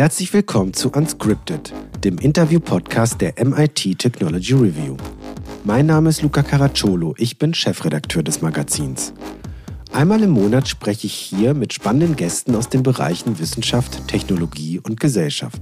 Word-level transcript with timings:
Herzlich 0.00 0.32
willkommen 0.32 0.72
zu 0.72 0.90
Unscripted, 0.92 1.74
dem 2.02 2.16
Interview-Podcast 2.16 3.20
der 3.20 3.34
MIT 3.44 3.98
Technology 3.98 4.54
Review. 4.54 4.96
Mein 5.62 5.84
Name 5.84 6.08
ist 6.08 6.22
Luca 6.22 6.42
Caracciolo, 6.42 7.14
ich 7.18 7.36
bin 7.36 7.52
Chefredakteur 7.52 8.22
des 8.22 8.40
Magazins. 8.40 9.12
Einmal 9.92 10.22
im 10.22 10.30
Monat 10.30 10.68
spreche 10.68 11.06
ich 11.06 11.12
hier 11.12 11.52
mit 11.52 11.74
spannenden 11.74 12.16
Gästen 12.16 12.56
aus 12.56 12.70
den 12.70 12.82
Bereichen 12.82 13.38
Wissenschaft, 13.38 14.08
Technologie 14.08 14.78
und 14.78 14.98
Gesellschaft. 14.98 15.60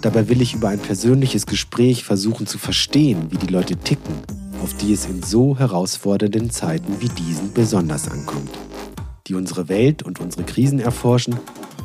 Dabei 0.00 0.30
will 0.30 0.40
ich 0.40 0.54
über 0.54 0.70
ein 0.70 0.80
persönliches 0.80 1.44
Gespräch 1.44 2.04
versuchen 2.04 2.46
zu 2.46 2.56
verstehen, 2.56 3.26
wie 3.28 3.36
die 3.36 3.52
Leute 3.52 3.76
ticken, 3.76 4.14
auf 4.62 4.72
die 4.78 4.94
es 4.94 5.04
in 5.04 5.22
so 5.22 5.58
herausfordernden 5.58 6.48
Zeiten 6.48 7.02
wie 7.02 7.10
diesen 7.10 7.52
besonders 7.52 8.10
ankommt, 8.10 8.52
die 9.26 9.34
unsere 9.34 9.68
Welt 9.68 10.02
und 10.02 10.20
unsere 10.20 10.44
Krisen 10.44 10.78
erforschen 10.80 11.34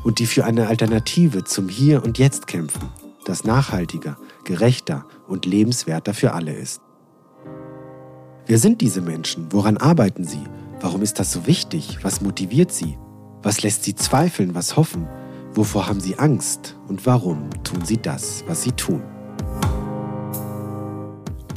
und 0.04 0.20
die 0.20 0.25
für 0.25 0.45
eine 0.45 0.68
Alternative 0.68 1.44
zum 1.44 1.70
Hier 1.70 2.03
und 2.03 2.17
Jetzt 2.17 2.48
kämpfen, 2.48 2.89
das 3.26 3.44
nachhaltiger, 3.44 4.17
gerechter 4.43 5.05
und 5.27 5.45
lebenswerter 5.45 6.13
für 6.13 6.34
alle 6.34 6.53
ist. 6.53 6.81
Wer 8.48 8.57
sind 8.57 8.81
diese 8.81 9.02
Menschen? 9.02 9.48
Woran 9.52 9.77
arbeiten 9.77 10.26
sie? 10.26 10.43
Warum 10.79 11.03
ist 11.03 11.20
das 11.20 11.31
so 11.31 11.45
wichtig? 11.45 11.99
Was 12.02 12.21
motiviert 12.21 12.71
sie? 12.71 12.98
Was 13.43 13.62
lässt 13.62 13.84
sie 13.84 13.95
zweifeln? 13.95 14.55
Was 14.55 14.76
hoffen? 14.76 15.07
Wovor 15.53 15.88
haben 15.88 15.99
sie 15.99 16.18
Angst? 16.18 16.76
Und 16.88 17.05
warum 17.05 17.49
tun 17.63 17.85
sie 17.85 17.98
das, 17.98 18.43
was 18.48 18.63
sie 18.63 18.71
tun? 18.71 19.04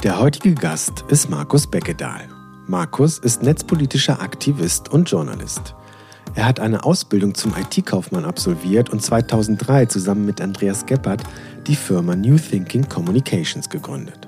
Der 0.03 0.19
heutige 0.19 0.53
Gast 0.53 1.03
ist 1.07 1.29
Markus 1.29 1.65
Beckedahl. 1.65 2.29
Markus 2.67 3.17
ist 3.17 3.41
netzpolitischer 3.41 4.21
Aktivist 4.21 4.89
und 4.89 5.09
Journalist. 5.09 5.75
Er 6.35 6.45
hat 6.45 6.59
eine 6.59 6.83
Ausbildung 6.83 7.33
zum 7.33 7.53
IT-Kaufmann 7.55 8.25
absolviert 8.25 8.89
und 8.89 9.01
2003 9.01 9.85
zusammen 9.85 10.25
mit 10.25 10.41
Andreas 10.41 10.85
Geppert 10.85 11.23
die 11.65 11.77
Firma 11.77 12.13
New 12.13 12.37
Thinking 12.37 12.87
Communications 12.89 13.69
gegründet. 13.69 14.27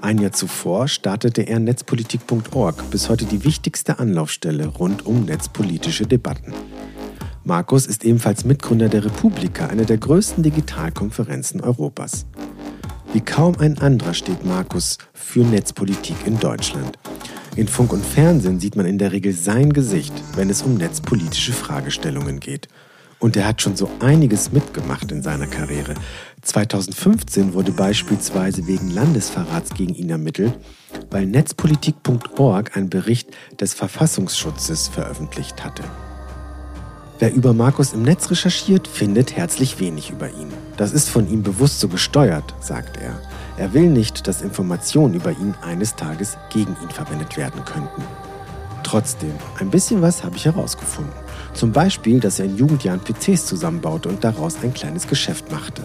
Ein 0.00 0.18
Jahr 0.18 0.32
zuvor 0.32 0.88
startete 0.88 1.42
er 1.42 1.60
netzpolitik.org, 1.60 2.90
bis 2.90 3.10
heute 3.10 3.26
die 3.26 3.44
wichtigste 3.44 3.98
Anlaufstelle 3.98 4.66
rund 4.66 5.04
um 5.04 5.26
netzpolitische 5.26 6.06
Debatten. 6.06 6.54
Markus 7.44 7.86
ist 7.86 8.04
ebenfalls 8.04 8.44
Mitgründer 8.44 8.88
der 8.88 9.04
Republika, 9.04 9.66
einer 9.66 9.84
der 9.84 9.98
größten 9.98 10.42
Digitalkonferenzen 10.42 11.60
Europas. 11.60 12.24
Wie 13.12 13.20
kaum 13.20 13.58
ein 13.58 13.78
anderer 13.78 14.14
steht 14.14 14.46
Markus 14.46 14.96
für 15.12 15.44
Netzpolitik 15.44 16.16
in 16.24 16.38
Deutschland. 16.38 16.98
In 17.54 17.68
Funk 17.68 17.92
und 17.92 18.04
Fernsehen 18.04 18.60
sieht 18.60 18.76
man 18.76 18.86
in 18.86 18.96
der 18.96 19.12
Regel 19.12 19.34
sein 19.34 19.74
Gesicht, 19.74 20.14
wenn 20.36 20.48
es 20.48 20.62
um 20.62 20.74
netzpolitische 20.74 21.52
Fragestellungen 21.52 22.40
geht. 22.40 22.68
Und 23.18 23.36
er 23.36 23.46
hat 23.46 23.60
schon 23.60 23.76
so 23.76 23.90
einiges 24.00 24.52
mitgemacht 24.52 25.12
in 25.12 25.22
seiner 25.22 25.46
Karriere. 25.46 25.94
2015 26.40 27.52
wurde 27.52 27.70
beispielsweise 27.70 28.66
wegen 28.66 28.90
Landesverrats 28.90 29.74
gegen 29.74 29.94
ihn 29.94 30.08
ermittelt, 30.08 30.54
weil 31.10 31.26
netzpolitik.org 31.26 32.74
einen 32.74 32.88
Bericht 32.88 33.28
des 33.60 33.74
Verfassungsschutzes 33.74 34.88
veröffentlicht 34.88 35.62
hatte. 35.62 35.84
Wer 37.18 37.34
über 37.34 37.52
Markus 37.52 37.92
im 37.92 38.02
Netz 38.02 38.30
recherchiert, 38.30 38.88
findet 38.88 39.36
herzlich 39.36 39.78
wenig 39.78 40.10
über 40.10 40.28
ihn. 40.28 40.48
Das 40.78 40.92
ist 40.92 41.10
von 41.10 41.30
ihm 41.30 41.42
bewusst 41.42 41.80
so 41.80 41.88
gesteuert, 41.88 42.54
sagt 42.60 42.96
er. 42.96 43.20
Er 43.56 43.72
will 43.74 43.88
nicht, 43.88 44.26
dass 44.26 44.42
Informationen 44.42 45.14
über 45.14 45.30
ihn 45.30 45.54
eines 45.62 45.94
Tages 45.94 46.36
gegen 46.50 46.76
ihn 46.82 46.90
verwendet 46.90 47.36
werden 47.36 47.64
könnten. 47.64 48.02
Trotzdem, 48.82 49.34
ein 49.58 49.70
bisschen 49.70 50.02
was 50.02 50.24
habe 50.24 50.36
ich 50.36 50.44
herausgefunden. 50.44 51.12
Zum 51.54 51.72
Beispiel, 51.72 52.20
dass 52.20 52.38
er 52.38 52.46
in 52.46 52.56
Jugendjahren 52.56 53.00
PCs 53.00 53.46
zusammenbaute 53.46 54.08
und 54.08 54.24
daraus 54.24 54.56
ein 54.62 54.74
kleines 54.74 55.06
Geschäft 55.06 55.50
machte. 55.50 55.82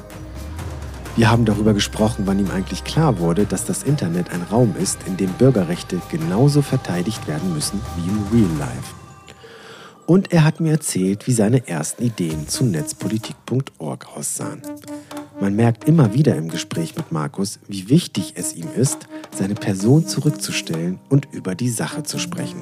Wir 1.16 1.32
haben 1.32 1.45
darüber 1.45 1.73
gesprochen, 1.73 2.23
wann 2.26 2.40
ihm 2.40 2.52
eigentlich 2.52 2.84
klar 2.84 3.20
wurde, 3.20 3.45
dass 3.45 3.66
das 3.66 3.84
Internet 3.84 4.30
ein 4.32 4.44
Raum 4.44 4.76
ist, 4.80 4.99
in 5.08 5.17
dem 5.17 5.32
Bürgerrechte 5.34 5.99
genauso 6.10 6.61
verteidigt 6.61 7.28
werden 7.28 7.54
müssen 7.54 7.82
wie 7.95 8.08
im 8.08 8.28
Real 8.32 8.60
Life. 8.60 8.94
Und 10.05 10.32
er 10.32 10.44
hat 10.44 10.60
mir 10.60 10.72
erzählt, 10.72 11.28
wie 11.28 11.34
seine 11.34 11.67
ersten 11.67 12.04
Ideen 12.04 12.48
zu 12.48 12.64
netzpolitik.org 12.66 14.08
aussahen. 14.16 14.61
Man 15.39 15.55
merkt 15.55 15.83
immer 15.87 16.15
wieder 16.15 16.36
im 16.36 16.49
Gespräch 16.49 16.95
mit 16.95 17.11
Markus, 17.11 17.59
wie 17.67 17.89
wichtig 17.89 18.33
es 18.36 18.55
ihm 18.55 18.67
ist, 18.75 19.08
seine 19.37 19.53
Person 19.53 20.08
zurückzustellen 20.08 20.99
und 21.09 21.27
über 21.31 21.53
die 21.53 21.70
Sache 21.70 22.02
zu 22.02 22.17
sprechen. 22.17 22.59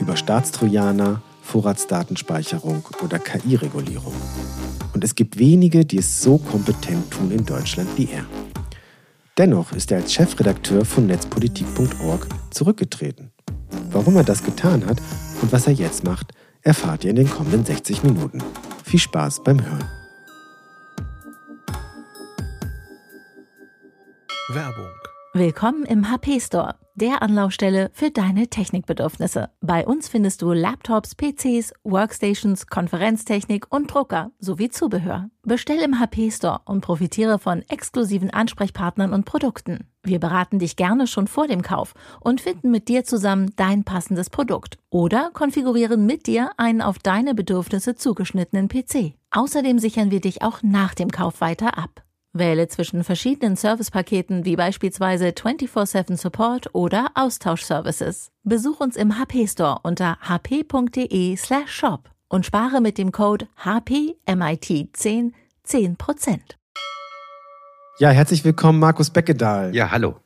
Über 0.00 0.16
Staatstrojaner, 0.16 1.22
Vorratsdatenspeicherung 1.42 2.84
oder 3.00 3.20
KI-Regulierung. 3.20 4.14
Und 4.92 5.04
es 5.04 5.14
gibt 5.14 5.38
wenige, 5.38 5.84
die 5.84 5.98
es 5.98 6.20
so 6.20 6.38
kompetent 6.38 7.12
tun 7.12 7.30
in 7.30 7.46
Deutschland 7.46 7.88
wie 7.96 8.08
er. 8.10 8.24
Dennoch 9.38 9.72
ist 9.72 9.92
er 9.92 9.98
als 9.98 10.12
Chefredakteur 10.12 10.84
von 10.84 11.06
netzpolitik.org 11.06 12.26
zurückgetreten. 12.50 13.30
Warum 13.90 14.16
er 14.16 14.24
das 14.24 14.42
getan 14.42 14.84
hat 14.84 15.00
und 15.42 15.52
was 15.52 15.68
er 15.68 15.72
jetzt 15.72 16.02
macht, 16.02 16.32
erfahrt 16.62 17.04
ihr 17.04 17.10
in 17.10 17.16
den 17.16 17.30
kommenden 17.30 17.64
60 17.64 18.02
Minuten. 18.02 18.42
Viel 18.84 19.00
Spaß 19.00 19.44
beim 19.44 19.64
Hören. 19.64 20.03
Werbung. 24.48 24.92
Willkommen 25.32 25.86
im 25.86 26.10
HP 26.10 26.38
Store, 26.38 26.74
der 26.94 27.22
Anlaufstelle 27.22 27.90
für 27.94 28.10
deine 28.10 28.48
Technikbedürfnisse. 28.48 29.48
Bei 29.62 29.86
uns 29.86 30.08
findest 30.08 30.42
du 30.42 30.52
Laptops, 30.52 31.14
PCs, 31.14 31.72
Workstations, 31.82 32.66
Konferenztechnik 32.66 33.64
und 33.70 33.92
Drucker 33.92 34.32
sowie 34.38 34.68
Zubehör. 34.68 35.30
Bestell 35.44 35.80
im 35.80 35.98
HP 35.98 36.30
Store 36.30 36.60
und 36.66 36.82
profitiere 36.82 37.38
von 37.38 37.62
exklusiven 37.70 38.28
Ansprechpartnern 38.28 39.14
und 39.14 39.24
Produkten. 39.24 39.88
Wir 40.02 40.20
beraten 40.20 40.58
dich 40.58 40.76
gerne 40.76 41.06
schon 41.06 41.26
vor 41.26 41.48
dem 41.48 41.62
Kauf 41.62 41.94
und 42.20 42.42
finden 42.42 42.70
mit 42.70 42.88
dir 42.88 43.04
zusammen 43.04 43.54
dein 43.56 43.84
passendes 43.84 44.28
Produkt 44.28 44.76
oder 44.90 45.30
konfigurieren 45.32 46.04
mit 46.04 46.26
dir 46.26 46.50
einen 46.58 46.82
auf 46.82 46.98
deine 46.98 47.34
Bedürfnisse 47.34 47.94
zugeschnittenen 47.94 48.68
PC. 48.68 49.14
Außerdem 49.30 49.78
sichern 49.78 50.10
wir 50.10 50.20
dich 50.20 50.42
auch 50.42 50.62
nach 50.62 50.92
dem 50.94 51.10
Kauf 51.10 51.40
weiter 51.40 51.78
ab. 51.78 52.03
Wähle 52.34 52.68
zwischen 52.68 53.04
verschiedenen 53.04 53.56
Servicepaketen 53.56 54.44
wie 54.44 54.56
beispielsweise 54.56 55.28
24/7 55.28 56.16
Support 56.16 56.74
oder 56.74 57.06
Austauschservices. 57.14 58.30
Besuch 58.42 58.80
uns 58.80 58.96
im 58.96 59.18
HP 59.18 59.46
Store 59.46 59.78
unter 59.82 60.18
hp.de/shop 60.20 62.10
und 62.28 62.44
spare 62.44 62.80
mit 62.80 62.98
dem 62.98 63.12
Code 63.12 63.46
HPMIT10 63.62 65.32
10%. 65.64 66.40
Ja, 68.00 68.10
herzlich 68.10 68.44
willkommen, 68.44 68.80
Markus 68.80 69.10
Beckedahl. 69.10 69.74
Ja, 69.74 69.90
hallo. 69.92 70.16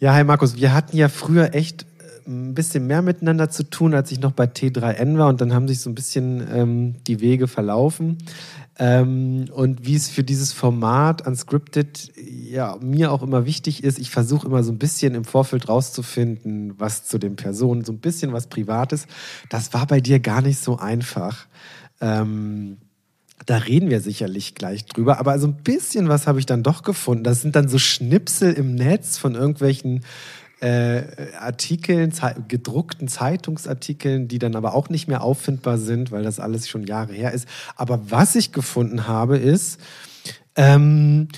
Ja, 0.00 0.14
hi 0.14 0.24
Markus. 0.24 0.56
Wir 0.56 0.72
hatten 0.72 0.96
ja 0.96 1.08
früher 1.08 1.54
echt 1.54 1.82
äh, 1.82 1.86
ein 2.30 2.54
bisschen 2.54 2.86
mehr 2.86 3.02
miteinander 3.02 3.50
zu 3.50 3.64
tun, 3.64 3.94
als 3.94 4.10
ich 4.10 4.20
noch 4.20 4.32
bei 4.32 4.44
T3N 4.44 5.18
war 5.18 5.28
und 5.28 5.40
dann 5.40 5.52
haben 5.52 5.68
sich 5.68 5.80
so 5.80 5.90
ein 5.90 5.94
bisschen 5.94 6.46
ähm, 6.54 6.94
die 7.06 7.20
Wege 7.20 7.48
verlaufen. 7.48 8.18
Ähm, 8.80 9.46
und 9.52 9.84
wie 9.84 9.96
es 9.96 10.08
für 10.08 10.22
dieses 10.22 10.52
Format 10.52 11.26
Unscripted 11.26 12.12
ja 12.16 12.78
mir 12.80 13.10
auch 13.10 13.22
immer 13.22 13.44
wichtig 13.44 13.82
ist, 13.82 13.98
ich 13.98 14.10
versuche 14.10 14.46
immer 14.46 14.62
so 14.62 14.70
ein 14.70 14.78
bisschen 14.78 15.16
im 15.16 15.24
Vorfeld 15.24 15.68
rauszufinden, 15.68 16.78
was 16.78 17.04
zu 17.04 17.18
den 17.18 17.34
Personen, 17.34 17.84
so 17.84 17.92
ein 17.92 17.98
bisschen 17.98 18.32
was 18.32 18.46
Privates. 18.46 19.06
Das 19.48 19.74
war 19.74 19.86
bei 19.86 20.00
dir 20.00 20.20
gar 20.20 20.42
nicht 20.42 20.60
so 20.60 20.78
einfach. 20.78 21.46
Ähm, 22.00 22.78
da 23.46 23.56
reden 23.56 23.90
wir 23.90 24.00
sicherlich 24.00 24.54
gleich 24.54 24.86
drüber, 24.86 25.18
aber 25.18 25.38
so 25.38 25.48
ein 25.48 25.56
bisschen 25.56 26.08
was 26.08 26.26
habe 26.26 26.38
ich 26.38 26.46
dann 26.46 26.62
doch 26.62 26.82
gefunden. 26.82 27.24
Das 27.24 27.42
sind 27.42 27.56
dann 27.56 27.68
so 27.68 27.78
Schnipsel 27.78 28.52
im 28.52 28.74
Netz 28.76 29.18
von 29.18 29.34
irgendwelchen 29.34 30.04
äh, 30.60 31.02
Artikeln, 31.38 32.12
gedruckten 32.48 33.08
Zeitungsartikeln, 33.08 34.28
die 34.28 34.38
dann 34.38 34.56
aber 34.56 34.74
auch 34.74 34.88
nicht 34.88 35.08
mehr 35.08 35.22
auffindbar 35.22 35.78
sind, 35.78 36.10
weil 36.10 36.24
das 36.24 36.40
alles 36.40 36.68
schon 36.68 36.84
Jahre 36.84 37.12
her 37.12 37.32
ist. 37.32 37.48
Aber 37.76 38.10
was 38.10 38.34
ich 38.34 38.52
gefunden 38.52 39.06
habe, 39.06 39.38
ist, 39.38 39.80
ähm, 40.56 41.28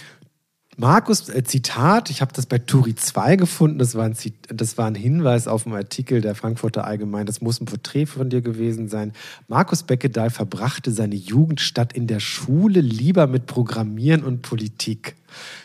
Markus, 0.80 1.28
äh, 1.28 1.44
Zitat, 1.44 2.08
ich 2.08 2.22
habe 2.22 2.32
das 2.32 2.46
bei 2.46 2.56
Turi 2.56 2.94
2 2.94 3.36
gefunden, 3.36 3.78
das 3.78 3.96
war, 3.96 4.06
ein, 4.06 4.16
das 4.48 4.78
war 4.78 4.86
ein 4.86 4.94
Hinweis 4.94 5.46
auf 5.46 5.66
einen 5.66 5.76
Artikel 5.76 6.22
der 6.22 6.34
Frankfurter 6.34 6.86
Allgemein, 6.86 7.26
das 7.26 7.42
muss 7.42 7.60
ein 7.60 7.66
Porträt 7.66 8.06
von 8.06 8.30
dir 8.30 8.40
gewesen 8.40 8.88
sein. 8.88 9.12
Markus 9.46 9.82
Beckedahl 9.82 10.30
verbrachte 10.30 10.90
seine 10.90 11.16
Jugendstadt 11.16 11.92
in 11.92 12.06
der 12.06 12.18
Schule 12.18 12.80
lieber 12.80 13.26
mit 13.26 13.44
Programmieren 13.44 14.24
und 14.24 14.40
Politik. 14.40 15.16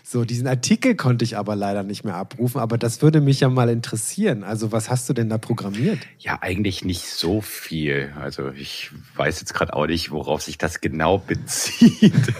So, 0.04 0.26
diesen 0.26 0.48
Artikel 0.48 0.96
konnte 0.96 1.24
ich 1.24 1.38
aber 1.38 1.56
leider 1.56 1.84
nicht 1.84 2.04
mehr 2.04 2.16
abrufen, 2.16 2.60
aber 2.60 2.78
das 2.78 3.02
würde 3.02 3.22
mich 3.22 3.40
ja 3.40 3.48
mal 3.48 3.70
interessieren. 3.70 4.44
Also, 4.44 4.74
was 4.74 4.90
hast 4.90 5.08
du 5.08 5.14
denn 5.14 5.30
da 5.30 5.38
programmiert? 5.38 6.00
Ja, 6.20 6.40
eigentlich 6.42 6.84
nicht 6.84 7.06
so 7.06 7.40
viel. 7.40 8.12
Also, 8.20 8.50
ich 8.52 8.92
weiß 9.16 9.40
jetzt 9.40 9.54
gerade 9.54 9.74
auch 9.74 9.88
nicht, 9.88 10.12
worauf 10.12 10.42
sich 10.42 10.58
das 10.58 10.82
genau 10.82 11.18
bezieht. 11.26 12.34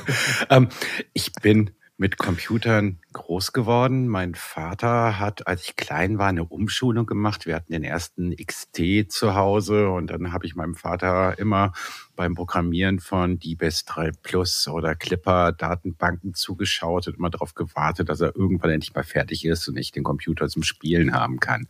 ähm, 0.50 0.68
ich 1.14 1.32
bin 1.42 1.72
mit 1.98 2.18
Computern 2.18 3.00
groß 3.14 3.54
geworden. 3.54 4.08
Mein 4.08 4.36
Vater 4.36 5.18
hat, 5.18 5.48
als 5.48 5.64
ich 5.64 5.76
klein 5.78 6.18
war, 6.18 6.28
eine 6.28 6.44
Umschulung 6.44 7.06
gemacht. 7.06 7.46
Wir 7.46 7.56
hatten 7.56 7.72
den 7.72 7.86
ersten 7.86 8.36
XT 8.36 9.10
zu 9.10 9.36
Hause 9.36 9.90
und 9.90 10.08
dann 10.08 10.34
habe 10.34 10.46
ich 10.46 10.56
meinem 10.56 10.76
Vater 10.76 11.40
immer 11.40 11.72
beim 12.16 12.36
Programmieren 12.36 13.00
von 13.00 13.40
DBS 13.40 13.86
3 13.86 14.12
Plus 14.24 14.68
oder 14.68 14.96
Clipper 14.96 15.54
Datenbanken 15.54 16.34
zugeschaut 16.34 17.08
und 17.08 17.18
immer 17.18 17.30
darauf 17.30 17.54
gewartet, 17.54 18.10
dass 18.10 18.20
er 18.20 18.36
irgendwann 18.36 18.72
endlich 18.72 18.94
mal 18.94 19.04
fertig 19.04 19.46
ist 19.46 19.68
und 19.70 19.78
ich 19.78 19.92
den 19.92 20.04
Computer 20.04 20.50
zum 20.50 20.64
Spielen 20.64 21.14
haben 21.14 21.40
kann. 21.40 21.68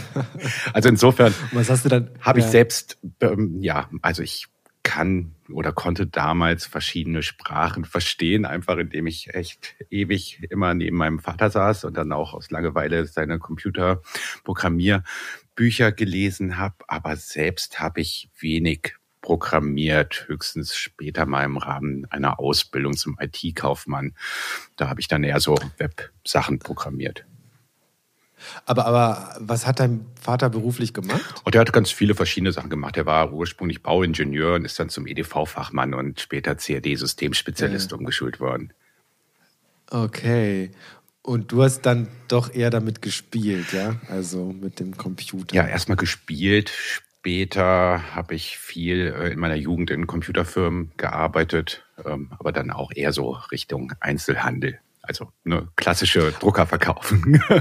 Also 0.72 0.88
insofern 0.88 1.34
Was 1.52 1.68
hast 1.68 1.84
du 1.84 1.90
dann? 1.90 2.10
habe 2.20 2.38
ich 2.38 2.46
ja. 2.46 2.50
selbst, 2.50 2.98
ähm, 3.20 3.60
ja, 3.60 3.90
also 4.00 4.22
ich 4.22 4.46
kann 4.84 5.34
oder 5.50 5.72
konnte 5.72 6.06
damals 6.06 6.66
verschiedene 6.66 7.24
Sprachen 7.24 7.84
verstehen, 7.84 8.44
einfach 8.44 8.76
indem 8.76 9.08
ich 9.08 9.34
echt 9.34 9.74
ewig 9.90 10.40
immer 10.50 10.74
neben 10.74 10.96
meinem 10.96 11.18
Vater 11.18 11.50
saß 11.50 11.82
und 11.84 11.96
dann 11.96 12.12
auch 12.12 12.34
aus 12.34 12.52
Langeweile 12.52 13.04
seine 13.06 13.40
Computerprogrammierbücher 13.40 15.90
gelesen 15.90 16.58
habe. 16.58 16.76
Aber 16.86 17.16
selbst 17.16 17.80
habe 17.80 18.02
ich 18.02 18.30
wenig 18.38 18.94
programmiert, 19.20 20.26
höchstens 20.28 20.76
später 20.76 21.26
mal 21.26 21.44
im 21.44 21.56
Rahmen 21.56 22.06
einer 22.10 22.38
Ausbildung 22.38 22.94
zum 22.94 23.16
IT-Kaufmann. 23.18 24.14
Da 24.76 24.88
habe 24.88 25.00
ich 25.00 25.08
dann 25.08 25.24
eher 25.24 25.40
so 25.40 25.56
Web-Sachen 25.78 26.58
programmiert. 26.58 27.24
Aber, 28.66 28.86
aber 28.86 29.36
was 29.40 29.66
hat 29.66 29.80
dein 29.80 30.06
Vater 30.20 30.50
beruflich 30.50 30.92
gemacht? 30.94 31.22
Und 31.44 31.54
er 31.54 31.60
hat 31.60 31.72
ganz 31.72 31.90
viele 31.90 32.14
verschiedene 32.14 32.52
Sachen 32.52 32.70
gemacht. 32.70 32.96
Er 32.96 33.06
war 33.06 33.32
ursprünglich 33.32 33.82
Bauingenieur 33.82 34.54
und 34.56 34.64
ist 34.64 34.78
dann 34.78 34.88
zum 34.88 35.06
EDV-Fachmann 35.06 35.94
und 35.94 36.20
später 36.20 36.54
CAD-Systemspezialist 36.54 37.90
Ja. 37.92 37.96
umgeschult 37.96 38.40
worden. 38.40 38.72
Okay. 39.90 40.70
Und 41.22 41.52
du 41.52 41.62
hast 41.62 41.82
dann 41.82 42.08
doch 42.28 42.52
eher 42.54 42.70
damit 42.70 43.00
gespielt, 43.00 43.72
ja? 43.72 43.96
Also 44.08 44.52
mit 44.60 44.78
dem 44.80 44.96
Computer. 44.96 45.54
Ja, 45.56 45.66
erstmal 45.66 45.96
gespielt. 45.96 46.70
Später 46.70 48.14
habe 48.14 48.34
ich 48.34 48.58
viel 48.58 49.14
äh, 49.18 49.32
in 49.32 49.38
meiner 49.38 49.54
Jugend 49.54 49.90
in 49.90 50.06
Computerfirmen 50.06 50.92
gearbeitet, 50.98 51.86
ähm, 52.04 52.30
aber 52.38 52.52
dann 52.52 52.70
auch 52.70 52.92
eher 52.94 53.12
so 53.12 53.30
Richtung 53.50 53.92
Einzelhandel. 54.00 54.78
Also 55.00 55.32
eine 55.46 55.68
klassische 55.76 56.32
Drucker 56.32 56.66
verkaufen. 56.66 57.42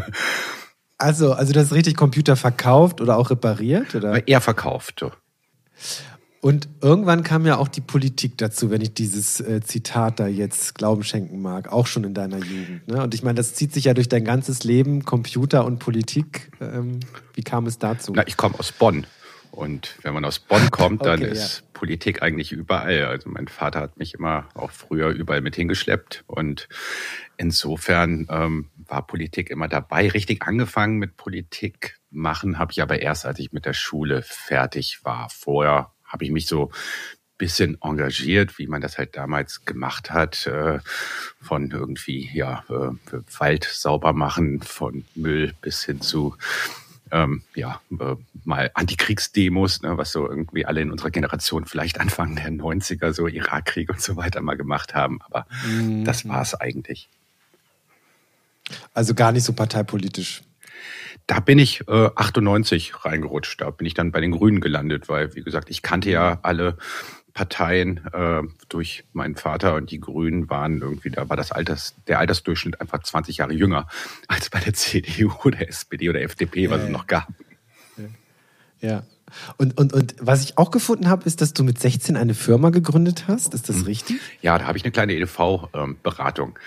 Also, 1.04 1.34
also 1.34 1.52
du 1.52 1.60
hast 1.60 1.74
richtig 1.74 1.98
Computer 1.98 2.38
verkauft 2.38 3.02
oder 3.02 3.18
auch 3.18 3.30
repariert, 3.30 3.94
oder? 3.94 4.26
eher 4.26 4.40
verkauft. 4.40 5.02
so. 5.02 5.12
Und 6.40 6.70
irgendwann 6.82 7.24
kam 7.24 7.46
ja 7.46 7.58
auch 7.58 7.68
die 7.68 7.82
Politik 7.82 8.38
dazu, 8.38 8.72
wenn 8.72 8.80
ich 8.80 8.94
dieses 8.94 9.42
äh, 9.42 9.60
Zitat 9.62 10.22
da 10.22 10.28
jetzt 10.28 10.76
Glauben 10.76 11.04
schenken 11.04 11.42
mag, 11.42 11.72
auch 11.72 11.88
schon 11.88 12.06
in 12.06 12.14
deiner 12.14 12.38
Jugend. 12.38 12.88
Ne? 12.88 13.04
Und 13.04 13.14
ich 13.14 13.22
meine, 13.22 13.36
das 13.36 13.54
zieht 13.54 13.74
sich 13.74 13.86
ja 13.86 13.94
durch 13.94 14.08
dein 14.08 14.24
ganzes 14.24 14.64
Leben, 14.64 15.04
Computer 15.04 15.66
und 15.66 15.80
Politik. 15.80 16.52
Ähm, 16.62 17.02
wie 17.34 17.44
kam 17.44 17.66
es 17.66 17.80
dazu? 17.80 18.14
Na, 18.16 18.26
ich 18.26 18.38
komme 18.38 18.58
aus 18.58 18.72
Bonn. 18.72 19.06
Und 19.52 19.98
wenn 20.04 20.14
man 20.14 20.24
aus 20.24 20.40
Bonn 20.40 20.72
kommt, 20.72 21.06
dann 21.06 21.22
Okay, 21.22 21.32
ist 21.32 21.64
Politik 21.84 22.24
eigentlich 22.24 22.54
überall. 22.54 23.04
Also 23.08 23.30
mein 23.30 23.50
Vater 23.50 23.82
hat 23.82 23.98
mich 23.98 24.14
immer 24.14 24.48
auch 24.54 24.72
früher 24.72 25.10
überall 25.10 25.42
mit 25.42 25.58
hingeschleppt. 25.58 26.24
Und 26.28 26.70
insofern 27.36 28.26
ähm, 28.30 28.70
war 28.78 29.06
Politik 29.06 29.50
immer 29.50 29.68
dabei. 29.68 30.08
Richtig 30.08 30.44
angefangen 30.44 30.98
mit 30.98 31.18
Politik 31.18 32.00
machen 32.10 32.58
habe 32.58 32.72
ich 32.72 32.82
aber 32.82 33.02
erst, 33.02 33.26
als 33.26 33.38
ich 33.40 33.52
mit 33.52 33.66
der 33.66 33.74
Schule 33.74 34.22
fertig 34.22 35.02
war. 35.04 35.28
Vorher 35.30 35.92
habe 36.06 36.24
ich 36.24 36.32
mich 36.32 36.48
so 36.48 36.72
bisschen 37.38 37.78
engagiert, 37.82 38.58
wie 38.58 38.68
man 38.68 38.80
das 38.80 38.98
halt 38.98 39.18
damals 39.18 39.66
gemacht 39.66 40.12
hat, 40.12 40.48
äh, 40.48 40.80
von 41.42 41.70
irgendwie 41.70 42.30
ja 42.34 42.64
äh, 42.70 43.18
Wald 43.40 43.66
sauber 43.66 44.14
machen, 44.14 44.62
von 44.62 45.04
Müll 45.16 45.54
bis 45.60 45.84
hin 45.84 46.00
zu 46.00 46.38
ähm, 47.12 47.44
ja, 47.56 47.82
äh, 48.00 48.16
mal 48.44 48.72
Antikriegsdemos, 48.74 49.82
ne, 49.82 49.98
was 49.98 50.12
so 50.12 50.28
irgendwie 50.28 50.66
alle 50.66 50.82
in 50.82 50.92
unserer 50.92 51.12
Generation 51.12 51.66
vielleicht 51.66 52.00
Anfang 52.00 52.36
der 52.36 52.50
90er, 52.50 53.14
so 53.14 53.28
Irakkrieg 53.28 53.90
und 53.90 54.02
so 54.02 54.16
weiter 54.16 54.42
mal 54.42 54.58
gemacht 54.58 54.96
haben. 54.96 55.20
Aber 55.24 55.46
Mhm. 55.66 56.06
das 56.06 56.28
war 56.28 56.42
es 56.42 56.56
eigentlich. 56.56 57.10
Also 58.94 59.14
gar 59.14 59.32
nicht 59.32 59.44
so 59.44 59.54
parteipolitisch. 59.54 60.42
Da 61.28 61.40
bin 61.40 61.60
ich 61.60 61.88
äh, 61.88 62.10
98 62.16 63.06
reingerutscht. 63.06 63.62
Da 63.62 63.70
bin 63.70 63.88
ich 63.88 63.94
dann 63.94 64.12
bei 64.12 64.20
den 64.20 64.32
Grünen 64.32 64.60
gelandet, 64.62 65.08
weil, 65.10 65.36
wie 65.36 65.44
gesagt, 65.44 65.70
ich 65.70 65.82
kannte 65.82 66.10
ja 66.10 66.40
alle 66.44 66.78
Parteien 67.34 68.00
äh, 68.14 68.42
durch 68.70 69.04
meinen 69.14 69.36
Vater 69.36 69.76
und 69.76 69.90
die 69.90 70.00
Grünen 70.00 70.50
waren 70.50 70.82
irgendwie, 70.82 71.10
da 71.10 71.28
war 71.30 71.36
das 71.38 71.52
Alters, 71.52 71.96
der 72.08 72.20
Altersdurchschnitt 72.20 72.80
einfach 72.80 73.02
20 73.02 73.38
Jahre 73.38 73.54
jünger 73.54 73.88
als 74.28 74.50
bei 74.50 74.60
der 74.60 74.74
CDU 74.74 75.32
oder 75.44 75.68
SPD 75.68 76.10
oder 76.10 76.22
FDP, 76.22 76.70
was 76.70 76.80
Ja, 76.82 76.86
es 76.86 76.92
noch 76.92 77.08
gab. 77.08 77.28
Ja. 78.82 79.04
Und, 79.58 79.78
und, 79.80 79.94
und 79.94 80.14
was 80.20 80.44
ich 80.44 80.58
auch 80.60 80.70
gefunden 80.70 81.08
habe, 81.10 81.24
ist, 81.26 81.42
dass 81.42 81.54
du 81.54 81.64
mit 81.64 81.80
16 81.80 82.18
eine 82.18 82.34
Firma 82.36 82.70
gegründet 82.70 83.24
hast. 83.28 83.54
Ist 83.56 83.68
das 83.70 83.78
Mhm. 83.78 83.84
richtig? 83.86 84.20
Ja, 84.42 84.58
da 84.60 84.66
habe 84.68 84.78
ich 84.78 84.84
eine 84.84 84.92
kleine 84.92 85.14
EDV-Beratung 85.14 86.60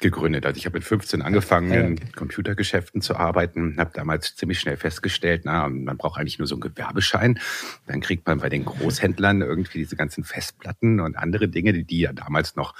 gegründet. 0.00 0.46
Also 0.46 0.58
ich 0.58 0.66
habe 0.66 0.78
mit 0.78 0.84
15 0.84 1.22
angefangen, 1.22 1.72
ja, 1.72 1.80
in 1.80 1.92
okay. 1.92 2.12
Computergeschäften 2.16 3.02
zu 3.02 3.16
arbeiten, 3.16 3.76
habe 3.78 3.90
damals 3.94 4.34
ziemlich 4.34 4.58
schnell 4.58 4.76
festgestellt, 4.76 5.42
na, 5.44 5.68
man 5.68 5.96
braucht 5.96 6.18
eigentlich 6.18 6.38
nur 6.38 6.48
so 6.48 6.54
einen 6.54 6.62
Gewerbeschein. 6.62 7.38
Dann 7.86 8.00
kriegt 8.00 8.26
man 8.26 8.38
bei 8.38 8.48
den 8.48 8.64
Großhändlern 8.64 9.42
irgendwie 9.42 9.78
diese 9.78 9.96
ganzen 9.96 10.24
Festplatten 10.24 11.00
und 11.00 11.16
andere 11.16 11.48
Dinge, 11.48 11.72
die, 11.72 11.84
die 11.84 12.00
ja 12.00 12.12
damals 12.12 12.56
noch 12.56 12.74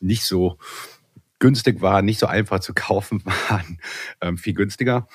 nicht 0.00 0.24
so 0.24 0.58
günstig 1.40 1.80
waren, 1.82 2.04
nicht 2.04 2.20
so 2.20 2.26
einfach 2.26 2.60
zu 2.60 2.72
kaufen 2.74 3.22
waren, 3.24 3.78
ähm, 4.20 4.38
viel 4.38 4.54
günstiger. 4.54 5.08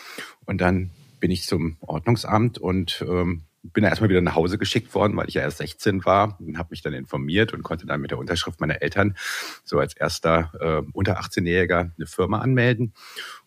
Und 0.46 0.60
dann 0.60 0.92
bin 1.20 1.32
ich 1.32 1.46
zum 1.46 1.78
Ordnungsamt 1.80 2.58
und 2.58 3.04
ähm, 3.08 3.44
bin 3.74 3.84
da 3.84 3.90
erstmal 3.90 4.10
wieder 4.10 4.22
nach 4.22 4.36
Hause 4.36 4.58
geschickt 4.58 4.94
worden, 4.94 5.16
weil 5.18 5.28
ich 5.28 5.36
ja 5.36 5.42
erst 5.42 5.58
16 5.58 6.06
war 6.06 6.40
und 6.40 6.58
habe 6.58 6.70
mich 6.72 6.82
dann 6.82 6.94
informiert 6.94 7.54
und 7.54 7.64
konnte 7.64 7.86
dann 7.86 8.02
mit 8.02 8.12
der 8.12 8.18
Unterschrift 8.18 8.60
meiner 8.60 8.82
Eltern 8.82 9.16
so 9.64 9.80
als 9.80 9.96
erster 9.96 10.52
äh, 10.60 10.90
unter 10.94 11.20
18-Jähriger 11.20 11.92
eine 11.96 12.08
Firma 12.08 12.40
anmelden 12.40 12.94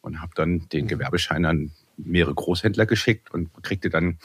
und 0.00 0.20
habe 0.20 0.32
dann 0.34 0.68
den 0.70 0.88
Gewerbeschein 0.88 1.44
an 1.44 1.72
mehrere 1.96 2.34
Großhändler 2.34 2.86
geschickt 2.86 3.30
und 3.32 3.50
kriegte 3.62 3.90
dann 3.90 4.18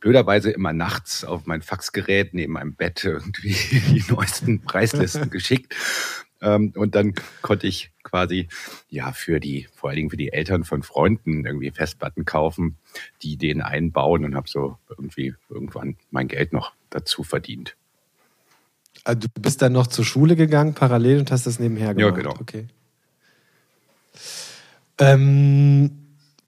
blöderweise 0.00 0.50
immer 0.50 0.72
nachts 0.72 1.24
auf 1.24 1.46
mein 1.46 1.62
Faxgerät 1.62 2.32
neben 2.32 2.54
meinem 2.54 2.74
Bett 2.74 3.04
irgendwie 3.04 3.52
die 3.70 4.04
neuesten 4.08 4.62
Preislisten 4.62 5.30
geschickt. 5.30 5.74
Ähm, 6.40 6.72
und 6.74 6.94
dann 6.94 7.14
konnte 7.42 7.66
ich 7.66 7.92
quasi 8.10 8.48
ja 8.88 9.12
für 9.12 9.40
die, 9.40 9.68
vor 9.74 9.90
allen 9.90 9.96
Dingen 9.96 10.10
für 10.10 10.16
die 10.16 10.32
Eltern 10.32 10.64
von 10.64 10.82
Freunden 10.82 11.46
irgendwie 11.46 11.70
Festplatten 11.70 12.24
kaufen, 12.24 12.76
die 13.22 13.36
denen 13.36 13.62
einbauen 13.62 14.24
und 14.24 14.34
habe 14.34 14.48
so 14.48 14.76
irgendwie 14.88 15.34
irgendwann 15.48 15.96
mein 16.10 16.28
Geld 16.28 16.52
noch 16.52 16.72
dazu 16.90 17.22
verdient. 17.22 17.76
Also 19.04 19.28
du 19.34 19.40
bist 19.40 19.62
dann 19.62 19.72
noch 19.72 19.86
zur 19.86 20.04
Schule 20.04 20.36
gegangen, 20.36 20.74
parallel 20.74 21.20
und 21.20 21.30
hast 21.30 21.46
das 21.46 21.58
nebenher 21.58 21.88
Ja, 21.88 22.10
gemacht. 22.10 22.16
genau. 22.16 22.34
Okay. 22.40 22.66
Ähm, 24.98 25.90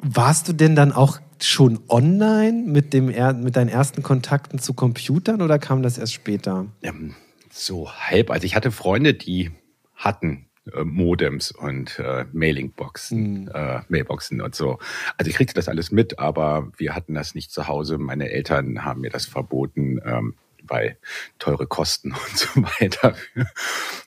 warst 0.02 0.48
du 0.48 0.52
denn 0.52 0.76
dann 0.76 0.92
auch 0.92 1.18
schon 1.40 1.80
online 1.88 2.62
mit, 2.66 2.92
dem, 2.92 3.06
mit 3.06 3.56
deinen 3.56 3.68
ersten 3.68 4.02
Kontakten 4.02 4.58
zu 4.58 4.74
Computern 4.74 5.42
oder 5.42 5.58
kam 5.58 5.82
das 5.82 5.98
erst 5.98 6.12
später? 6.12 6.66
Ähm, 6.82 7.14
so 7.50 7.90
halb. 7.92 8.30
Also 8.30 8.44
ich 8.44 8.54
hatte 8.54 8.70
Freunde, 8.70 9.14
die 9.14 9.50
hatten 9.94 10.46
Modems 10.84 11.50
und 11.50 11.98
äh, 11.98 12.24
Mailingboxen, 12.32 13.48
äh, 13.48 13.80
Mailboxen 13.88 14.40
und 14.40 14.54
so. 14.54 14.78
Also 15.16 15.28
ich 15.28 15.36
kriegte 15.36 15.54
das 15.54 15.68
alles 15.68 15.90
mit, 15.90 16.18
aber 16.18 16.70
wir 16.76 16.94
hatten 16.94 17.14
das 17.14 17.34
nicht 17.34 17.50
zu 17.50 17.66
Hause. 17.66 17.98
Meine 17.98 18.30
Eltern 18.30 18.84
haben 18.84 19.00
mir 19.00 19.10
das 19.10 19.26
verboten, 19.26 20.00
ähm, 20.04 20.34
weil 20.62 20.98
teure 21.38 21.66
Kosten 21.66 22.12
und 22.28 22.38
so 22.38 22.48
weiter. 22.62 23.14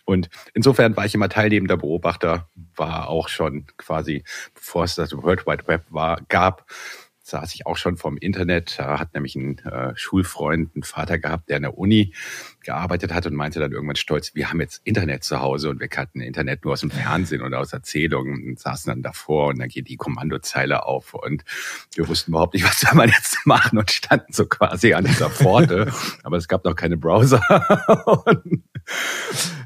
Und 0.06 0.30
insofern 0.54 0.96
war 0.96 1.06
ich 1.06 1.16
immer 1.16 1.30
teilnehmender 1.30 1.78
Beobachter, 1.78 2.50
war 2.76 3.10
auch 3.10 3.28
schon 3.28 3.66
quasi, 3.78 4.24
bevor 4.54 4.86
es 4.86 4.96
das 4.96 5.12
World 5.16 5.46
Wide 5.46 5.68
Web 5.68 5.86
war, 5.90 6.22
gab, 6.30 6.66
saß 7.26 7.56
ich 7.56 7.66
auch 7.66 7.76
schon 7.76 7.98
vom 7.98 8.18
Internet. 8.18 8.78
Da 8.78 9.00
hat 9.00 9.16
nämlich 9.16 9.36
ein 9.36 9.58
äh, 9.60 9.94
Schulfreund, 9.96 10.76
einen 10.76 10.84
Vater 10.84 11.18
gehabt, 11.18 11.50
der 11.50 11.58
an 11.58 11.64
der 11.64 11.78
Uni 11.78 12.14
gearbeitet 12.64 13.14
hat 13.14 13.26
und 13.26 13.34
meinte 13.34 13.60
dann 13.60 13.72
irgendwann 13.72 13.96
stolz, 13.96 14.36
wir 14.36 14.50
haben 14.50 14.62
jetzt 14.62 14.82
Internet 14.84 15.24
zu 15.24 15.40
Hause 15.42 15.72
und 15.72 15.80
wir 15.80 15.88
kannten 15.88 16.22
Internet 16.22 16.64
nur 16.64 16.74
aus 16.74 16.82
dem 16.82 16.92
Fernsehen 16.92 17.42
oder 17.42 17.60
aus 17.60 17.74
Erzählungen 17.74 18.48
und 18.48 18.60
saßen 18.60 18.92
dann 18.92 19.02
davor 19.02 19.48
und 19.48 19.60
dann 19.60 19.70
geht 19.70 19.88
die 19.88 19.98
Kommandozeile 19.98 20.86
auf 20.86 21.16
und 21.16 21.44
wir 21.96 22.08
wussten 22.08 22.32
überhaupt 22.32 22.54
nicht, 22.54 22.64
was 22.68 22.80
soll 22.80 22.94
man 22.94 23.10
jetzt 23.10 23.38
machen 23.46 23.80
und 23.80 23.90
standen 23.90 24.32
so 24.32 24.46
quasi 24.46 24.94
an 24.94 25.06
dieser 25.06 25.32
Pforte, 25.32 25.92
aber 26.24 26.38
es 26.38 26.48
gab 26.48 26.64
noch 26.64 26.76
keine 26.76 26.98
Browser. 26.98 27.42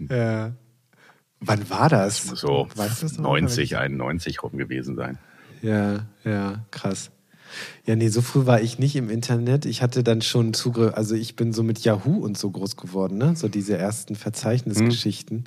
Ja. 0.10 0.54
Wann 1.42 1.70
war 1.70 1.90
das? 1.90 2.24
so 2.24 2.70
Weißt 2.74 3.02
du 3.02 3.06
das 3.06 3.18
noch? 3.18 3.32
90, 3.32 3.76
91 3.76 4.42
rum 4.44 4.58
gewesen 4.58 4.96
sein. 4.96 5.18
Ja, 5.62 6.06
ja, 6.24 6.64
krass. 6.72 7.12
Ja, 7.86 7.96
nee, 7.96 8.10
so 8.10 8.22
früh 8.22 8.46
war 8.46 8.62
ich 8.62 8.80
nicht 8.80 8.96
im 8.96 9.10
Internet. 9.10 9.66
Ich 9.66 9.82
hatte 9.82 10.04
dann 10.04 10.22
schon 10.22 10.54
Zugriff, 10.54 10.94
also 10.96 11.16
ich 11.16 11.36
bin 11.36 11.54
so 11.54 11.64
mit 11.64 11.80
Yahoo 11.80 12.18
und 12.18 12.38
so 12.38 12.50
groß 12.50 12.76
geworden, 12.76 13.18
ne? 13.18 13.36
So 13.36 13.48
diese 13.48 13.78
ersten 13.78 14.16
Verzeichnisgeschichten. 14.16 15.46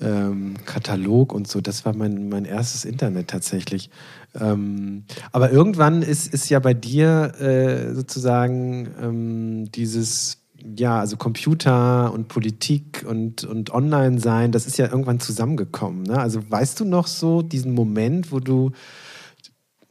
ähm, 0.00 0.54
Katalog 0.64 1.32
und 1.32 1.48
so. 1.48 1.60
Das 1.60 1.84
war 1.84 1.94
mein, 1.94 2.28
mein 2.28 2.44
erstes 2.44 2.84
Internet 2.84 3.28
tatsächlich. 3.28 3.90
Ähm, 4.38 5.04
aber 5.32 5.50
irgendwann 5.50 6.02
ist, 6.02 6.32
ist 6.32 6.48
ja 6.48 6.58
bei 6.58 6.74
dir 6.74 7.34
äh, 7.40 7.94
sozusagen 7.94 8.88
ähm, 9.00 9.72
dieses 9.72 10.38
ja, 10.76 11.00
also 11.00 11.16
Computer 11.16 12.12
und 12.12 12.28
Politik 12.28 13.04
und, 13.08 13.44
und 13.44 13.72
Online-Sein, 13.72 14.52
das 14.52 14.66
ist 14.66 14.76
ja 14.76 14.86
irgendwann 14.90 15.18
zusammengekommen. 15.18 16.02
Ne? 16.02 16.18
Also 16.18 16.42
weißt 16.50 16.78
du 16.80 16.84
noch 16.84 17.06
so 17.06 17.40
diesen 17.40 17.72
Moment, 17.72 18.30
wo 18.30 18.40
du 18.40 18.72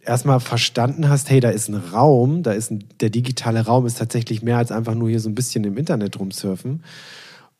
erstmal 0.10 0.40
verstanden 0.40 1.08
hast, 1.08 1.30
hey, 1.30 1.40
da 1.40 1.50
ist 1.50 1.70
ein 1.70 1.76
Raum, 1.76 2.44
da 2.44 2.52
ist 2.52 2.72
ein, 2.72 2.84
der 3.00 3.10
digitale 3.10 3.66
Raum 3.66 3.86
ist 3.86 3.98
tatsächlich 3.98 4.42
mehr 4.42 4.58
als 4.58 4.72
einfach 4.72 4.96
nur 4.96 5.10
hier 5.10 5.20
so 5.20 5.30
ein 5.30 5.36
bisschen 5.36 5.64
im 5.64 5.78
Internet 5.78 6.20
rumsurfen. 6.20 6.84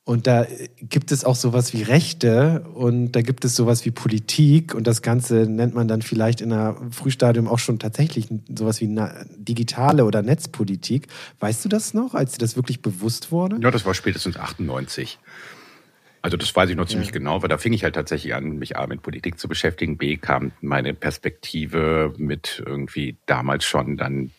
Und 0.04 0.26
da 0.26 0.48
gibt 0.82 1.12
es 1.12 1.24
auch 1.24 1.36
sowas 1.36 1.72
wie 1.74 1.84
Rechte 1.84 2.66
und 2.74 3.12
da 3.12 3.22
gibt 3.22 3.46
es 3.46 3.56
sowas 3.56 3.86
wie 3.86 3.92
Politik 3.92 4.74
und 4.74 4.88
das 4.88 5.04
Ganze 5.04 5.46
nennt 5.46 5.76
man 5.76 5.88
dann 5.88 6.02
vielleicht 6.02 6.42
in 6.42 6.52
einem 6.52 6.92
Frühstadium 6.92 7.48
auch 7.48 7.60
schon 7.60 7.78
tatsächlich 7.78 8.28
sowas 8.58 8.82
wie 8.82 9.00
digitale 9.38 10.06
oder 10.06 10.24
Netzpolitik. 10.24 11.08
Weißt 11.40 11.64
du 11.64 11.70
das 11.70 11.94
noch, 11.94 12.16
als 12.16 12.32
dir 12.32 12.40
das 12.40 12.56
wirklich 12.56 12.82
bewusst 12.82 13.32
wurde? 13.32 13.60
Ja, 13.62 13.70
das 13.70 13.86
war 13.86 13.94
spätestens 13.94 14.36
98. 14.36 15.20
Also 16.22 16.38
das 16.38 16.54
weiß 16.56 16.70
ich 16.70 16.76
noch 16.76 16.88
ziemlich 16.88 17.10
ja. 17.10 17.14
genau, 17.14 17.42
weil 17.42 17.50
da 17.50 17.58
fing 17.58 17.74
ich 17.74 17.84
halt 17.84 17.96
tatsächlich 17.96 18.36
an, 18.36 18.58
mich 18.58 18.78
A 18.78 18.88
mit 18.88 19.02
Politik 19.02 19.40
zu 19.40 19.48
beschäftigen, 19.48 19.98
B 19.98 20.18
kam 20.18 20.52
meine 20.62 20.94
Perspektive 20.94 22.14
mit 22.18 22.62
irgendwie 22.66 23.18
damals 23.26 23.66
schon 23.66 23.96
dann 23.98 24.32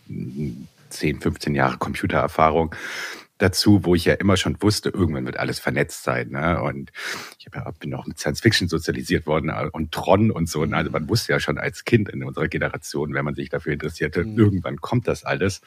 10, 0.91 1.21
15 1.21 1.55
Jahre 1.55 1.79
Computererfahrung 1.79 2.75
dazu, 3.41 3.85
wo 3.85 3.95
ich 3.95 4.05
ja 4.05 4.15
immer 4.15 4.37
schon 4.37 4.61
wusste, 4.61 4.91
irgendwann 4.91 5.25
wird 5.25 5.39
alles 5.39 5.59
vernetzt 5.59 6.05
sein. 6.05 6.31
Ne? 6.31 6.63
Und 6.63 6.93
ich 7.39 7.47
ja, 7.53 7.71
bin 7.79 7.95
auch 7.95 8.07
mit 8.07 8.19
Science 8.19 8.41
Fiction 8.41 8.69
sozialisiert 8.69 9.27
worden 9.27 9.49
äh, 9.49 9.69
und 9.73 9.93
Tron 9.93 10.31
und 10.31 10.49
so. 10.49 10.65
Ne? 10.65 10.77
Also 10.77 10.91
man 10.91 11.09
wusste 11.09 11.33
ja 11.33 11.41
schon 11.41 11.59
als 11.59 11.85
Kind 11.85 12.09
in 12.09 12.23
unserer 12.23 12.49
Generation, 12.49 13.15
wenn 13.15 13.25
man 13.25 13.35
sich 13.35 13.49
dafür 13.49 13.73
interessierte, 13.73 14.25
mhm. 14.25 14.39
irgendwann 14.39 14.77
kommt 14.81 15.09
das 15.09 15.25
alles. 15.25 15.63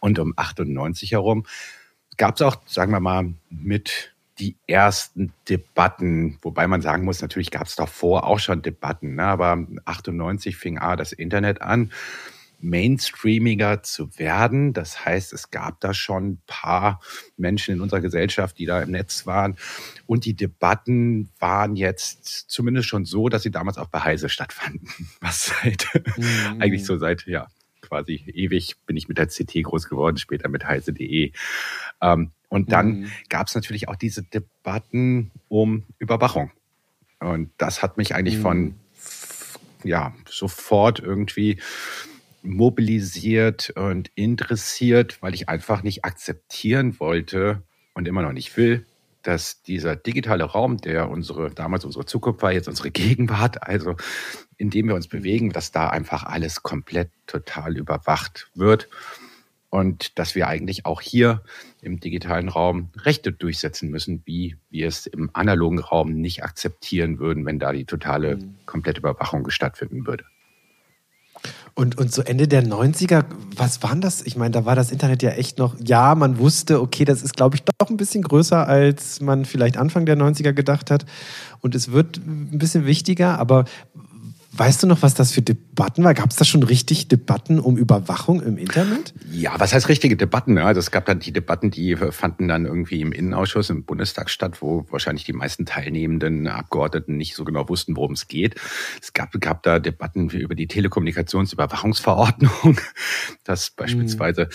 Und 0.00 0.18
um 0.18 0.34
98 0.36 1.12
herum 1.12 1.46
gab 2.16 2.36
es 2.36 2.42
auch, 2.42 2.56
sagen 2.66 2.92
wir 2.92 3.00
mal, 3.00 3.34
mit 3.50 4.13
die 4.38 4.56
ersten 4.66 5.32
Debatten, 5.48 6.38
wobei 6.42 6.66
man 6.66 6.82
sagen 6.82 7.04
muss, 7.04 7.22
natürlich 7.22 7.50
gab 7.50 7.66
es 7.66 7.76
davor 7.76 8.26
auch 8.26 8.38
schon 8.38 8.62
Debatten, 8.62 9.14
ne? 9.14 9.24
aber 9.24 9.66
98 9.84 10.56
fing 10.56 10.78
A 10.78 10.96
das 10.96 11.12
Internet 11.12 11.62
an, 11.62 11.92
mainstreamiger 12.64 13.82
zu 13.82 14.18
werden. 14.18 14.72
Das 14.72 15.04
heißt, 15.04 15.32
es 15.32 15.50
gab 15.50 15.80
da 15.80 15.94
schon 15.94 16.30
ein 16.30 16.42
paar 16.46 17.00
Menschen 17.36 17.74
in 17.74 17.80
unserer 17.80 18.00
Gesellschaft, 18.00 18.58
die 18.58 18.66
da 18.66 18.80
im 18.82 18.90
Netz 18.90 19.26
waren. 19.26 19.56
Und 20.06 20.24
die 20.24 20.34
Debatten 20.34 21.30
waren 21.38 21.76
jetzt 21.76 22.50
zumindest 22.50 22.88
schon 22.88 23.04
so, 23.04 23.28
dass 23.28 23.42
sie 23.42 23.50
damals 23.50 23.76
auch 23.78 23.88
bei 23.88 24.00
Heise 24.00 24.28
stattfanden. 24.28 24.88
Was 25.20 25.52
seit, 25.62 25.86
mhm. 26.16 26.60
eigentlich 26.60 26.84
so 26.84 26.96
seit, 26.96 27.26
ja, 27.26 27.48
quasi 27.82 28.24
ewig 28.34 28.76
bin 28.86 28.96
ich 28.96 29.08
mit 29.08 29.18
der 29.18 29.26
CT 29.26 29.62
groß 29.62 29.88
geworden, 29.88 30.16
später 30.16 30.48
mit 30.48 30.64
heise.de. 30.64 31.32
Ähm, 32.00 32.32
und 32.54 32.70
dann 32.70 33.00
mhm. 33.00 33.10
gab 33.28 33.48
es 33.48 33.56
natürlich 33.56 33.88
auch 33.88 33.96
diese 33.96 34.22
Debatten 34.22 35.32
um 35.48 35.82
Überwachung. 35.98 36.52
Und 37.18 37.50
das 37.58 37.82
hat 37.82 37.96
mich 37.96 38.14
eigentlich 38.14 38.36
mhm. 38.36 38.42
von 38.42 38.74
ja 39.82 40.14
sofort 40.30 41.00
irgendwie 41.00 41.60
mobilisiert 42.42 43.70
und 43.70 44.08
interessiert, 44.14 45.20
weil 45.20 45.34
ich 45.34 45.48
einfach 45.48 45.82
nicht 45.82 46.04
akzeptieren 46.04 47.00
wollte 47.00 47.64
und 47.92 48.06
immer 48.06 48.22
noch 48.22 48.32
nicht 48.32 48.56
will, 48.56 48.86
dass 49.24 49.62
dieser 49.62 49.96
digitale 49.96 50.44
Raum, 50.44 50.76
der 50.76 51.10
unsere 51.10 51.50
damals 51.50 51.84
unsere 51.84 52.06
Zukunft 52.06 52.40
war, 52.42 52.52
jetzt 52.52 52.68
unsere 52.68 52.92
Gegenwart, 52.92 53.64
also 53.64 53.96
in 54.58 54.70
dem 54.70 54.86
wir 54.86 54.94
uns 54.94 55.08
bewegen, 55.08 55.50
dass 55.50 55.72
da 55.72 55.88
einfach 55.88 56.22
alles 56.22 56.62
komplett 56.62 57.10
total 57.26 57.76
überwacht 57.76 58.48
wird 58.54 58.88
und 59.74 60.20
dass 60.20 60.36
wir 60.36 60.46
eigentlich 60.46 60.86
auch 60.86 61.00
hier 61.00 61.42
im 61.82 61.98
digitalen 61.98 62.48
Raum 62.48 62.90
Rechte 62.96 63.32
durchsetzen 63.32 63.90
müssen, 63.90 64.22
wie 64.24 64.56
wir 64.70 64.86
es 64.86 65.08
im 65.08 65.30
analogen 65.32 65.80
Raum 65.80 66.12
nicht 66.12 66.44
akzeptieren 66.44 67.18
würden, 67.18 67.44
wenn 67.44 67.58
da 67.58 67.72
die 67.72 67.84
totale, 67.84 68.36
mhm. 68.36 68.54
komplette 68.66 69.00
Überwachung 69.00 69.50
stattfinden 69.50 70.06
würde. 70.06 70.22
Und, 71.74 71.98
und 71.98 72.12
so 72.12 72.22
Ende 72.22 72.46
der 72.46 72.64
90er, 72.64 73.24
was 73.56 73.82
waren 73.82 74.00
das? 74.00 74.22
Ich 74.22 74.36
meine, 74.36 74.52
da 74.52 74.64
war 74.64 74.76
das 74.76 74.92
Internet 74.92 75.24
ja 75.24 75.30
echt 75.30 75.58
noch, 75.58 75.74
ja, 75.84 76.14
man 76.14 76.38
wusste, 76.38 76.80
okay, 76.80 77.04
das 77.04 77.22
ist, 77.22 77.36
glaube 77.36 77.56
ich, 77.56 77.64
doch 77.64 77.90
ein 77.90 77.96
bisschen 77.96 78.22
größer, 78.22 78.68
als 78.68 79.20
man 79.20 79.44
vielleicht 79.44 79.76
Anfang 79.76 80.06
der 80.06 80.16
90er 80.16 80.52
gedacht 80.52 80.92
hat. 80.92 81.04
Und 81.62 81.74
es 81.74 81.90
wird 81.90 82.18
ein 82.18 82.58
bisschen 82.58 82.86
wichtiger, 82.86 83.40
aber 83.40 83.64
Weißt 84.56 84.84
du 84.84 84.86
noch, 84.86 85.02
was 85.02 85.14
das 85.14 85.32
für 85.32 85.42
Debatten 85.42 86.04
war? 86.04 86.14
Gab 86.14 86.30
es 86.30 86.36
da 86.36 86.44
schon 86.44 86.62
richtig 86.62 87.08
Debatten 87.08 87.58
um 87.58 87.76
Überwachung 87.76 88.40
im 88.40 88.56
Internet? 88.56 89.12
Ja, 89.32 89.58
was 89.58 89.74
heißt 89.74 89.88
richtige 89.88 90.16
Debatten? 90.16 90.58
Also 90.58 90.78
es 90.78 90.92
gab 90.92 91.06
dann 91.06 91.18
die 91.18 91.32
Debatten, 91.32 91.72
die 91.72 91.96
fanden 91.96 92.46
dann 92.46 92.64
irgendwie 92.64 93.00
im 93.00 93.10
Innenausschuss 93.10 93.70
im 93.70 93.84
Bundestag 93.84 94.30
statt, 94.30 94.62
wo 94.62 94.86
wahrscheinlich 94.90 95.24
die 95.24 95.32
meisten 95.32 95.66
teilnehmenden 95.66 96.46
Abgeordneten 96.46 97.16
nicht 97.16 97.34
so 97.34 97.44
genau 97.44 97.68
wussten, 97.68 97.96
worum 97.96 98.12
es 98.12 98.28
geht. 98.28 98.54
Es 99.02 99.12
gab, 99.12 99.32
gab 99.40 99.64
da 99.64 99.80
Debatten 99.80 100.28
über 100.28 100.54
die 100.54 100.68
Telekommunikationsüberwachungsverordnung, 100.68 102.78
dass 103.44 103.70
beispielsweise 103.70 104.48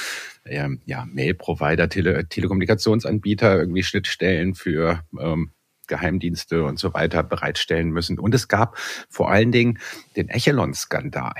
ähm, 0.45 0.79
ja, 0.85 1.05
Mail-Provider, 1.11 1.89
Tele 1.89 2.25
Telekommunikationsanbieter 2.29 3.59
irgendwie 3.59 3.83
Schnittstellen 3.83 4.55
für 4.55 5.03
ähm, 5.19 5.51
Geheimdienste 5.89 6.63
und 6.63 6.79
so 6.79 6.93
weiter 6.93 7.23
bereitstellen 7.23 7.89
müssen. 7.89 8.17
Und 8.17 8.33
es 8.33 8.47
gab 8.47 8.77
vor 9.09 9.29
allen 9.29 9.51
Dingen 9.51 9.79
den 10.15 10.29
Echelon-Skandal. 10.29 11.33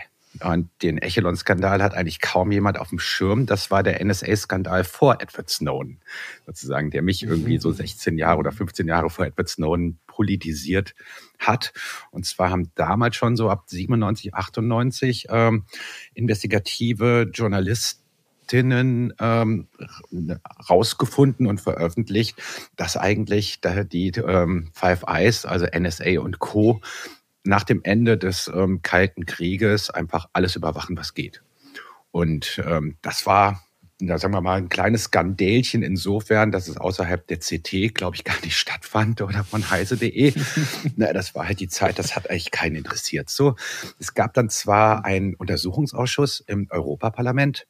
Und 0.44 0.70
den 0.84 1.00
Echelon-Skandal 1.00 1.82
hat 1.82 1.96
eigentlich 1.96 2.22
kaum 2.22 2.52
jemand 2.52 2.80
auf 2.80 2.90
dem 2.90 3.00
Schirm. 3.00 3.46
Das 3.46 3.72
war 3.72 3.82
der 3.82 4.04
NSA-Skandal 4.04 4.84
vor 4.84 5.22
Edward 5.22 5.50
Snowden, 5.50 6.02
sozusagen, 6.46 6.92
der 6.92 7.02
mich 7.02 7.24
irgendwie 7.24 7.58
so 7.58 7.72
16 7.72 8.18
Jahre 8.18 8.38
oder 8.38 8.52
15 8.52 8.88
Jahre 8.88 9.10
vor 9.10 9.26
Edward 9.26 9.50
Snowden 9.50 10.00
politisiert 10.06 10.94
hat. 11.40 11.74
Und 12.12 12.26
zwar 12.26 12.52
haben 12.52 12.72
damals 12.76 13.16
schon 13.16 13.36
so 13.38 13.50
ab 13.50 13.64
97, 13.68 14.36
98 14.36 15.28
ähm, 15.30 15.66
investigative 16.14 17.30
Journalisten 17.34 18.09
Expertinnen 18.50 19.14
ähm, 19.20 19.68
rausgefunden 20.70 21.46
und 21.46 21.62
veröffentlicht, 21.62 22.36
dass 22.76 22.98
eigentlich 22.98 23.62
die 23.62 24.10
ähm, 24.18 24.72
Five 24.74 25.04
Eyes, 25.08 25.46
also 25.46 25.68
NSA 25.68 26.20
und 26.20 26.40
Co., 26.40 26.82
nach 27.44 27.64
dem 27.64 27.82
Ende 27.84 28.18
des 28.18 28.52
ähm, 28.54 28.82
Kalten 28.82 29.26
Krieges 29.26 29.90
einfach 29.90 30.28
alles 30.34 30.56
überwachen, 30.56 30.98
was 30.98 31.14
geht. 31.14 31.42
Und 32.12 32.62
ähm, 32.66 32.98
das 33.02 33.26
war 33.26 33.62
na, 34.02 34.18
sagen 34.18 34.34
wir 34.34 34.40
mal, 34.40 34.58
ein 34.58 34.70
kleines 34.70 35.04
Skandälchen 35.04 35.84
insofern, 35.84 36.54
dass 36.54 36.70
es 36.70 36.78
außerhalb 36.78 37.28
der 37.28 37.40
CT, 37.40 37.94
glaube 37.94 38.16
ich, 38.16 38.24
gar 38.24 38.40
nicht 38.44 38.58
stattfand 38.58 39.22
oder 39.22 39.44
von 39.44 39.70
heise.de. 39.70 40.34
na, 40.96 41.12
das 41.12 41.36
war 41.36 41.48
halt 41.48 41.60
die 41.60 41.68
Zeit, 41.68 42.00
das 42.00 42.16
hat 42.16 42.30
eigentlich 42.30 42.52
keinen 42.52 42.78
interessiert. 42.78 43.30
So, 43.30 43.56
es 44.00 44.14
gab 44.14 44.34
dann 44.34 44.50
zwar 44.50 45.04
einen 45.04 45.36
Untersuchungsausschuss 45.36 46.40
im 46.40 46.68
Europaparlament, 46.70 47.68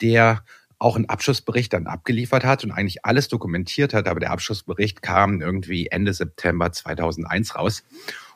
der 0.00 0.44
auch 0.78 0.96
einen 0.96 1.08
Abschlussbericht 1.08 1.72
dann 1.74 1.86
abgeliefert 1.86 2.42
hat 2.44 2.64
und 2.64 2.72
eigentlich 2.72 3.04
alles 3.04 3.28
dokumentiert 3.28 3.92
hat, 3.92 4.08
aber 4.08 4.18
der 4.18 4.30
Abschlussbericht 4.30 5.02
kam 5.02 5.42
irgendwie 5.42 5.88
Ende 5.88 6.14
September 6.14 6.72
2001 6.72 7.54
raus. 7.54 7.84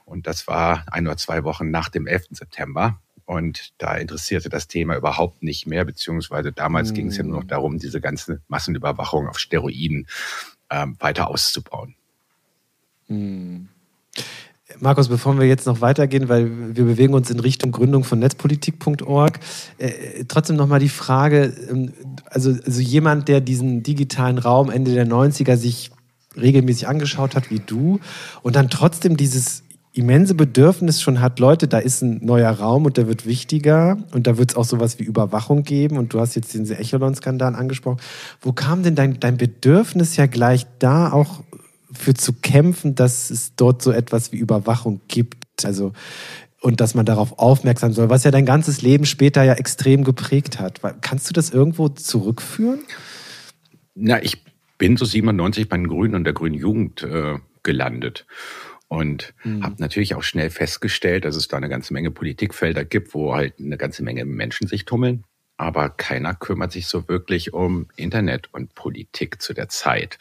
Und 0.05 0.27
das 0.27 0.47
war 0.47 0.85
ein 0.91 1.07
oder 1.07 1.17
zwei 1.17 1.43
Wochen 1.45 1.71
nach 1.71 1.89
dem 1.89 2.07
11. 2.07 2.27
September. 2.33 3.01
Und 3.25 3.73
da 3.79 3.97
interessierte 3.97 4.51
das 4.51 4.69
Thema 4.69 4.97
überhaupt 4.97 5.43
nicht 5.43 5.67
mehr, 5.67 5.87
beziehungsweise 5.87 6.53
damals 6.53 6.91
mhm. 6.91 6.95
ging 6.95 7.07
es 7.07 7.17
ja 7.17 7.25
nur 7.25 7.41
noch 7.41 7.47
darum, 7.47 7.79
diese 7.79 8.03
ganze 8.03 8.43
Massenüberwachung 8.49 9.27
auf 9.27 9.39
Steroiden 9.39 10.07
ähm, 10.69 10.97
weiter 11.01 11.29
auszubauen. 11.29 11.95
Mhm. 13.09 13.71
Markus, 14.81 15.09
bevor 15.09 15.39
wir 15.39 15.47
jetzt 15.47 15.67
noch 15.67 15.83
weitergehen, 15.83 16.31
weil 16.31 16.75
wir 16.75 16.85
bewegen 16.85 17.13
uns 17.13 17.31
in 17.31 17.39
Richtung 17.39 17.71
Gründung 17.71 18.03
von 18.03 18.19
netzpolitik.org, 18.19 19.39
äh, 19.77 20.25
trotzdem 20.27 20.57
nochmal 20.57 20.81
die 20.81 20.89
Frage, 20.89 21.53
ähm, 21.71 21.93
also, 22.31 22.51
also 22.65 22.81
jemand, 22.81 23.29
der 23.29 23.43
diesen 23.43 23.83
digitalen 23.83 24.39
Raum 24.39 24.71
Ende 24.71 24.95
der 24.95 25.07
90er 25.07 25.57
sich 25.57 25.91
regelmäßig 26.37 26.89
angeschaut 26.89 27.37
hat, 27.37 27.51
wie 27.51 27.61
du, 27.61 28.01
und 28.43 28.57
dann 28.57 28.71
trotzdem 28.71 29.19
dieses 29.19 29.65
immense 29.93 30.35
Bedürfnis 30.35 31.01
schon 31.01 31.21
hat, 31.21 31.39
Leute, 31.39 31.69
da 31.69 31.79
ist 31.79 32.03
ein 32.03 32.25
neuer 32.25 32.51
Raum 32.51 32.87
und 32.87 32.97
der 32.97 33.07
wird 33.07 33.27
wichtiger 33.27 33.99
und 34.13 34.27
da 34.27 34.39
wird 34.39 34.51
es 34.51 34.57
auch 34.57 34.65
sowas 34.65 34.99
wie 34.99 35.05
Überwachung 35.05 35.63
geben 35.63 35.99
und 35.99 36.13
du 36.13 36.21
hast 36.21 36.35
jetzt 36.35 36.53
den 36.55 36.69
Echelon-Skandal 36.69 37.55
angesprochen. 37.55 38.01
Wo 38.41 38.53
kam 38.53 38.83
denn 38.83 38.97
dein, 38.97 39.21
dein 39.21 39.37
Bedürfnis 39.37 40.17
ja 40.17 40.27
gleich 40.27 40.67
da 40.81 41.13
auch 41.13 41.45
für 41.97 42.15
zu 42.15 42.33
kämpfen, 42.33 42.95
dass 42.95 43.31
es 43.31 43.55
dort 43.57 43.83
so 43.83 43.93
etwas 43.93 44.33
wie 44.33 44.37
Überwachung 44.37 45.01
gibt? 45.09 45.65
Also 45.65 45.93
und 46.65 46.81
dass 46.81 46.95
man 46.95 47.05
darauf 47.05 47.39
aufmerksam 47.39 47.93
soll, 47.93 48.09
was 48.09 48.25
ja 48.25 48.31
dein 48.31 48.47
ganzes 48.47 48.81
Leben 48.81 49.05
später 49.05 49.43
ja 49.43 49.53
extrem 49.53 50.03
geprägt 50.03 50.59
hat. 50.59 50.81
Kannst 51.03 51.29
du 51.29 51.35
das 51.35 51.51
irgendwo 51.51 51.91
zurückführen? 51.91 52.81
Na, 53.95 54.23
ich 54.23 54.43
bin 54.79 54.97
so 54.97 55.05
97 55.05 55.69
bei 55.69 55.77
den 55.77 55.89
Grünen 55.89 56.15
und 56.15 56.25
der 56.25 56.33
Grünen 56.33 56.55
Jugend 56.55 57.03
äh, 57.03 57.39
gelandet. 57.63 58.27
Und 58.89 59.35
mhm. 59.45 59.63
habe 59.63 59.77
natürlich 59.79 60.15
auch 60.15 60.23
schnell 60.23 60.49
festgestellt, 60.49 61.27
dass 61.27 61.37
es 61.37 61.49
da 61.49 61.59
eine 61.59 61.69
ganze 61.69 61.93
Menge 61.93 62.11
Politikfelder 62.11 62.85
gibt, 62.87 63.13
wo 63.13 63.35
halt 63.35 63.55
eine 63.59 63.77
ganze 63.77 64.03
Menge 64.03 64.25
Menschen 64.25 64.67
sich 64.67 64.87
tummeln. 64.87 65.25
Aber 65.57 65.91
keiner 65.91 66.35
kümmert 66.35 66.73
sich 66.73 66.87
so 66.87 67.09
wirklich 67.09 67.53
um 67.53 67.89
Internet 67.97 68.49
und 68.53 68.75
Politik 68.75 69.43
zu 69.43 69.53
der 69.53 69.69
Zeit. 69.69 70.19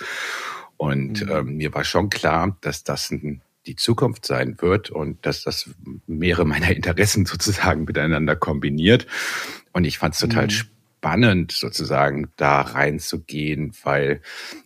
Und 0.84 1.25
mhm. 1.25 1.32
ähm, 1.32 1.56
mir 1.56 1.74
war 1.74 1.86
schon 1.86 2.10
klar, 2.10 2.58
dass 2.60 2.84
das 2.84 3.10
ein, 3.10 3.42
die 3.66 3.78
Zukunft 3.78 4.25
sein 4.25 4.58
wird 4.60 4.90
und 4.90 5.25
dass 5.25 5.42
das 5.42 5.70
mehrere 6.08 6.44
meiner 6.44 6.75
Interessen 6.75 7.25
sozusagen 7.34 7.86
miteinander 7.86 8.36
kombiniert. 8.36 9.08
Und 9.72 9.86
ich 9.86 9.98
fand 9.98 10.13
es 10.13 10.20
total 10.20 10.48
mhm. 10.48 10.50
spannend, 10.50 11.54
sozusagen 11.54 12.34
da 12.36 12.60
reinzugehen, 12.60 13.74
weil 13.84 14.22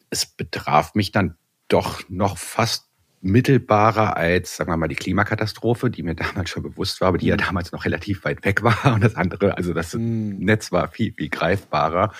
es 0.09 0.25
betraf 0.25 0.95
mich 0.95 1.11
dann 1.11 1.35
doch 1.67 2.01
noch 2.09 2.39
fast 2.39 2.85
mittelbarer 3.21 4.17
als, 4.17 4.57
sagen 4.57 4.71
wir 4.71 4.77
mal, 4.77 4.87
die 4.87 4.95
Klimakatastrophe, 4.95 5.91
die 5.91 6.01
mir 6.01 6.15
damals 6.15 6.49
schon 6.49 6.63
bewusst 6.63 6.99
war, 6.99 7.09
aber 7.09 7.19
die 7.19 7.27
mhm. 7.27 7.31
ja 7.31 7.37
damals 7.37 7.71
noch 7.71 7.85
relativ 7.85 8.23
weit 8.25 8.43
weg 8.43 8.63
war. 8.63 8.85
Und 8.95 9.03
das 9.03 9.13
andere, 9.13 9.55
also 9.55 9.71
das 9.71 9.93
mhm. 9.93 10.37
Netz 10.39 10.71
war 10.71 10.87
viel, 10.87 11.13
viel 11.13 11.29
greifbarer. 11.29 12.11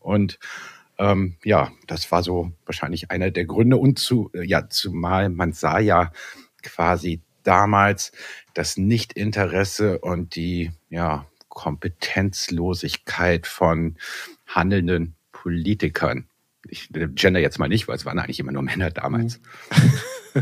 Und 0.00 0.40
ähm, 0.98 1.36
ja, 1.44 1.72
das 1.86 2.10
war 2.10 2.22
so 2.22 2.52
wahrscheinlich 2.66 3.10
einer 3.10 3.30
der 3.30 3.44
Gründe. 3.44 3.76
Und 3.76 3.98
zu, 3.98 4.30
ja, 4.34 4.68
zumal 4.68 5.28
man 5.28 5.52
sah 5.52 5.78
ja 5.78 6.12
quasi 6.62 7.20
damals 7.42 8.12
das 8.54 8.76
Nichtinteresse 8.76 9.98
und 9.98 10.36
die 10.36 10.70
ja, 10.88 11.26
Kompetenzlosigkeit 11.48 13.46
von 13.46 13.96
handelnden 14.46 15.14
Politikern 15.32 16.28
ich 16.68 16.88
gender 17.14 17.40
jetzt 17.40 17.58
mal 17.58 17.68
nicht, 17.68 17.88
weil 17.88 17.96
es 17.96 18.06
waren 18.06 18.18
eigentlich 18.18 18.40
immer 18.40 18.52
nur 18.52 18.62
Männer 18.62 18.90
damals. 18.90 19.40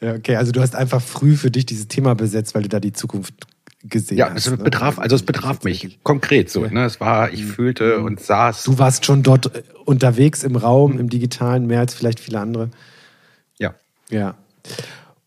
ja, 0.00 0.14
okay, 0.14 0.36
also 0.36 0.52
du 0.52 0.60
hast 0.60 0.74
einfach 0.74 1.02
früh 1.02 1.36
für 1.36 1.50
dich 1.50 1.66
dieses 1.66 1.88
Thema 1.88 2.14
besetzt, 2.14 2.54
weil 2.54 2.62
du 2.62 2.68
da 2.68 2.80
die 2.80 2.92
Zukunft 2.92 3.46
gesehen 3.88 4.18
ja, 4.18 4.30
hast. 4.30 4.46
Ja, 4.46 4.52
es 4.52 4.58
ne? 4.58 4.64
betraf, 4.64 4.98
also 4.98 5.16
es 5.16 5.22
betraf 5.22 5.62
mich 5.64 5.98
konkret 6.02 6.50
so. 6.50 6.66
Ne? 6.66 6.84
Es 6.84 7.00
war, 7.00 7.32
ich 7.32 7.42
mhm. 7.42 7.48
fühlte 7.48 7.98
mhm. 7.98 8.04
und 8.04 8.20
saß. 8.20 8.64
Du 8.64 8.78
warst 8.78 9.04
schon 9.04 9.22
dort 9.22 9.54
äh, 9.54 9.62
unterwegs 9.84 10.42
im 10.42 10.56
Raum, 10.56 10.98
im 10.98 11.08
Digitalen, 11.08 11.66
mehr 11.66 11.80
als 11.80 11.94
vielleicht 11.94 12.20
viele 12.20 12.40
andere. 12.40 12.70
Ja. 13.58 13.74
Ja. 14.10 14.34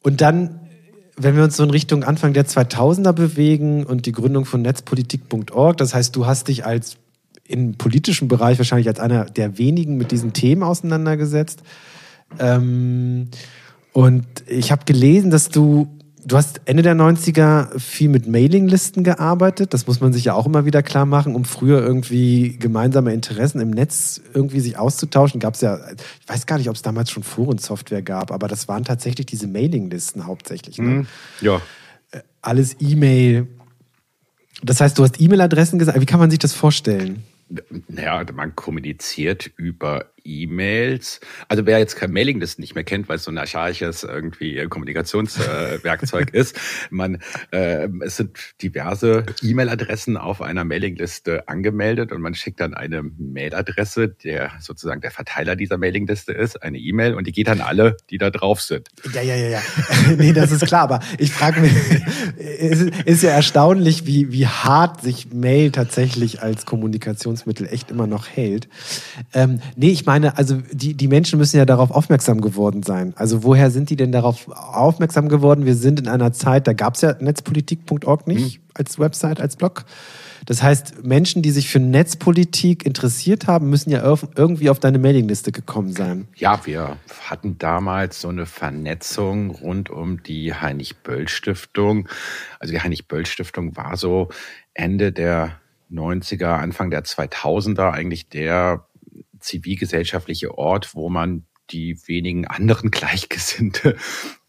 Und 0.01 0.21
dann, 0.21 0.59
wenn 1.15 1.35
wir 1.35 1.43
uns 1.43 1.57
so 1.57 1.63
in 1.63 1.69
Richtung 1.69 2.03
Anfang 2.03 2.33
der 2.33 2.45
2000er 2.45 3.13
bewegen 3.13 3.85
und 3.85 4.05
die 4.05 4.11
Gründung 4.11 4.45
von 4.45 4.61
netzpolitik.org, 4.61 5.77
das 5.77 5.93
heißt, 5.93 6.15
du 6.15 6.25
hast 6.25 6.47
dich 6.47 6.65
als 6.65 6.97
im 7.47 7.75
politischen 7.75 8.27
Bereich 8.27 8.57
wahrscheinlich 8.57 8.87
als 8.87 8.99
einer 8.99 9.25
der 9.25 9.57
wenigen 9.57 9.97
mit 9.97 10.11
diesen 10.11 10.33
Themen 10.33 10.63
auseinandergesetzt. 10.63 11.61
Ähm, 12.39 13.29
und 13.93 14.25
ich 14.45 14.71
habe 14.71 14.85
gelesen, 14.85 15.31
dass 15.31 15.49
du, 15.49 15.87
du 16.27 16.35
hast 16.35 16.61
Ende 16.65 16.83
der 16.83 16.95
90er 16.95 17.79
viel 17.79 18.09
mit 18.09 18.27
Mailinglisten 18.27 19.03
gearbeitet. 19.03 19.73
Das 19.73 19.87
muss 19.87 20.01
man 20.01 20.11
sich 20.11 20.25
ja 20.25 20.33
auch 20.33 20.45
immer 20.45 20.65
wieder 20.65 20.83
klar 20.83 21.05
machen, 21.05 21.35
um 21.35 21.45
früher 21.45 21.81
irgendwie 21.81 22.57
gemeinsame 22.57 23.13
Interessen 23.13 23.61
im 23.61 23.71
Netz 23.71 24.21
irgendwie 24.33 24.59
sich 24.59 24.77
auszutauschen. 24.77 25.39
Gab 25.39 25.53
es 25.53 25.61
ja, 25.61 25.79
ich 25.89 26.29
weiß 26.29 26.45
gar 26.45 26.57
nicht, 26.57 26.69
ob 26.69 26.75
es 26.75 26.81
damals 26.81 27.11
schon 27.11 27.23
Forensoftware 27.23 28.01
gab, 28.01 28.31
aber 28.31 28.47
das 28.47 28.67
waren 28.67 28.83
tatsächlich 28.83 29.25
diese 29.25 29.47
Mailinglisten 29.47 30.25
hauptsächlich. 30.25 30.77
Ne? 30.77 30.87
Mhm. 30.87 31.07
Ja. 31.41 31.61
Äh, 32.11 32.19
alles 32.41 32.75
E-Mail. 32.79 33.47
Das 34.61 34.81
heißt, 34.81 34.97
du 34.97 35.03
hast 35.03 35.21
E-Mail-Adressen 35.21 35.79
gesagt. 35.79 35.99
Wie 35.99 36.05
kann 36.05 36.19
man 36.19 36.29
sich 36.29 36.39
das 36.39 36.53
vorstellen? 36.53 37.23
Naja, 37.87 38.25
man 38.33 38.55
kommuniziert 38.55 39.49
über 39.55 40.07
E-Mails. 40.27 41.19
Also 41.47 41.65
wer 41.65 41.79
jetzt 41.79 41.95
kein 41.95 42.11
Mailinglisten 42.11 42.61
nicht 42.61 42.75
mehr 42.75 42.83
kennt, 42.83 43.09
weil 43.09 43.15
es 43.15 43.23
so 43.23 43.31
ein 43.31 43.37
archaisches 43.37 44.03
irgendwie 44.03 44.65
Kommunikationswerkzeug 44.67 46.33
äh, 46.33 46.37
ist, 46.39 46.59
man 46.89 47.19
äh, 47.51 47.87
es 48.01 48.17
sind 48.17 48.37
diverse 48.61 49.25
E-Mail-Adressen 49.41 50.17
auf 50.17 50.41
einer 50.41 50.63
Mailingliste 50.63 51.47
angemeldet 51.47 52.11
und 52.11 52.21
man 52.21 52.35
schickt 52.35 52.59
dann 52.59 52.73
eine 52.73 53.03
Mailadresse, 53.03 54.09
der 54.09 54.51
sozusagen 54.59 55.01
der 55.01 55.11
Verteiler 55.11 55.55
dieser 55.55 55.77
Mailingliste 55.77 56.33
ist, 56.33 56.61
eine 56.63 56.77
E-Mail 56.77 57.13
und 57.15 57.27
die 57.27 57.31
geht 57.31 57.49
an 57.49 57.61
alle, 57.61 57.97
die 58.09 58.17
da 58.17 58.29
drauf 58.29 58.61
sind. 58.61 58.89
Ja, 59.13 59.21
ja, 59.21 59.35
ja, 59.35 59.49
ja. 59.49 59.61
nee, 60.17 60.33
das 60.33 60.51
ist 60.51 60.65
klar, 60.65 60.83
aber 60.83 60.99
ich 61.17 61.31
frage 61.31 61.61
mich, 61.61 61.73
es 62.37 62.81
ist 62.81 63.23
ja 63.23 63.31
erstaunlich, 63.31 64.05
wie, 64.05 64.31
wie 64.31 64.47
hart 64.47 65.01
sich 65.01 65.31
Mail 65.31 65.71
tatsächlich 65.71 66.41
als 66.41 66.65
Kommunikationsmittel 66.65 67.67
echt 67.67 67.91
immer 67.91 68.07
noch 68.07 68.27
hält. 68.27 68.67
Ähm, 69.33 69.61
nee, 69.75 69.91
ich 69.91 70.05
meine, 70.05 70.16
meine, 70.19 70.37
also 70.37 70.61
die, 70.71 70.95
die 70.95 71.07
Menschen 71.07 71.37
müssen 71.37 71.57
ja 71.57 71.65
darauf 71.65 71.91
aufmerksam 71.91 72.41
geworden 72.41 72.83
sein. 72.83 73.13
Also 73.15 73.43
woher 73.43 73.69
sind 73.71 73.89
die 73.89 73.95
denn 73.95 74.11
darauf 74.11 74.47
aufmerksam 74.49 75.29
geworden? 75.29 75.65
Wir 75.65 75.75
sind 75.75 75.99
in 75.99 76.07
einer 76.07 76.33
Zeit, 76.33 76.67
da 76.67 76.73
gab 76.73 76.95
es 76.95 77.01
ja 77.01 77.15
netzpolitik.org 77.19 78.27
nicht 78.27 78.59
mhm. 78.59 78.63
als 78.73 78.99
Website, 78.99 79.39
als 79.39 79.55
Blog. 79.55 79.85
Das 80.45 80.63
heißt, 80.63 81.03
Menschen, 81.03 81.41
die 81.41 81.51
sich 81.51 81.69
für 81.69 81.79
Netzpolitik 81.79 82.85
interessiert 82.85 83.47
haben, 83.47 83.69
müssen 83.69 83.89
ja 83.89 84.01
irgendwie 84.35 84.69
auf 84.69 84.79
deine 84.79 84.97
Mailingliste 84.97 85.51
gekommen 85.51 85.91
sein. 85.91 86.27
Ja, 86.35 86.65
wir 86.65 86.97
hatten 87.29 87.57
damals 87.57 88.21
so 88.21 88.29
eine 88.29 88.45
Vernetzung 88.45 89.51
rund 89.51 89.89
um 89.89 90.23
die 90.23 90.53
Heinrich-Böll-Stiftung. 90.53 92.07
Also 92.59 92.73
die 92.73 92.79
Heinrich-Böll-Stiftung 92.79 93.75
war 93.75 93.97
so 93.97 94.29
Ende 94.73 95.11
der 95.11 95.59
90er, 95.91 96.57
Anfang 96.57 96.91
der 96.91 97.03
2000er 97.03 97.91
eigentlich 97.91 98.29
der 98.29 98.86
zivilgesellschaftliche 99.47 100.57
Ort, 100.57 100.93
wo 100.93 101.09
man 101.09 101.45
die 101.69 101.97
wenigen 102.07 102.47
anderen 102.47 102.91
Gleichgesinnte 102.91 103.97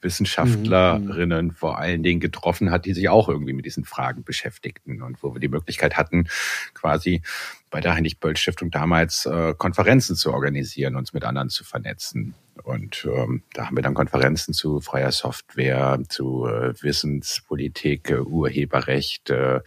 Wissenschaftlerinnen 0.01 1.47
mhm. 1.47 1.51
vor 1.51 1.79
allen 1.79 2.03
Dingen 2.03 2.21
getroffen 2.21 2.71
hat, 2.71 2.85
die 2.85 2.95
sich 2.95 3.09
auch 3.09 3.29
irgendwie 3.29 3.53
mit 3.53 3.67
diesen 3.67 3.85
Fragen 3.85 4.23
beschäftigten 4.23 5.03
und 5.03 5.23
wo 5.23 5.35
wir 5.35 5.41
die 5.41 5.49
Möglichkeit 5.49 5.97
hatten, 5.97 6.29
quasi 6.75 7.23
bei 7.71 7.81
der 7.81 7.95
Heinrich-Böll-Stiftung 7.95 8.71
damals 8.71 9.27
äh, 9.27 9.55
Konferenzen 9.59 10.15
zu 10.15 10.33
organisieren, 10.33 10.97
uns 10.97 11.13
mit 11.13 11.25
anderen 11.25 11.51
zu 11.51 11.65
vernetzen. 11.65 12.35
Und 12.63 13.07
ähm, 13.13 13.43
da 13.55 13.67
haben 13.67 13.77
wir 13.77 13.83
dann 13.83 13.95
Konferenzen 13.95 14.55
zu 14.55 14.81
freier 14.81 15.13
Software, 15.13 15.99
zu 16.09 16.47
äh, 16.47 16.81
Wissenspolitik, 16.81 18.11
äh, 18.11 18.21
Urheberrecht, 18.21 19.31
äh, 19.31 19.61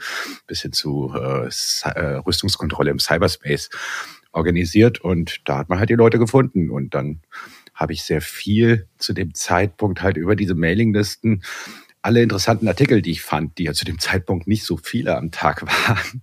bis 0.47 0.61
hin 0.61 0.71
zu 0.71 1.13
äh, 1.13 1.49
äh 1.89 2.15
Rüstungskontrolle 2.17 2.91
im 2.91 2.99
Cyberspace 2.99 3.69
organisiert 4.31 5.01
und 5.01 5.41
da 5.45 5.57
hat 5.57 5.69
man 5.69 5.79
halt 5.79 5.89
die 5.89 5.95
Leute 5.95 6.19
gefunden 6.19 6.69
und 6.69 6.93
dann 6.93 7.21
habe 7.73 7.93
ich 7.93 8.03
sehr 8.03 8.21
viel 8.21 8.87
zu 8.97 9.13
dem 9.13 9.33
Zeitpunkt 9.33 10.01
halt 10.01 10.17
über 10.17 10.35
diese 10.35 10.55
Mailinglisten 10.55 11.43
alle 12.01 12.23
interessanten 12.23 12.67
Artikel, 12.67 13.01
die 13.01 13.11
ich 13.11 13.21
fand, 13.21 13.57
die 13.57 13.63
ja 13.65 13.73
zu 13.73 13.85
dem 13.85 13.99
Zeitpunkt 13.99 14.47
nicht 14.47 14.65
so 14.65 14.77
viele 14.77 15.15
am 15.17 15.31
Tag 15.31 15.61
waren, 15.87 16.21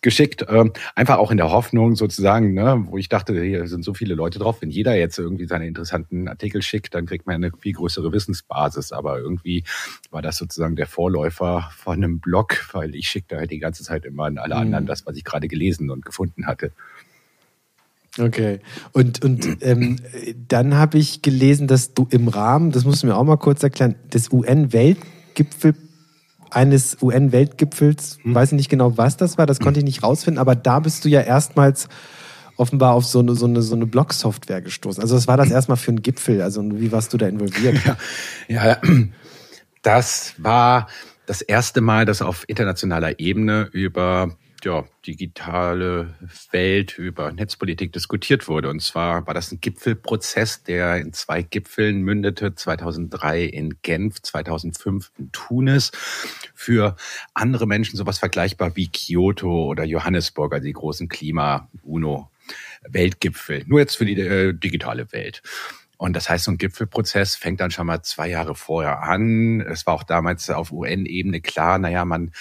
geschickt. 0.00 0.44
Ähm, 0.48 0.72
einfach 0.96 1.18
auch 1.18 1.30
in 1.30 1.36
der 1.36 1.52
Hoffnung 1.52 1.94
sozusagen, 1.94 2.54
ne, 2.54 2.84
wo 2.86 2.98
ich 2.98 3.08
dachte, 3.08 3.40
hier 3.40 3.68
sind 3.68 3.84
so 3.84 3.94
viele 3.94 4.14
Leute 4.14 4.40
drauf. 4.40 4.60
Wenn 4.60 4.70
jeder 4.70 4.96
jetzt 4.96 5.18
irgendwie 5.18 5.46
seine 5.46 5.68
interessanten 5.68 6.26
Artikel 6.26 6.60
schickt, 6.60 6.94
dann 6.94 7.06
kriegt 7.06 7.26
man 7.26 7.36
eine 7.36 7.52
viel 7.56 7.72
größere 7.72 8.12
Wissensbasis. 8.12 8.90
Aber 8.90 9.18
irgendwie 9.18 9.62
war 10.10 10.20
das 10.20 10.38
sozusagen 10.38 10.74
der 10.74 10.88
Vorläufer 10.88 11.70
von 11.76 11.94
einem 11.94 12.18
Blog, 12.18 12.68
weil 12.72 12.96
ich 12.96 13.06
schickte 13.06 13.36
halt 13.36 13.52
die 13.52 13.60
ganze 13.60 13.84
Zeit 13.84 14.04
immer 14.04 14.24
an 14.24 14.38
alle 14.38 14.56
mhm. 14.56 14.60
anderen 14.60 14.86
das, 14.86 15.06
was 15.06 15.16
ich 15.16 15.24
gerade 15.24 15.46
gelesen 15.46 15.88
und 15.88 16.04
gefunden 16.04 16.46
hatte. 16.46 16.72
Okay. 18.18 18.60
Und, 18.92 19.24
und 19.24 19.62
ähm, 19.62 19.96
dann 20.48 20.74
habe 20.74 20.98
ich 20.98 21.22
gelesen, 21.22 21.66
dass 21.66 21.94
du 21.94 22.06
im 22.10 22.28
Rahmen, 22.28 22.70
das 22.70 22.84
musst 22.84 23.02
du 23.02 23.06
mir 23.06 23.16
auch 23.16 23.24
mal 23.24 23.38
kurz 23.38 23.62
erklären, 23.62 23.94
des 24.12 24.30
UN-Weltgipfel 24.30 25.74
eines 26.50 26.98
UN-Weltgipfels, 27.00 28.18
hm. 28.22 28.34
weiß 28.34 28.52
ich 28.52 28.56
nicht 28.56 28.68
genau, 28.68 28.98
was 28.98 29.16
das 29.16 29.38
war, 29.38 29.46
das 29.46 29.58
konnte 29.58 29.80
ich 29.80 29.84
nicht 29.84 30.02
rausfinden, 30.02 30.38
aber 30.38 30.54
da 30.54 30.80
bist 30.80 31.04
du 31.04 31.08
ja 31.08 31.22
erstmals 31.22 31.88
offenbar 32.56 32.92
auf 32.92 33.06
so 33.06 33.20
eine, 33.20 33.34
so 33.34 33.46
eine, 33.46 33.62
so 33.62 33.74
eine 33.74 33.86
Blog-Software 33.86 34.60
gestoßen. 34.60 35.02
Also 35.02 35.16
was 35.16 35.26
war 35.26 35.38
das 35.38 35.50
erstmal 35.50 35.78
für 35.78 35.92
ein 35.92 36.02
Gipfel? 36.02 36.42
Also 36.42 36.62
wie 36.78 36.92
warst 36.92 37.12
du 37.12 37.16
da 37.16 37.26
involviert? 37.26 37.82
Ja, 37.84 37.96
ja 38.48 38.78
das 39.82 40.34
war 40.38 40.88
das 41.26 41.40
erste 41.40 41.80
Mal, 41.80 42.04
dass 42.04 42.20
auf 42.20 42.44
internationaler 42.46 43.18
Ebene 43.18 43.68
über 43.72 44.36
ja, 44.64 44.84
digitale 45.06 46.14
Welt, 46.50 46.98
über 46.98 47.30
Netzpolitik 47.32 47.92
diskutiert 47.92 48.48
wurde. 48.48 48.70
Und 48.70 48.80
zwar 48.80 49.26
war 49.26 49.34
das 49.34 49.52
ein 49.52 49.60
Gipfelprozess, 49.60 50.62
der 50.62 50.96
in 50.98 51.12
zwei 51.12 51.42
Gipfeln 51.42 52.00
mündete, 52.02 52.54
2003 52.54 53.42
in 53.44 53.82
Genf, 53.82 54.22
2005 54.22 55.10
in 55.18 55.32
Tunis. 55.32 55.90
Für 56.54 56.96
andere 57.34 57.66
Menschen 57.66 57.96
sowas 57.96 58.18
vergleichbar 58.18 58.76
wie 58.76 58.88
Kyoto 58.88 59.66
oder 59.66 59.82
Johannesburg, 59.84 60.52
also 60.52 60.64
die 60.64 60.72
großen 60.72 61.08
Klima-UNO-Weltgipfel. 61.08 63.64
Nur 63.66 63.80
jetzt 63.80 63.96
für 63.96 64.04
die 64.04 64.20
äh, 64.20 64.52
digitale 64.52 65.10
Welt. 65.12 65.42
Und 66.02 66.14
das 66.14 66.28
heißt, 66.28 66.46
so 66.46 66.50
ein 66.50 66.58
Gipfelprozess 66.58 67.36
fängt 67.36 67.60
dann 67.60 67.70
schon 67.70 67.86
mal 67.86 68.02
zwei 68.02 68.28
Jahre 68.28 68.56
vorher 68.56 69.02
an. 69.02 69.60
Es 69.60 69.86
war 69.86 69.94
auch 69.94 70.02
damals 70.02 70.50
auf 70.50 70.72
UN-Ebene 70.72 71.40
klar, 71.40 71.78
naja, 71.78 72.04
man 72.04 72.32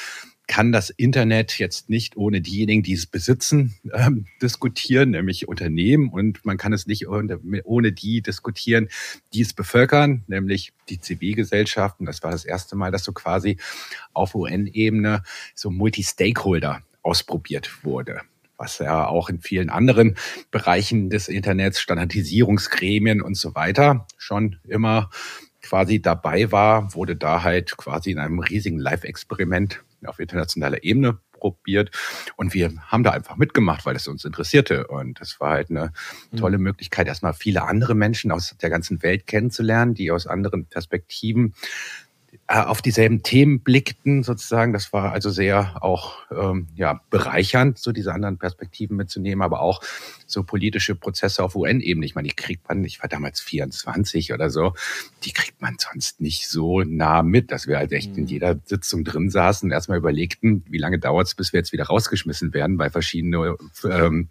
kann 0.51 0.73
das 0.73 0.89
Internet 0.89 1.59
jetzt 1.59 1.89
nicht 1.89 2.17
ohne 2.17 2.41
diejenigen, 2.41 2.83
die 2.83 2.91
es 2.91 3.05
besitzen, 3.05 3.73
ähm, 3.93 4.25
diskutieren, 4.41 5.11
nämlich 5.11 5.47
Unternehmen. 5.47 6.09
Und 6.09 6.43
man 6.43 6.57
kann 6.57 6.73
es 6.73 6.87
nicht 6.87 7.07
ohne 7.07 7.91
die 7.93 8.21
diskutieren, 8.21 8.89
die 9.33 9.41
es 9.41 9.53
bevölkern, 9.53 10.25
nämlich 10.27 10.73
die 10.89 10.99
Zivilgesellschaften. 10.99 12.05
Das 12.05 12.21
war 12.21 12.31
das 12.31 12.43
erste 12.43 12.75
Mal, 12.75 12.91
dass 12.91 13.05
so 13.05 13.13
quasi 13.13 13.59
auf 14.11 14.35
UN-Ebene 14.35 15.23
so 15.55 15.71
Multi-Stakeholder 15.71 16.83
ausprobiert 17.01 17.83
wurde 17.83 18.21
was 18.57 18.77
ja 18.77 19.07
auch 19.07 19.27
in 19.29 19.41
vielen 19.41 19.71
anderen 19.71 20.17
Bereichen 20.51 21.09
des 21.09 21.29
Internets, 21.29 21.81
Standardisierungsgremien 21.81 23.23
und 23.23 23.33
so 23.33 23.55
weiter 23.55 24.05
schon 24.19 24.57
immer 24.67 25.09
quasi 25.63 25.99
dabei 25.99 26.51
war, 26.51 26.93
wurde 26.93 27.15
da 27.15 27.41
halt 27.41 27.75
quasi 27.75 28.11
in 28.11 28.19
einem 28.19 28.37
riesigen 28.37 28.77
Live-Experiment 28.77 29.81
auf 30.07 30.19
internationaler 30.19 30.83
Ebene 30.83 31.17
probiert. 31.41 31.91
Und 32.37 32.53
wir 32.53 32.71
haben 32.87 33.03
da 33.03 33.11
einfach 33.11 33.35
mitgemacht, 33.35 33.85
weil 33.85 33.95
es 33.95 34.07
uns 34.07 34.23
interessierte. 34.23 34.87
Und 34.87 35.19
es 35.19 35.39
war 35.41 35.51
halt 35.51 35.69
eine 35.69 35.91
mhm. 36.31 36.37
tolle 36.37 36.57
Möglichkeit, 36.57 37.07
erstmal 37.07 37.33
viele 37.33 37.63
andere 37.63 37.95
Menschen 37.95 38.31
aus 38.31 38.55
der 38.61 38.69
ganzen 38.69 39.03
Welt 39.03 39.27
kennenzulernen, 39.27 39.93
die 39.93 40.11
aus 40.11 40.27
anderen 40.27 40.65
Perspektiven 40.65 41.55
äh, 42.47 42.61
auf 42.61 42.81
dieselben 42.81 43.23
Themen 43.23 43.61
blickten, 43.61 44.23
sozusagen. 44.23 44.71
Das 44.71 44.93
war 44.93 45.11
also 45.11 45.29
sehr 45.29 45.83
auch 45.83 46.17
ähm, 46.31 46.67
ja, 46.75 47.01
bereichernd, 47.09 47.77
so 47.77 47.91
diese 47.91 48.13
anderen 48.13 48.37
Perspektiven 48.37 48.95
mitzunehmen, 48.95 49.41
aber 49.41 49.61
auch 49.61 49.81
so 50.31 50.43
politische 50.43 50.95
Prozesse 50.95 51.43
auf 51.43 51.55
UN-Ebene. 51.55 52.05
Ich 52.05 52.15
meine, 52.15 52.27
die 52.27 52.35
kriegt 52.35 52.67
man, 52.69 52.83
ich 52.83 53.01
war 53.01 53.09
damals 53.09 53.41
24 53.41 54.33
oder 54.33 54.49
so, 54.49 54.73
die 55.23 55.31
kriegt 55.31 55.61
man 55.61 55.75
sonst 55.79 56.21
nicht 56.21 56.47
so 56.47 56.81
nah 56.81 57.23
mit, 57.23 57.51
dass 57.51 57.67
wir 57.67 57.77
halt 57.77 57.91
echt 57.91 58.17
in 58.17 58.23
mhm. 58.23 58.29
jeder 58.29 58.59
Sitzung 58.65 59.03
drin 59.03 59.29
saßen 59.29 59.67
und 59.67 59.73
erstmal 59.73 59.97
überlegten, 59.97 60.63
wie 60.69 60.77
lange 60.77 60.99
dauert 60.99 61.27
es, 61.27 61.35
bis 61.35 61.53
wir 61.53 61.59
jetzt 61.59 61.71
wieder 61.71 61.85
rausgeschmissen 61.85 62.53
werden, 62.53 62.77
weil 62.77 62.89
verschiedene 62.89 63.55
ähm, 63.83 64.29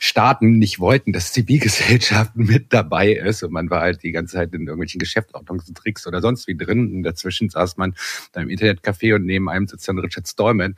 Staaten 0.00 0.58
nicht 0.58 0.78
wollten, 0.78 1.12
dass 1.12 1.32
Zivilgesellschaften 1.32 2.44
mit 2.46 2.72
dabei 2.72 3.12
ist. 3.12 3.42
Und 3.42 3.52
man 3.52 3.70
war 3.70 3.80
halt 3.80 4.02
die 4.02 4.12
ganze 4.12 4.36
Zeit 4.36 4.52
in 4.54 4.62
irgendwelchen 4.62 4.98
Geschäftsordnungstricks 4.98 6.06
oder 6.06 6.20
sonst 6.20 6.46
wie 6.48 6.56
drin. 6.56 6.92
Und 6.92 7.02
dazwischen 7.02 7.48
saß 7.48 7.76
man 7.76 7.94
da 8.32 8.40
im 8.40 8.48
Internetcafé 8.48 9.14
und 9.14 9.24
neben 9.24 9.48
einem 9.48 9.66
sitzt 9.66 9.88
dann 9.88 9.98
Richard 9.98 10.28
Stallman. 10.28 10.76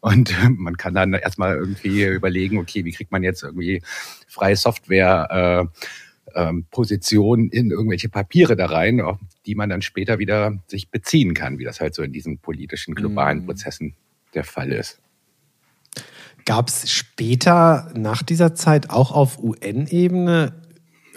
Und 0.00 0.34
man 0.58 0.76
kann 0.76 0.94
dann 0.94 1.12
erstmal 1.14 1.56
irgendwie 1.56 2.04
überlegen, 2.04 2.58
okay, 2.58 2.84
wie 2.84 2.92
kriegt 2.92 3.12
man 3.12 3.22
jetzt 3.22 3.42
irgendwie 3.42 3.82
freie 4.26 4.56
Software 4.56 5.68
äh, 5.74 5.80
ähm, 6.34 6.66
Position 6.70 7.48
in 7.48 7.70
irgendwelche 7.70 8.08
Papiere 8.08 8.56
da 8.56 8.66
rein, 8.66 9.00
auf 9.00 9.18
die 9.46 9.54
man 9.54 9.68
dann 9.68 9.82
später 9.82 10.18
wieder 10.18 10.58
sich 10.66 10.90
beziehen 10.90 11.34
kann, 11.34 11.58
wie 11.58 11.64
das 11.64 11.80
halt 11.80 11.94
so 11.94 12.02
in 12.02 12.12
diesen 12.12 12.38
politischen 12.38 12.94
globalen 12.94 13.42
mm. 13.42 13.46
Prozessen 13.46 13.94
der 14.34 14.44
Fall 14.44 14.72
ist. 14.72 15.00
Gab 16.44 16.68
es 16.68 16.90
später 16.90 17.92
nach 17.94 18.22
dieser 18.22 18.54
Zeit 18.54 18.90
auch 18.90 19.12
auf 19.12 19.42
UN-Ebene 19.42 20.54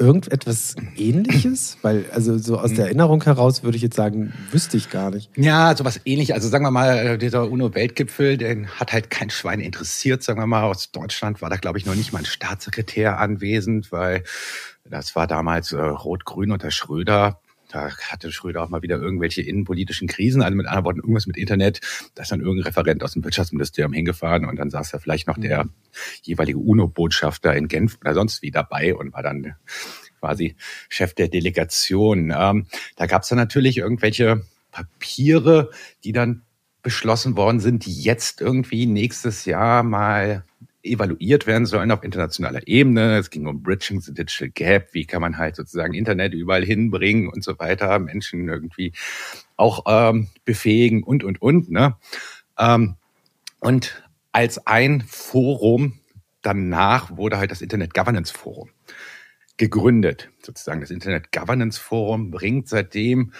irgendetwas 0.02 0.76
ähnliches? 0.98 1.78
Weil, 1.84 2.06
also 2.12 2.38
so 2.38 2.58
aus 2.58 2.74
der 2.74 2.86
Erinnerung 2.86 3.24
heraus 3.24 3.64
würde 3.64 3.78
ich 3.78 3.84
jetzt 3.84 3.96
sagen, 3.96 4.34
wüsste 4.52 4.76
ich 4.76 4.90
gar 4.90 5.12
nicht. 5.12 5.30
Ja, 5.38 5.76
sowas 5.78 6.02
ähnlich. 6.06 6.34
Also 6.34 6.50
sagen 6.50 6.66
wir 6.66 6.72
mal, 6.72 6.98
äh, 6.98 7.18
dieser 7.18 7.50
UNO-Weltgipfel, 7.50 8.38
den 8.38 8.68
hat 8.68 8.92
halt 8.92 9.10
kein 9.10 9.30
Schwein 9.30 9.60
interessiert. 9.60 10.24
Sagen 10.24 10.40
wir 10.40 10.48
mal, 10.48 10.64
aus 10.64 10.92
Deutschland 10.92 11.42
war 11.42 11.50
da, 11.50 11.58
glaube 11.58 11.78
ich, 11.78 11.86
noch 11.86 11.96
nicht 11.96 12.12
mal 12.12 12.20
ein 12.20 12.26
Staatssekretär 12.26 13.20
anwesend, 13.20 13.92
weil 13.92 14.24
das 14.84 15.16
war 15.16 15.28
damals 15.28 15.72
äh, 15.72 15.80
Rot-Grün 15.80 16.52
unter 16.52 16.72
Schröder. 16.72 17.40
Da 17.72 17.90
hatte 18.10 18.32
Schröder 18.32 18.64
auch 18.64 18.70
mal 18.70 18.82
wieder 18.82 18.98
irgendwelche 18.98 19.42
innenpolitischen 19.42 20.08
Krisen, 20.08 20.42
also 20.42 20.56
mit 20.56 20.68
anderen 20.68 20.86
Worten 20.86 21.00
irgendwas 21.00 21.28
mit 21.28 21.38
Internet. 21.38 21.80
Da 22.16 22.24
ist 22.24 22.32
dann 22.32 22.42
irgendein 22.42 22.68
Referent 22.68 23.04
aus 23.04 23.14
dem 23.14 23.24
Wirtschaftsministerium 23.24 23.94
hingefahren 23.94 24.46
und 24.46 24.58
dann 24.58 24.70
saß 24.70 24.92
da 24.92 25.00
vielleicht 25.00 25.28
noch 25.28 25.38
der 25.38 25.66
mhm. 25.66 25.72
jeweilige 26.24 26.60
UNO-Botschafter 26.60 27.56
in 27.56 27.68
Genf 27.68 27.98
oder 28.02 28.14
sonst 28.14 28.42
wie 28.42 28.52
dabei 28.52 28.94
und 28.96 29.14
war 29.14 29.24
dann 29.24 29.56
quasi 30.20 30.56
Chef 30.90 31.14
der 31.14 31.30
Delegation. 31.30 32.34
Ähm, 32.36 32.68
da 32.96 33.06
gab 33.06 33.24
es 33.24 33.30
dann 33.30 33.38
natürlich 33.38 33.78
irgendwelche 33.78 34.46
Papiere, 34.72 35.72
die 36.04 36.12
dann 36.12 36.44
beschlossen 36.82 37.38
worden 37.38 37.60
sind, 37.60 37.86
die 37.86 38.02
jetzt 38.02 38.42
irgendwie 38.42 38.86
nächstes 38.86 39.46
Jahr 39.46 39.84
mal 39.84 40.44
evaluiert 40.84 41.48
werden 41.48 41.66
sollen 41.66 41.92
auf 41.92 42.04
internationaler 42.04 42.68
Ebene. 42.68 43.18
Es 43.18 43.30
ging 43.30 43.48
um 43.48 43.62
Bridging 43.62 44.02
the 44.02 44.14
Digital 44.14 44.50
Gap. 44.50 44.94
Wie 44.94 45.06
kann 45.06 45.22
man 45.22 45.38
halt 45.38 45.56
sozusagen 45.56 45.94
Internet 45.94 46.34
überall 46.34 46.64
hinbringen 46.64 47.28
und 47.28 47.44
so 47.44 47.58
weiter, 47.60 48.00
Menschen 48.00 48.50
irgendwie 48.50 48.94
auch 49.56 49.84
ähm, 49.88 50.28
befähigen 50.46 51.04
und, 51.04 51.24
und, 51.24 51.42
und. 51.42 51.70
Ne? 51.70 51.96
Ähm, 52.58 52.96
und 53.60 54.04
als 54.32 54.66
ein 54.66 55.02
Forum 55.02 56.00
danach 56.42 57.16
wurde 57.16 57.38
halt 57.38 57.52
das 57.52 57.62
Internet 57.62 57.94
Governance 57.94 58.34
Forum 58.34 58.70
gegründet. 59.58 60.30
Sozusagen 60.42 60.82
das 60.82 60.90
Internet 60.90 61.32
Governance 61.32 61.80
Forum 61.80 62.32
bringt 62.32 62.68
seitdem 62.68 63.34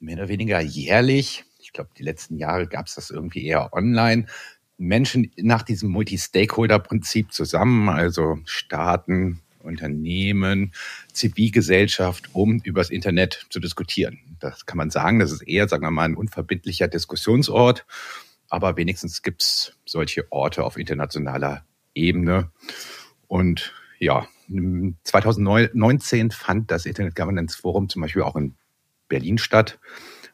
mehr 0.00 0.16
oder 0.16 0.28
weniger 0.28 0.60
jährlich, 0.60 1.44
ich 1.60 1.72
glaube, 1.72 1.90
die 1.96 2.02
letzten 2.02 2.36
Jahre 2.36 2.66
gab 2.66 2.86
es 2.86 2.96
das 2.96 3.10
irgendwie 3.10 3.46
eher 3.46 3.72
online, 3.72 4.26
Menschen 4.80 5.30
nach 5.36 5.62
diesem 5.62 5.90
Multi-Stakeholder-Prinzip 5.90 7.32
zusammen, 7.32 7.90
also 7.90 8.38
Staaten, 8.46 9.40
Unternehmen, 9.62 10.72
Zivilgesellschaft, 11.12 12.30
um 12.32 12.60
über 12.64 12.80
das 12.80 12.88
Internet 12.88 13.46
zu 13.50 13.60
diskutieren. 13.60 14.18
Das 14.40 14.64
kann 14.64 14.78
man 14.78 14.90
sagen, 14.90 15.18
das 15.18 15.32
ist 15.32 15.42
eher, 15.42 15.68
sagen 15.68 15.84
wir 15.84 15.90
mal, 15.90 16.04
ein 16.04 16.16
unverbindlicher 16.16 16.88
Diskussionsort, 16.88 17.84
aber 18.48 18.78
wenigstens 18.78 19.22
gibt 19.22 19.42
es 19.42 19.74
solche 19.84 20.32
Orte 20.32 20.64
auf 20.64 20.78
internationaler 20.78 21.64
Ebene. 21.94 22.50
Und 23.28 23.74
ja, 23.98 24.26
2019 25.04 26.30
fand 26.30 26.70
das 26.70 26.86
Internet 26.86 27.14
Governance 27.14 27.56
Forum 27.56 27.90
zum 27.90 28.00
Beispiel 28.00 28.22
auch 28.22 28.34
in 28.34 28.54
Berlin 29.08 29.36
statt. 29.36 29.78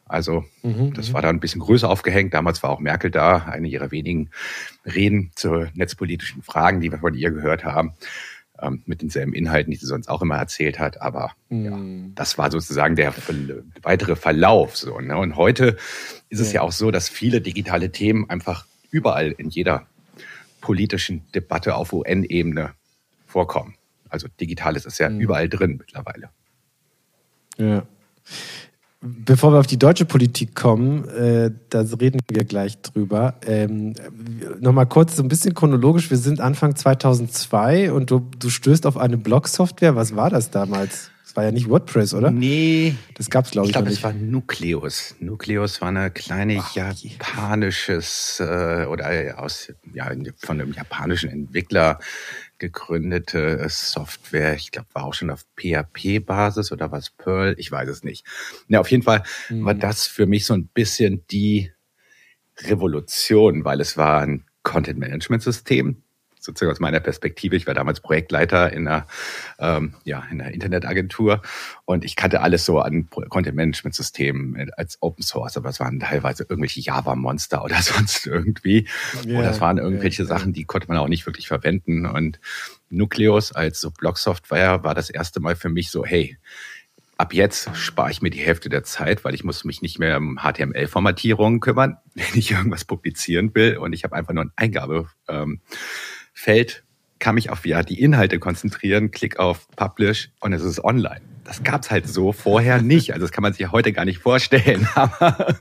Also 0.07 0.45
mhm, 0.63 0.93
das 0.93 1.09
mhm. 1.09 1.13
war 1.13 1.21
da 1.21 1.29
ein 1.29 1.39
bisschen 1.39 1.61
größer 1.61 1.89
aufgehängt. 1.89 2.33
Damals 2.33 2.63
war 2.63 2.69
auch 2.69 2.79
Merkel 2.79 3.11
da, 3.11 3.37
eine 3.45 3.67
ihrer 3.67 3.91
wenigen 3.91 4.29
Reden 4.85 5.31
zu 5.35 5.67
netzpolitischen 5.73 6.43
Fragen, 6.43 6.81
die 6.81 6.91
wir 6.91 6.99
von 6.99 7.13
ihr 7.13 7.31
gehört 7.31 7.65
haben, 7.65 7.93
ähm, 8.61 8.83
mit 8.85 9.01
denselben 9.01 9.33
Inhalten, 9.33 9.71
die 9.71 9.77
sie 9.77 9.85
sonst 9.85 10.07
auch 10.07 10.21
immer 10.21 10.37
erzählt 10.37 10.79
hat. 10.79 11.01
Aber 11.01 11.31
mhm. 11.49 11.65
ja, 11.65 12.11
das 12.15 12.37
war 12.37 12.51
sozusagen 12.51 12.95
der 12.95 13.13
weitere 13.81 14.15
Verlauf. 14.15 14.77
So, 14.77 14.99
ne? 14.99 15.17
Und 15.17 15.35
heute 15.35 15.77
ist 16.29 16.39
es 16.39 16.53
ja. 16.53 16.55
ja 16.55 16.61
auch 16.61 16.71
so, 16.71 16.91
dass 16.91 17.09
viele 17.09 17.41
digitale 17.41 17.91
Themen 17.91 18.29
einfach 18.29 18.65
überall 18.91 19.31
in 19.31 19.49
jeder 19.49 19.87
politischen 20.61 21.23
Debatte 21.33 21.75
auf 21.75 21.93
UN-Ebene 21.93 22.73
vorkommen. 23.25 23.75
Also 24.09 24.27
Digitales 24.39 24.85
ist 24.85 24.99
ja 24.99 25.09
mhm. 25.09 25.19
überall 25.19 25.49
drin 25.49 25.75
mittlerweile. 25.77 26.29
Ja. 27.57 27.85
Bevor 28.99 29.53
wir 29.53 29.59
auf 29.59 29.67
die 29.67 29.77
deutsche 29.77 30.05
Politik 30.05 30.55
kommen, 30.55 31.07
äh, 31.09 31.51
da 31.69 31.81
reden 31.99 32.19
wir 32.29 32.45
gleich 32.45 32.81
drüber. 32.81 33.35
Ähm, 33.45 33.93
Nochmal 34.59 34.87
kurz 34.87 35.15
so 35.15 35.21
ein 35.21 35.27
bisschen 35.27 35.53
chronologisch. 35.53 36.09
Wir 36.09 36.17
sind 36.17 36.39
Anfang 36.39 36.75
2002 36.75 37.91
und 37.91 38.09
du, 38.09 38.27
du 38.39 38.49
stößt 38.49 38.87
auf 38.87 38.97
eine 38.97 39.17
Blog-Software. 39.17 39.95
Was 39.95 40.15
war 40.15 40.31
das 40.31 40.49
damals? 40.49 41.11
Das 41.23 41.35
war 41.35 41.43
ja 41.43 41.51
nicht 41.51 41.69
WordPress, 41.69 42.15
oder? 42.15 42.31
Nee. 42.31 42.95
Das 43.13 43.29
gab 43.29 43.45
es, 43.45 43.51
glaube 43.51 43.67
ich, 43.67 43.69
ich 43.69 43.73
glaub, 43.73 43.85
nicht. 43.85 43.93
Ich 43.93 44.01
glaube, 44.01 44.15
es 44.15 44.21
war 44.21 44.27
Nucleus. 44.31 45.15
Nucleus 45.19 45.79
war 45.79 45.89
eine 45.89 46.09
kleine 46.09 46.57
Ach, 46.59 46.75
japanisches 46.75 48.39
äh, 48.39 48.85
oder 48.85 49.35
aus 49.37 49.71
ja, 49.93 50.09
von 50.37 50.59
einem 50.59 50.73
japanischen 50.73 51.29
Entwickler 51.29 51.99
gegründete 52.59 53.65
Software. 53.69 54.55
Ich 54.55 54.71
glaube, 54.71 54.87
war 54.93 55.05
auch 55.05 55.13
schon 55.13 55.29
auf 55.29 55.45
PHP-Basis 55.57 56.71
oder 56.71 56.91
was 56.91 57.09
Perl, 57.09 57.55
ich 57.57 57.71
weiß 57.71 57.89
es 57.89 58.03
nicht. 58.03 58.25
Ja, 58.67 58.79
auf 58.79 58.91
jeden 58.91 59.03
Fall 59.03 59.23
mhm. 59.49 59.65
war 59.65 59.73
das 59.73 60.07
für 60.07 60.25
mich 60.25 60.45
so 60.45 60.53
ein 60.53 60.67
bisschen 60.67 61.25
die 61.27 61.71
Revolution, 62.59 63.63
weil 63.65 63.81
es 63.81 63.97
war 63.97 64.21
ein 64.21 64.45
Content-Management-System, 64.63 66.03
sozusagen 66.47 66.71
aus 66.71 66.79
meiner 66.79 66.99
Perspektive. 66.99 67.55
Ich 67.55 67.67
war 67.67 67.75
damals 67.75 67.99
Projektleiter 67.99 68.73
in 68.73 68.87
einer, 68.87 69.05
ähm, 69.59 69.93
ja, 70.03 70.23
in 70.31 70.41
einer 70.41 70.51
Internetagentur 70.51 71.41
und 71.85 72.03
ich 72.03 72.15
kannte 72.15 72.41
alles 72.41 72.65
so 72.65 72.79
an 72.79 73.09
Content-Management-Systemen 73.09 74.71
als 74.75 74.97
Open 75.01 75.23
Source, 75.23 75.57
aber 75.57 75.69
es 75.69 75.79
waren 75.79 75.99
teilweise 75.99 76.45
irgendwelche 76.49 76.81
Java-Monster 76.81 77.63
oder 77.63 77.75
sonst 77.81 78.25
irgendwie. 78.25 78.87
Yeah, 79.25 79.39
oder 79.39 79.51
es 79.51 79.61
waren 79.61 79.77
irgendwelche 79.77 80.23
yeah, 80.23 80.29
Sachen, 80.29 80.53
die 80.53 80.65
konnte 80.65 80.87
man 80.87 80.97
auch 80.97 81.07
nicht 81.07 81.25
wirklich 81.27 81.47
verwenden. 81.47 82.05
Und 82.07 82.39
Nucleus 82.89 83.51
als 83.51 83.79
so 83.79 83.91
Blog-Software 83.91 84.83
war 84.83 84.95
das 84.95 85.09
erste 85.09 85.39
Mal 85.39 85.55
für 85.55 85.69
mich 85.69 85.91
so, 85.91 86.05
hey, 86.05 86.37
ab 87.17 87.33
jetzt 87.33 87.75
spare 87.75 88.11
ich 88.11 88.21
mir 88.21 88.29
die 88.29 88.39
Hälfte 88.39 88.69
der 88.69 88.83
Zeit, 88.83 89.25
weil 89.25 89.33
ich 89.33 89.43
muss 89.43 89.63
mich 89.63 89.81
nicht 89.81 89.99
mehr 89.99 90.17
um 90.17 90.39
HTML-Formatierungen 90.39 91.59
kümmern, 91.59 91.97
wenn 92.13 92.25
ich 92.35 92.51
irgendwas 92.51 92.85
publizieren 92.85 93.53
will. 93.55 93.77
Und 93.77 93.93
ich 93.93 94.03
habe 94.03 94.15
einfach 94.15 94.33
nur 94.33 94.45
ein 94.45 94.51
Eingabe. 94.55 95.09
Ähm, 95.27 95.61
Feld 96.37 96.83
kann 97.17 97.33
mich 97.33 97.49
auf 97.49 97.65
ja, 97.65 97.81
die 97.81 97.99
Inhalte 97.99 98.37
konzentrieren, 98.37 99.09
klick 99.09 99.39
auf 99.39 99.67
Publish 99.75 100.29
und 100.39 100.53
es 100.53 100.61
ist 100.61 100.83
online. 100.83 101.21
das 101.45 101.63
gab's 101.63 101.89
halt 101.89 102.07
so 102.07 102.31
vorher 102.31 102.79
nicht. 102.93 103.13
Also 103.13 103.25
das 103.25 103.31
kann 103.31 103.41
man 103.41 103.53
sich 103.53 103.71
heute 103.71 103.91
gar 103.91 104.05
nicht 104.05 104.19
vorstellen. 104.19 104.87
Aber, 104.95 105.57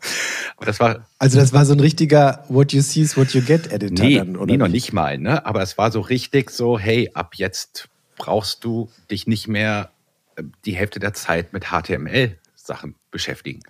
aber 0.56 0.66
das 0.66 0.78
war 0.78 1.06
also 1.18 1.38
das 1.38 1.54
war 1.54 1.64
so 1.64 1.72
ein 1.72 1.80
richtiger 1.80 2.44
What 2.48 2.74
you 2.74 2.82
see 2.82 3.00
is 3.00 3.16
what 3.16 3.30
you 3.30 3.40
get 3.40 3.72
Editor 3.72 4.04
nee, 4.06 4.18
dann, 4.18 4.36
oder? 4.36 4.52
Nee, 4.52 4.58
noch 4.58 4.68
nicht 4.68 4.92
mal. 4.92 5.16
Ne? 5.16 5.46
Aber 5.46 5.62
es 5.62 5.78
war 5.78 5.90
so 5.90 6.00
richtig 6.00 6.50
so, 6.50 6.78
hey, 6.78 7.10
ab 7.14 7.34
jetzt 7.36 7.88
brauchst 8.18 8.64
du 8.64 8.90
dich 9.10 9.26
nicht 9.26 9.48
mehr 9.48 9.90
äh, 10.36 10.42
die 10.66 10.76
Hälfte 10.76 11.00
der 11.00 11.14
Zeit 11.14 11.54
mit 11.54 11.66
HTML 11.70 12.36
Sachen 12.66 12.96
beschäftigen, 13.10 13.60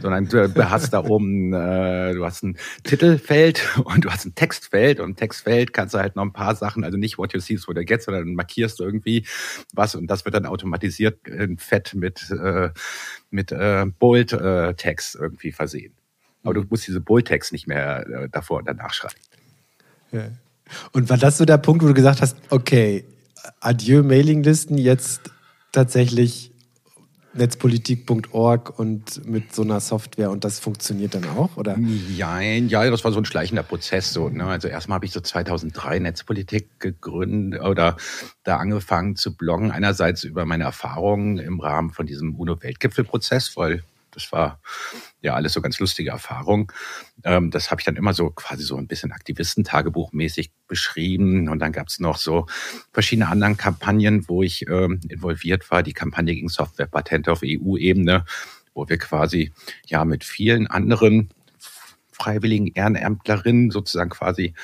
sondern 0.00 0.26
du 0.28 0.70
hast 0.70 0.92
da 0.92 1.04
oben, 1.04 1.52
äh, 1.52 2.14
du 2.14 2.24
hast 2.24 2.42
ein 2.42 2.56
Titelfeld 2.82 3.62
und 3.84 4.04
du 4.04 4.10
hast 4.10 4.24
ein 4.24 4.34
Textfeld 4.34 5.00
und 5.00 5.10
im 5.10 5.16
Textfeld 5.16 5.72
kannst 5.72 5.94
du 5.94 5.98
halt 5.98 6.16
noch 6.16 6.24
ein 6.24 6.32
paar 6.32 6.56
Sachen, 6.56 6.84
also 6.84 6.96
nicht 6.96 7.18
what 7.18 7.32
you 7.32 7.40
see 7.40 7.54
is 7.54 7.68
what 7.68 7.76
you 7.76 7.84
get, 7.84 8.02
sondern 8.02 8.34
markierst 8.34 8.80
irgendwie 8.80 9.26
was 9.72 9.94
und 9.94 10.06
das 10.08 10.24
wird 10.24 10.34
dann 10.34 10.46
automatisiert 10.46 11.26
in 11.28 11.58
Fett 11.58 11.94
mit, 11.94 12.30
äh, 12.30 12.70
mit 13.30 13.52
äh, 13.52 13.86
Bold-Text 13.98 15.14
äh, 15.14 15.18
irgendwie 15.18 15.52
versehen. 15.52 15.94
Aber 16.42 16.54
du 16.54 16.64
musst 16.68 16.86
diese 16.86 17.00
Bold-Text 17.00 17.52
nicht 17.52 17.66
mehr 17.66 18.06
äh, 18.06 18.28
davor 18.30 18.58
und 18.58 18.68
danach 18.68 18.94
schreiben. 18.94 19.16
Ja. 20.12 20.28
Und 20.92 21.08
war 21.10 21.18
das 21.18 21.38
so 21.38 21.44
der 21.44 21.58
Punkt, 21.58 21.82
wo 21.82 21.88
du 21.88 21.94
gesagt 21.94 22.20
hast, 22.20 22.36
okay, 22.50 23.04
adieu 23.60 24.02
Mailinglisten, 24.02 24.78
jetzt 24.78 25.30
tatsächlich 25.72 26.52
netzpolitik.org 27.36 28.78
und 28.78 29.26
mit 29.26 29.54
so 29.54 29.62
einer 29.62 29.80
Software 29.80 30.30
und 30.30 30.44
das 30.44 30.58
funktioniert 30.58 31.14
dann 31.14 31.24
auch, 31.28 31.56
oder? 31.56 31.76
Ja, 32.16 32.40
ja, 32.40 32.88
das 32.90 33.04
war 33.04 33.12
so 33.12 33.18
ein 33.18 33.24
schleichender 33.24 33.62
Prozess. 33.62 34.12
So, 34.12 34.28
ne? 34.28 34.44
Also 34.44 34.68
erstmal 34.68 34.96
habe 34.96 35.06
ich 35.06 35.12
so 35.12 35.20
2003 35.20 35.98
Netzpolitik 35.98 36.80
gegründet 36.80 37.60
oder 37.62 37.96
da 38.44 38.56
angefangen 38.56 39.16
zu 39.16 39.36
bloggen. 39.36 39.70
Einerseits 39.70 40.24
über 40.24 40.44
meine 40.44 40.64
Erfahrungen 40.64 41.38
im 41.38 41.60
Rahmen 41.60 41.90
von 41.90 42.06
diesem 42.06 42.34
UNO-Weltgipfelprozess, 42.34 43.56
weil 43.56 43.82
das 44.10 44.32
war 44.32 44.60
ja 45.26 45.34
alles 45.34 45.52
so 45.52 45.60
ganz 45.60 45.78
lustige 45.78 46.10
Erfahrung. 46.10 46.72
Ähm, 47.24 47.50
das 47.50 47.70
habe 47.70 47.80
ich 47.80 47.84
dann 47.84 47.96
immer 47.96 48.14
so 48.14 48.30
quasi 48.30 48.62
so 48.64 48.76
ein 48.76 48.86
bisschen 48.86 49.12
Aktivistentagebuchmäßig 49.12 50.50
beschrieben. 50.66 51.48
Und 51.48 51.58
dann 51.58 51.72
gab 51.72 51.88
es 51.88 52.00
noch 52.00 52.16
so 52.16 52.46
verschiedene 52.92 53.28
anderen 53.28 53.56
Kampagnen, 53.56 54.28
wo 54.28 54.42
ich 54.42 54.66
ähm, 54.68 55.00
involviert 55.08 55.70
war. 55.70 55.82
Die 55.82 55.92
Kampagne 55.92 56.34
gegen 56.34 56.48
Softwarepatente 56.48 57.30
auf 57.30 57.40
EU-Ebene, 57.44 58.24
wo 58.74 58.88
wir 58.88 58.98
quasi 58.98 59.52
ja 59.86 60.04
mit 60.04 60.24
vielen 60.24 60.66
anderen 60.66 61.30
freiwilligen 62.10 62.68
Ehrenämtlerinnen 62.68 63.70
sozusagen 63.70 64.10
quasi 64.10 64.54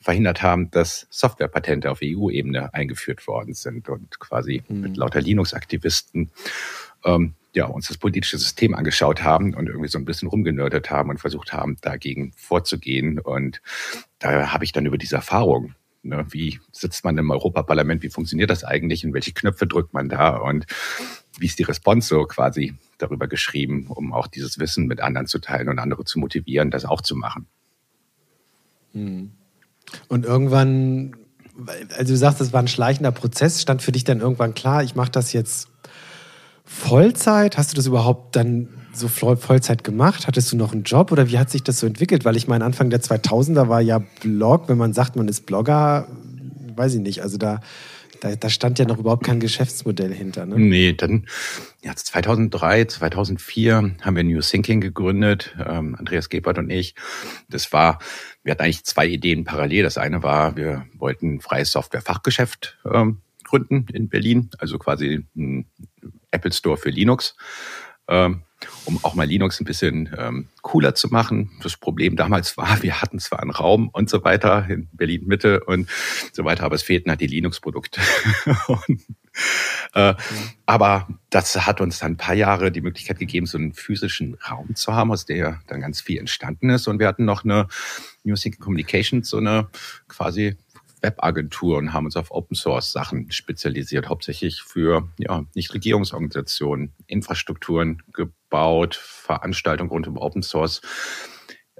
verhindert 0.00 0.42
haben, 0.42 0.70
dass 0.70 1.06
Softwarepatente 1.10 1.90
auf 1.90 2.00
EU-Ebene 2.02 2.72
eingeführt 2.72 3.26
worden 3.26 3.54
sind 3.54 3.88
und 3.88 4.18
quasi 4.18 4.62
mhm. 4.68 4.80
mit 4.80 4.96
lauter 4.96 5.20
Linux-Aktivisten 5.20 6.30
ähm, 7.04 7.34
ja, 7.54 7.66
uns 7.66 7.88
das 7.88 7.98
politische 7.98 8.38
System 8.38 8.74
angeschaut 8.74 9.22
haben 9.22 9.54
und 9.54 9.66
irgendwie 9.66 9.88
so 9.88 9.98
ein 9.98 10.04
bisschen 10.04 10.28
rumgenördet 10.28 10.90
haben 10.90 11.10
und 11.10 11.18
versucht 11.18 11.52
haben, 11.52 11.76
dagegen 11.80 12.32
vorzugehen. 12.36 13.18
Und 13.18 13.60
da 14.18 14.52
habe 14.52 14.64
ich 14.64 14.72
dann 14.72 14.86
über 14.86 14.98
diese 14.98 15.16
Erfahrung, 15.16 15.74
ne, 16.02 16.26
wie 16.30 16.60
sitzt 16.70 17.04
man 17.04 17.18
im 17.18 17.30
Europaparlament, 17.30 18.02
wie 18.02 18.10
funktioniert 18.10 18.50
das 18.50 18.64
eigentlich 18.64 19.04
und 19.04 19.14
welche 19.14 19.32
Knöpfe 19.32 19.66
drückt 19.66 19.92
man 19.92 20.08
da 20.08 20.36
und 20.36 20.66
wie 21.38 21.46
ist 21.46 21.58
die 21.58 21.64
Response 21.64 22.08
so 22.08 22.24
quasi 22.24 22.74
darüber 22.98 23.26
geschrieben, 23.26 23.86
um 23.88 24.12
auch 24.12 24.28
dieses 24.28 24.58
Wissen 24.58 24.86
mit 24.86 25.00
anderen 25.00 25.26
zu 25.26 25.40
teilen 25.40 25.68
und 25.68 25.78
andere 25.78 26.04
zu 26.04 26.18
motivieren, 26.18 26.70
das 26.70 26.84
auch 26.84 27.00
zu 27.00 27.16
machen. 27.16 27.46
Hm. 28.92 29.32
Und 30.08 30.24
irgendwann, 30.24 31.16
also 31.96 32.12
du 32.12 32.16
sagst, 32.16 32.40
das 32.40 32.52
war 32.52 32.62
ein 32.62 32.68
schleichender 32.68 33.10
Prozess, 33.10 33.60
stand 33.60 33.82
für 33.82 33.90
dich 33.90 34.04
dann 34.04 34.20
irgendwann 34.20 34.54
klar, 34.54 34.84
ich 34.84 34.94
mache 34.94 35.10
das 35.10 35.32
jetzt 35.32 35.69
Vollzeit? 36.70 37.58
Hast 37.58 37.72
du 37.72 37.76
das 37.76 37.86
überhaupt 37.86 38.36
dann 38.36 38.68
so 38.94 39.08
Vollzeit 39.08 39.82
gemacht? 39.82 40.28
Hattest 40.28 40.52
du 40.52 40.56
noch 40.56 40.72
einen 40.72 40.84
Job 40.84 41.10
oder 41.10 41.28
wie 41.28 41.36
hat 41.36 41.50
sich 41.50 41.64
das 41.64 41.80
so 41.80 41.86
entwickelt? 41.86 42.24
Weil 42.24 42.36
ich 42.36 42.46
meine, 42.46 42.64
Anfang 42.64 42.90
der 42.90 43.02
2000er 43.02 43.68
war 43.68 43.80
ja 43.80 43.98
Blog, 44.22 44.68
wenn 44.68 44.78
man 44.78 44.92
sagt, 44.92 45.16
man 45.16 45.26
ist 45.26 45.46
Blogger, 45.46 46.06
weiß 46.76 46.94
ich 46.94 47.00
nicht. 47.00 47.22
Also 47.22 47.38
da, 47.38 47.60
da, 48.20 48.36
da 48.36 48.48
stand 48.48 48.78
ja 48.78 48.84
noch 48.84 48.98
überhaupt 48.98 49.24
kein 49.24 49.40
Geschäftsmodell 49.40 50.14
hinter. 50.14 50.46
Ne? 50.46 50.60
Nee, 50.60 50.92
dann 50.92 51.26
ja, 51.82 51.94
2003, 51.94 52.84
2004 52.84 53.96
haben 54.00 54.16
wir 54.16 54.22
New 54.22 54.40
Thinking 54.40 54.80
gegründet, 54.80 55.56
ähm, 55.58 55.96
Andreas 55.96 56.28
Gebert 56.28 56.58
und 56.58 56.70
ich. 56.70 56.94
Das 57.48 57.72
war, 57.72 57.98
wir 58.44 58.52
hatten 58.52 58.62
eigentlich 58.62 58.84
zwei 58.84 59.08
Ideen 59.08 59.44
parallel. 59.44 59.82
Das 59.82 59.98
eine 59.98 60.22
war, 60.22 60.56
wir 60.56 60.86
wollten 60.96 61.34
ein 61.34 61.40
freies 61.40 61.72
Software-Fachgeschäft 61.72 62.78
ähm, 62.90 63.22
gründen 63.50 63.86
in 63.92 64.08
Berlin, 64.08 64.50
also 64.58 64.78
quasi 64.78 65.26
ein 65.36 65.66
Apple 66.30 66.52
Store 66.52 66.76
für 66.76 66.90
Linux, 66.90 67.36
ähm, 68.08 68.42
um 68.84 69.02
auch 69.02 69.14
mal 69.14 69.26
Linux 69.26 69.60
ein 69.60 69.64
bisschen 69.64 70.14
ähm, 70.16 70.48
cooler 70.62 70.94
zu 70.94 71.08
machen. 71.08 71.50
Das 71.62 71.76
Problem 71.76 72.14
damals 72.14 72.56
war, 72.56 72.82
wir 72.82 73.00
hatten 73.00 73.18
zwar 73.18 73.40
einen 73.40 73.50
Raum 73.50 73.88
und 73.88 74.08
so 74.08 74.22
weiter 74.22 74.68
in 74.68 74.88
Berlin 74.92 75.26
Mitte 75.26 75.64
und 75.64 75.88
so 76.32 76.44
weiter, 76.44 76.64
aber 76.64 76.76
es 76.76 76.82
fehlten 76.82 77.10
halt 77.10 77.20
die 77.20 77.26
Linux-Produkte. 77.26 78.00
äh, 79.94 80.14
aber 80.66 81.08
das 81.30 81.66
hat 81.66 81.80
uns 81.80 81.98
dann 81.98 82.12
ein 82.12 82.16
paar 82.16 82.34
Jahre 82.34 82.70
die 82.70 82.82
Möglichkeit 82.82 83.18
gegeben, 83.18 83.46
so 83.46 83.58
einen 83.58 83.72
physischen 83.72 84.34
Raum 84.48 84.76
zu 84.76 84.92
haben, 84.92 85.10
aus 85.10 85.24
der 85.24 85.60
dann 85.66 85.80
ganz 85.80 86.00
viel 86.00 86.18
entstanden 86.18 86.70
ist. 86.70 86.86
Und 86.86 87.00
wir 87.00 87.08
hatten 87.08 87.24
noch 87.24 87.44
eine 87.44 87.66
Music 88.22 88.60
Communications, 88.60 89.28
so 89.28 89.38
eine 89.38 89.68
quasi 90.08 90.56
Webagentur 91.02 91.78
und 91.78 91.92
haben 91.92 92.06
uns 92.06 92.16
auf 92.16 92.30
Open 92.30 92.54
Source 92.54 92.92
Sachen 92.92 93.30
spezialisiert, 93.30 94.08
hauptsächlich 94.08 94.62
für 94.62 95.08
ja, 95.18 95.44
Nichtregierungsorganisationen, 95.54 96.92
Infrastrukturen 97.06 98.02
gebaut, 98.12 98.96
Veranstaltungen 98.96 99.90
rund 99.90 100.06
um 100.06 100.16
Open 100.16 100.42
Source 100.42 100.80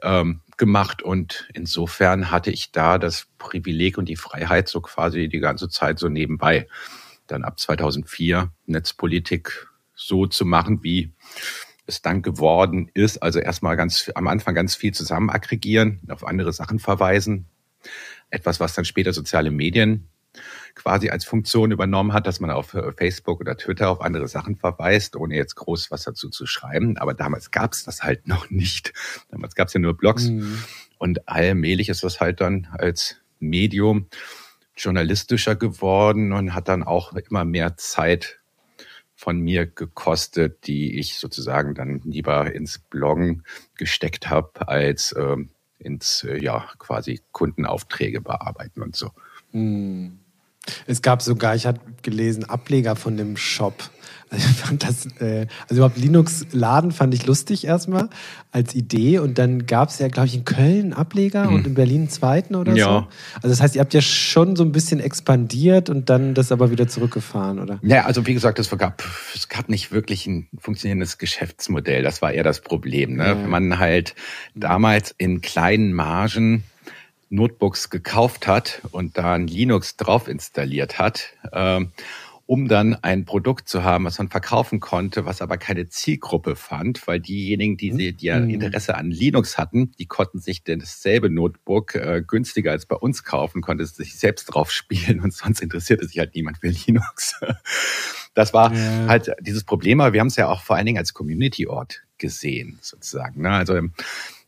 ähm, 0.02 0.40
gemacht 0.56 1.02
und 1.02 1.48
insofern 1.54 2.30
hatte 2.30 2.50
ich 2.50 2.72
da 2.72 2.98
das 2.98 3.26
Privileg 3.38 3.98
und 3.98 4.08
die 4.08 4.16
Freiheit 4.16 4.68
so 4.68 4.80
quasi 4.80 5.28
die 5.28 5.40
ganze 5.40 5.68
Zeit 5.68 5.98
so 5.98 6.08
nebenbei. 6.08 6.68
Dann 7.26 7.44
ab 7.44 7.60
2004 7.60 8.50
Netzpolitik 8.66 9.68
so 9.94 10.26
zu 10.26 10.44
machen, 10.44 10.82
wie 10.82 11.12
es 11.86 12.02
dann 12.02 12.22
geworden 12.22 12.90
ist. 12.94 13.22
Also 13.22 13.38
erstmal 13.38 13.76
ganz 13.76 14.10
am 14.14 14.28
Anfang 14.28 14.54
ganz 14.54 14.74
viel 14.74 14.92
zusammen 14.92 15.30
aggregieren, 15.30 16.00
auf 16.08 16.26
andere 16.26 16.52
Sachen 16.52 16.78
verweisen, 16.78 17.46
etwas, 18.30 18.60
was 18.60 18.74
dann 18.74 18.84
später 18.84 19.12
soziale 19.12 19.50
Medien 19.50 20.08
quasi 20.74 21.10
als 21.10 21.24
Funktion 21.24 21.72
übernommen 21.72 22.12
hat, 22.12 22.26
dass 22.26 22.40
man 22.40 22.50
auf 22.50 22.74
äh, 22.74 22.92
Facebook 22.92 23.40
oder 23.40 23.56
Twitter 23.56 23.90
auf 23.90 24.00
andere 24.00 24.28
Sachen 24.28 24.56
verweist, 24.56 25.16
ohne 25.16 25.34
jetzt 25.34 25.56
groß 25.56 25.90
was 25.90 26.04
dazu 26.04 26.28
zu 26.28 26.46
schreiben. 26.46 26.96
Aber 26.98 27.14
damals 27.14 27.50
gab 27.50 27.72
es 27.72 27.84
das 27.84 28.02
halt 28.02 28.28
noch 28.28 28.50
nicht. 28.50 28.92
Damals 29.30 29.54
gab 29.54 29.68
es 29.68 29.74
ja 29.74 29.80
nur 29.80 29.96
Blogs. 29.96 30.28
Mhm. 30.28 30.62
Und 30.98 31.28
allmählich 31.28 31.88
ist 31.88 32.04
das 32.04 32.20
halt 32.20 32.40
dann 32.40 32.68
als 32.72 33.16
Medium 33.38 34.06
journalistischer 34.76 35.56
geworden 35.56 36.32
und 36.32 36.54
hat 36.54 36.68
dann 36.68 36.82
auch 36.82 37.12
immer 37.12 37.44
mehr 37.44 37.76
Zeit 37.76 38.38
von 39.14 39.38
mir 39.38 39.66
gekostet, 39.66 40.66
die 40.66 40.98
ich 40.98 41.18
sozusagen 41.18 41.74
dann 41.74 42.00
lieber 42.04 42.54
ins 42.54 42.78
Bloggen 42.78 43.44
gesteckt 43.76 44.30
habe, 44.30 44.66
als 44.68 45.14
ähm, 45.18 45.50
ins, 45.80 46.24
äh, 46.24 46.42
ja, 46.42 46.68
quasi 46.78 47.20
Kundenaufträge 47.32 48.20
bearbeiten 48.20 48.82
und 48.82 48.96
so. 48.96 49.10
Hm. 49.52 50.18
Es 50.86 51.02
gab 51.02 51.22
sogar, 51.22 51.54
ich 51.54 51.66
habe 51.66 51.80
gelesen, 52.02 52.44
Ableger 52.44 52.94
von 52.94 53.16
dem 53.16 53.36
Shop. 53.36 53.90
Also, 54.30 54.48
ich 54.48 54.56
fand 54.56 54.84
das, 54.84 55.06
äh, 55.20 55.46
also 55.68 55.76
überhaupt 55.76 55.98
Linux-Laden 55.98 56.92
fand 56.92 57.14
ich 57.14 57.26
lustig 57.26 57.66
erstmal 57.66 58.08
als 58.52 58.74
Idee. 58.74 59.18
Und 59.18 59.38
dann 59.38 59.66
gab 59.66 59.88
es 59.88 59.98
ja, 59.98 60.08
glaube 60.08 60.28
ich, 60.28 60.34
in 60.34 60.44
Köln 60.44 60.80
einen 60.80 60.92
Ableger 60.92 61.50
mhm. 61.50 61.54
und 61.56 61.66
in 61.66 61.74
Berlin 61.74 62.02
einen 62.02 62.10
zweiten 62.10 62.54
oder 62.54 62.74
ja. 62.74 62.84
so. 62.84 62.90
Also 63.36 63.48
das 63.48 63.60
heißt, 63.60 63.74
ihr 63.74 63.80
habt 63.80 63.92
ja 63.92 64.00
schon 64.00 64.56
so 64.56 64.62
ein 64.64 64.72
bisschen 64.72 65.00
expandiert 65.00 65.90
und 65.90 66.10
dann 66.10 66.34
das 66.34 66.52
aber 66.52 66.70
wieder 66.70 66.88
zurückgefahren, 66.88 67.58
oder? 67.58 67.78
Ja, 67.82 68.04
also 68.04 68.26
wie 68.26 68.34
gesagt, 68.34 68.58
es 68.58 68.70
gab, 68.70 69.02
es 69.34 69.48
gab 69.48 69.68
nicht 69.68 69.92
wirklich 69.92 70.26
ein 70.26 70.48
funktionierendes 70.58 71.18
Geschäftsmodell. 71.18 72.02
Das 72.02 72.22
war 72.22 72.32
eher 72.32 72.44
das 72.44 72.60
Problem. 72.60 73.16
Ne? 73.16 73.26
Ja. 73.26 73.36
Wenn 73.36 73.50
man 73.50 73.78
halt 73.78 74.14
damals 74.54 75.14
in 75.18 75.40
kleinen 75.40 75.92
Margen 75.92 76.64
Notebooks 77.30 77.90
gekauft 77.90 78.46
hat 78.46 78.82
und 78.90 79.16
da 79.16 79.34
ein 79.34 79.46
Linux 79.46 79.96
drauf 79.96 80.28
installiert 80.28 80.98
hat, 80.98 81.30
ähm, 81.52 81.92
um 82.50 82.66
dann 82.66 82.96
ein 82.96 83.26
Produkt 83.26 83.68
zu 83.68 83.84
haben, 83.84 84.06
was 84.06 84.18
man 84.18 84.28
verkaufen 84.28 84.80
konnte, 84.80 85.24
was 85.24 85.40
aber 85.40 85.56
keine 85.56 85.86
Zielgruppe 85.86 86.56
fand, 86.56 87.06
weil 87.06 87.20
diejenigen, 87.20 87.76
die, 87.76 87.92
die, 87.92 88.12
die 88.12 88.32
mhm. 88.32 88.50
Interesse 88.50 88.96
an 88.96 89.12
Linux 89.12 89.56
hatten, 89.56 89.92
die 90.00 90.06
konnten 90.06 90.40
sich 90.40 90.64
dasselbe 90.64 91.30
Notebook 91.30 91.94
äh, 91.94 92.24
günstiger 92.26 92.72
als 92.72 92.86
bei 92.86 92.96
uns 92.96 93.22
kaufen, 93.22 93.62
konnten 93.62 93.86
sich 93.86 94.18
selbst 94.18 94.46
drauf 94.46 94.72
spielen 94.72 95.20
und 95.20 95.32
sonst 95.32 95.62
interessierte 95.62 96.08
sich 96.08 96.18
halt 96.18 96.34
niemand 96.34 96.58
für 96.58 96.70
Linux. 96.70 97.40
Das 98.34 98.52
war 98.52 98.74
ja. 98.74 99.06
halt 99.06 99.32
dieses 99.40 99.62
Problem, 99.62 100.00
aber 100.00 100.12
wir 100.12 100.20
haben 100.20 100.26
es 100.26 100.36
ja 100.36 100.48
auch 100.48 100.62
vor 100.62 100.74
allen 100.74 100.86
Dingen 100.86 100.98
als 100.98 101.14
Community-Ort 101.14 102.02
gesehen, 102.18 102.80
sozusagen. 102.80 103.42
Ne? 103.42 103.50
Also 103.50 103.76
in 103.76 103.92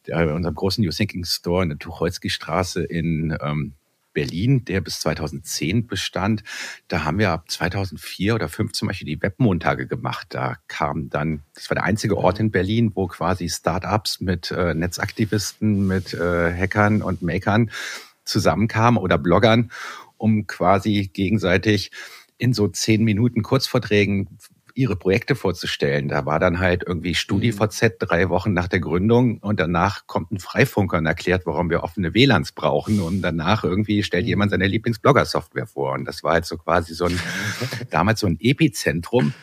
unserem 0.09 0.55
großen 0.57 0.85
New 0.85 0.91
Thinking 0.91 1.25
Store 1.25 1.63
in 1.63 1.69
der 1.69 1.79
Tucholsky 1.79 2.31
Straße 2.31 2.83
in 2.83 3.37
ähm, 3.41 3.75
Berlin, 4.13 4.65
der 4.65 4.81
bis 4.81 5.01
2010 5.01 5.87
bestand. 5.87 6.43
Da 6.89 7.05
haben 7.05 7.19
wir 7.19 7.31
ab 7.31 7.51
2004 7.51 8.35
oder 8.35 8.49
2005 8.49 8.73
zum 8.73 8.89
Beispiel 8.89 9.07
die 9.07 9.23
Webmontage 9.23 9.87
gemacht. 9.87 10.29
Da 10.31 10.57
kam 10.69 11.09
dann, 11.11 11.43
das 11.55 11.71
war 11.71 11.75
der 11.75 11.85
einzige 11.85 12.17
Ort 12.17 12.41
in 12.41 12.51
Berlin, 12.51 12.93
wo 12.95 13.07
quasi 13.07 13.49
Startups 13.49 14.21
mit 14.21 14.51
äh, 14.51 14.75
Netzaktivisten, 14.75 15.87
mit 15.87 16.15
äh, 16.15 16.53
Hackern 16.55 17.03
und 17.03 17.23
Makern 17.23 17.71
zusammenkamen 18.25 19.01
oder 19.01 19.19
Bloggern, 19.19 19.71
um 20.17 20.47
quasi 20.47 21.11
gegenseitig 21.13 21.91
in 22.39 22.53
so 22.53 22.69
zehn 22.69 23.05
Minuten 23.05 23.43
Kurzvorträgen 23.43 24.39
ihre 24.75 24.97
Projekte 24.97 25.35
vorzustellen. 25.35 26.09
Da 26.09 26.27
war 26.27 26.39
dann 26.39 26.59
halt 26.59 26.85
irgendwie 26.87 27.15
StudiVZ 27.15 27.83
mhm. 27.83 27.89
drei 27.99 28.29
Wochen 28.29 28.53
nach 28.53 28.69
der 28.69 28.81
Gründung 28.81 29.39
und 29.39 29.61
danach 29.61 30.07
kommt 30.07 30.33
ein 30.33 30.39
Freifunker 30.39 30.99
und 30.99 31.07
erklärt, 31.07 31.47
warum 31.47 31.71
wir 31.71 31.83
offene 31.83 32.15
WLANs 32.15 32.53
brauchen 32.53 33.01
und 33.01 33.23
danach 33.23 33.65
irgendwie 33.65 34.03
stellt 34.03 34.27
jemand 34.27 34.51
mhm. 34.51 34.55
seine 34.55 34.67
Lieblingsblogger-Software 34.67 35.67
vor. 35.67 35.93
Und 35.93 36.05
das 36.05 36.23
war 36.23 36.35
halt 36.35 36.45
so 36.45 36.57
quasi 36.57 36.95
so 36.95 37.07
ein, 37.07 37.19
damals 37.91 38.21
so 38.21 38.27
ein 38.27 38.39
Epizentrum. 38.41 39.35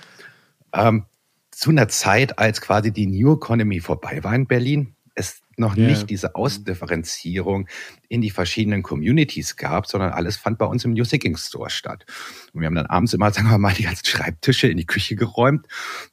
Ähm, 0.74 1.06
zu 1.52 1.72
einer 1.72 1.88
Zeit, 1.89 2.39
als 2.39 2.62
quasi 2.62 2.92
die 2.92 3.08
New 3.08 3.34
Economy 3.34 3.80
vorbei 3.82 4.24
war 4.24 4.34
in 4.34 4.48
Berlin, 4.48 4.96
es 5.15 5.42
noch 5.60 5.78
yeah. 5.78 5.88
nicht 5.88 6.10
diese 6.10 6.36
Ausdifferenzierung 6.36 7.67
in 8.08 8.22
die 8.22 8.30
verschiedenen 8.30 8.84
Communities 8.84 9.56
gab, 9.56 9.88
sondern 9.88 10.12
alles 10.12 10.38
fand 10.38 10.58
bei 10.58 10.65
uns 10.65 10.86
im 10.86 10.93
New 10.93 11.04
Thinking 11.04 11.38
Store 11.38 11.69
statt. 11.69 12.06
Und 12.54 12.62
wir 12.62 12.67
haben 12.67 12.76
dann 12.76 12.88
abends 12.88 13.13
immer, 13.13 13.32
sagen 13.32 13.50
wir 13.50 13.58
mal, 13.58 13.74
die 13.74 13.84
ganzen 13.84 14.06
Schreibtische 14.06 14.67
in 14.67 14.78
die 14.78 14.86
Küche 14.86 15.15
geräumt, 15.15 15.67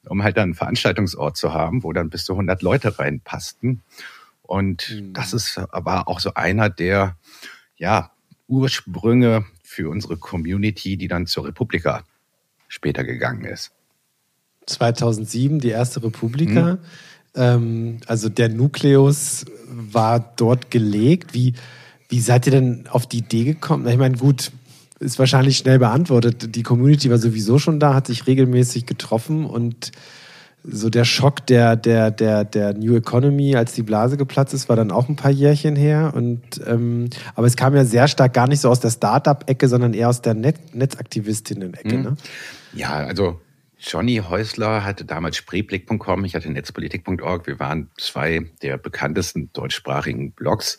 um 0.05 0.23
halt 0.23 0.37
dann 0.37 0.43
einen 0.43 0.55
Veranstaltungsort 0.55 1.37
zu 1.37 1.53
haben, 1.53 1.83
wo 1.83 1.93
dann 1.93 2.09
bis 2.09 2.25
zu 2.25 2.33
100 2.33 2.61
Leute 2.61 2.99
reinpassten. 2.99 3.81
Und 4.41 4.91
mhm. 4.91 5.13
das 5.13 5.33
ist 5.33 5.57
aber 5.57 6.07
auch 6.07 6.19
so 6.19 6.33
einer 6.33 6.69
der, 6.69 7.17
ja, 7.75 8.11
Ursprünge 8.47 9.45
für 9.63 9.89
unsere 9.89 10.17
Community, 10.17 10.97
die 10.97 11.07
dann 11.07 11.27
zur 11.27 11.45
Republika 11.45 12.03
später 12.67 13.03
gegangen 13.03 13.45
ist. 13.45 13.71
2007 14.65 15.59
die 15.59 15.69
erste 15.69 16.03
Republika. 16.03 16.75
Mhm. 16.75 16.79
Ähm, 17.37 17.97
also 18.07 18.29
der 18.29 18.49
Nukleus 18.49 19.45
war 19.69 20.33
dort 20.35 20.71
gelegt. 20.71 21.33
Wie, 21.33 21.53
wie 22.09 22.19
seid 22.19 22.45
ihr 22.47 22.51
denn 22.51 22.87
auf 22.89 23.05
die 23.05 23.19
Idee 23.19 23.43
gekommen? 23.43 23.87
Ich 23.87 23.97
meine, 23.97 24.17
gut, 24.17 24.51
ist 24.99 25.19
wahrscheinlich 25.19 25.57
schnell 25.57 25.79
beantwortet. 25.79 26.55
Die 26.55 26.63
Community 26.63 27.09
war 27.09 27.19
sowieso 27.19 27.59
schon 27.59 27.79
da, 27.79 27.93
hat 27.93 28.07
sich 28.07 28.27
regelmäßig 28.27 28.85
getroffen 28.85 29.45
und 29.45 29.91
so 30.69 30.89
der 30.89 31.05
Schock 31.05 31.45
der, 31.45 31.75
der, 31.75 32.11
der, 32.11 32.43
der 32.43 32.73
New 32.73 32.95
Economy, 32.95 33.55
als 33.55 33.73
die 33.73 33.83
Blase 33.83 34.17
geplatzt 34.17 34.53
ist, 34.53 34.67
war 34.67 34.75
dann 34.75 34.91
auch 34.91 35.07
ein 35.07 35.15
paar 35.15 35.31
Jährchen 35.31 35.75
her. 35.75 36.11
Und, 36.13 36.41
ähm, 36.65 37.09
aber 37.35 37.47
es 37.47 37.55
kam 37.55 37.73
ja 37.75 37.85
sehr 37.85 38.07
stark 38.07 38.33
gar 38.33 38.47
nicht 38.47 38.59
so 38.59 38.69
aus 38.69 38.81
der 38.81 38.89
Startup-Ecke, 38.89 39.69
sondern 39.69 39.93
eher 39.93 40.09
aus 40.09 40.21
der 40.21 40.33
Net 40.33 40.75
Netzaktivistinnen-Ecke. 40.75 41.97
Mhm. 41.97 42.03
Ne? 42.03 42.15
Ja, 42.73 42.95
also 42.95 43.39
Johnny 43.79 44.17
Häusler 44.17 44.83
hatte 44.83 45.05
damals 45.05 45.37
Spreeblick.com, 45.37 46.25
ich 46.25 46.35
hatte 46.35 46.49
Netzpolitik.org. 46.49 47.45
Wir 47.45 47.59
waren 47.59 47.91
zwei 47.97 48.49
der 48.61 48.77
bekanntesten 48.77 49.51
deutschsprachigen 49.53 50.31
Blogs 50.31 50.77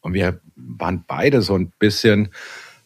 und 0.00 0.14
wir 0.14 0.40
waren 0.54 1.04
beide 1.06 1.42
so 1.42 1.56
ein 1.56 1.72
bisschen, 1.78 2.28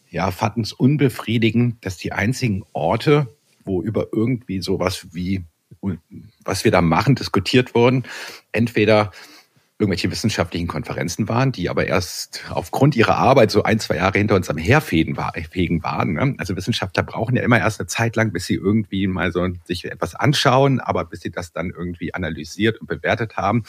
ja, 0.09 0.31
fanden 0.31 0.61
es 0.61 0.73
unbefriedigend, 0.73 1.85
dass 1.85 1.97
die 1.97 2.11
einzigen 2.11 2.63
Orte, 2.73 3.35
wo 3.63 3.83
über 3.83 4.07
irgendwie 4.11 4.61
sowas 4.61 5.13
wie, 5.13 5.43
was 6.43 6.63
wir 6.63 6.71
da 6.71 6.81
machen, 6.81 7.15
diskutiert 7.15 7.75
wurden, 7.75 8.03
entweder 8.51 9.11
irgendwelche 9.81 10.11
wissenschaftlichen 10.11 10.67
Konferenzen 10.67 11.27
waren, 11.27 11.51
die 11.51 11.69
aber 11.69 11.87
erst 11.87 12.45
aufgrund 12.49 12.95
ihrer 12.95 13.17
Arbeit 13.17 13.51
so 13.51 13.63
ein, 13.63 13.79
zwei 13.79 13.95
Jahre 13.95 14.17
hinter 14.17 14.35
uns 14.35 14.49
am 14.49 14.57
Herfegen 14.57 15.17
waren. 15.17 16.13
Ne? 16.13 16.35
Also 16.37 16.55
Wissenschaftler 16.55 17.03
brauchen 17.03 17.35
ja 17.35 17.41
immer 17.41 17.59
erst 17.59 17.79
eine 17.79 17.87
Zeit 17.87 18.15
lang, 18.15 18.31
bis 18.31 18.45
sie 18.45 18.53
irgendwie 18.53 19.07
mal 19.07 19.31
so 19.31 19.47
sich 19.65 19.85
etwas 19.85 20.15
anschauen, 20.15 20.79
aber 20.79 21.05
bis 21.05 21.21
sie 21.21 21.31
das 21.31 21.51
dann 21.51 21.71
irgendwie 21.71 22.13
analysiert 22.13 22.79
und 22.79 22.87
bewertet 22.87 23.37
haben, 23.37 23.63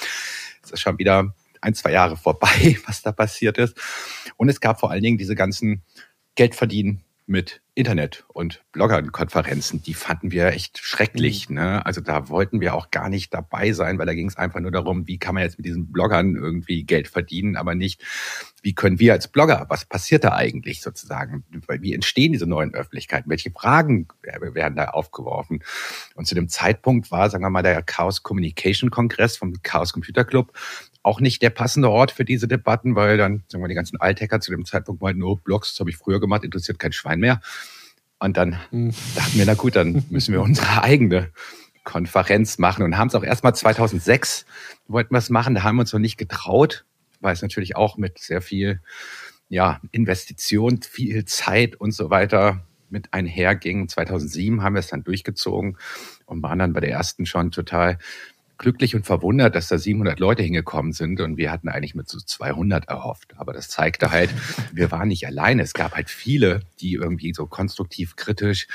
ist 0.63 0.73
das 0.73 0.81
schon 0.81 0.99
wieder 0.99 1.35
ein, 1.63 1.75
zwei 1.75 1.93
Jahre 1.93 2.17
vorbei, 2.17 2.77
was 2.87 3.03
da 3.03 3.13
passiert 3.13 3.59
ist. 3.59 3.77
Und 4.37 4.49
es 4.49 4.61
gab 4.61 4.81
vor 4.81 4.91
allen 4.91 5.03
Dingen 5.03 5.19
diese 5.19 5.35
ganzen 5.35 5.83
Geldverdienen 6.35 7.03
mit 7.27 7.63
Internet 7.75 8.25
und 8.29 8.63
Bloggerkonferenzen, 8.73 9.83
die 9.83 9.95
fanden 9.95 10.31
wir 10.31 10.49
echt 10.49 10.79
schrecklich. 10.79 11.49
Mhm. 11.49 11.57
Ne? 11.57 11.87
Also 11.87 12.03
da 12.03 12.29
wollten 12.29 12.61
wir 12.61 12.75
auch 12.75 12.91
gar 12.91 13.09
nicht 13.09 13.33
dabei 13.33 13.73
sein, 13.73 13.99
weil 13.99 14.05
da 14.05 14.13
ging 14.13 14.29
es 14.29 14.37
einfach 14.37 14.61
nur 14.61 14.71
darum, 14.71 15.09
wie 15.09 15.19
kann 15.19 15.35
man 15.35 15.43
jetzt 15.43 15.59
mit 15.59 15.65
diesen 15.65 15.91
Bloggern 15.91 16.37
irgendwie 16.37 16.85
Geld 16.85 17.09
verdienen, 17.09 17.57
aber 17.57 17.75
nicht, 17.75 18.03
wie 18.61 18.75
können 18.75 19.01
wir 19.01 19.15
als 19.15 19.29
Blogger, 19.29 19.67
was 19.69 19.87
passiert 19.87 20.23
da 20.23 20.35
eigentlich 20.35 20.83
sozusagen? 20.83 21.45
Wie 21.81 21.95
entstehen 21.95 22.33
diese 22.33 22.47
neuen 22.47 22.75
Öffentlichkeiten? 22.75 23.31
Welche 23.31 23.51
Fragen 23.51 24.07
werden 24.23 24.77
da 24.77 24.91
aufgeworfen? 24.91 25.65
Und 26.15 26.27
zu 26.27 26.35
dem 26.35 26.49
Zeitpunkt 26.49 27.11
war, 27.11 27.31
sagen 27.31 27.43
wir 27.43 27.51
mal, 27.51 27.63
der 27.63 27.83
Chaos 27.83 28.23
Communication 28.23 28.91
Kongress 28.91 29.37
vom 29.37 29.55
Chaos 29.63 29.93
Computer 29.93 30.25
Club 30.25 30.53
auch 31.03 31.21
nicht 31.21 31.43
der 31.43 31.51
passende 31.51 31.91
Ort 31.91 32.13
für 32.13 32.25
diese 32.25 32.47
Debatten, 32.47 32.95
weil 32.95 33.17
dann, 33.17 33.43
sagen 33.49 33.63
wir, 33.63 33.69
die 33.69 33.75
ganzen 33.75 34.01
Althacker 34.01 34.41
zu 34.41 34.53
dem 34.53 34.65
Zeitpunkt 34.65 35.03
meinten, 35.03 35.23
oh, 35.23 35.37
Blogs, 35.37 35.73
das 35.73 35.81
habe 35.81 35.91
ich 35.91 35.97
früher 35.97 36.21
gemacht, 36.21 36.45
interessiert 36.45 36.79
kein 36.79 36.93
Schwein 36.93 37.19
mehr. 37.19 37.41
Und 38.23 38.37
dann 38.37 38.57
mhm. 38.71 38.93
dachten 39.17 39.37
wir, 39.37 39.47
na 39.47 39.55
gut, 39.55 39.75
dann 39.75 40.05
müssen 40.11 40.33
wir 40.33 40.43
unsere 40.43 40.83
eigene 40.85 41.31
Konferenz 41.83 42.59
machen 42.59 42.85
und 42.85 42.97
haben 42.97 43.09
es 43.09 43.17
auch 43.17 43.25
erstmal 43.25 43.55
2006 43.55 44.47
wollten 44.87 45.13
wir 45.13 45.19
es 45.19 45.29
machen, 45.29 45.57
da 45.57 45.65
haben 45.65 45.77
wir 45.77 45.81
uns 45.81 45.93
noch 45.93 45.99
nicht 45.99 46.19
getraut, 46.19 46.85
weil 47.21 47.33
es 47.33 47.43
natürlich 47.43 47.75
auch 47.75 47.97
mit 47.97 48.19
sehr 48.19 48.41
viel 48.41 48.81
ja, 49.49 49.81
Investition, 49.91 50.81
viel 50.83 51.25
Zeit 51.25 51.75
und 51.75 51.93
so 51.93 52.11
weiter 52.11 52.65
mit 52.91 53.13
einherging. 53.13 53.89
2007 53.89 54.63
haben 54.63 54.75
wir 54.75 54.81
es 54.81 54.89
dann 54.89 55.03
durchgezogen 55.03 55.77
und 56.27 56.43
waren 56.45 56.61
dann 56.61 56.75
bei 56.75 56.81
der 56.81 56.91
ersten 56.91 57.27
schon 57.27 57.51
total 57.51 57.99
glücklich 58.59 58.95
und 58.95 59.07
verwundert, 59.07 59.55
dass 59.55 59.69
da 59.69 59.79
700 59.79 60.21
Leute 60.21 60.43
hingekommen 60.43 60.93
sind 60.93 61.21
und 61.21 61.37
wir 61.37 61.51
hatten 61.51 61.69
eigentlich 61.69 61.95
mit 61.95 62.09
so 62.09 62.19
200 62.19 62.89
erhofft. 62.89 63.35
Aber 63.37 63.53
das 63.53 63.69
zeigte 63.69 64.11
halt, 64.11 64.31
wir 64.73 64.91
waren 64.91 65.09
nicht 65.09 65.27
alleine. 65.27 65.63
Es 65.63 65.75
gab 65.75 65.95
halt 65.95 66.11
viele, 66.11 66.61
die 66.81 66.95
irgendwie 66.95 67.35
so 67.35 67.47
konstruktiv 67.47 68.17
kritisch 68.17 68.69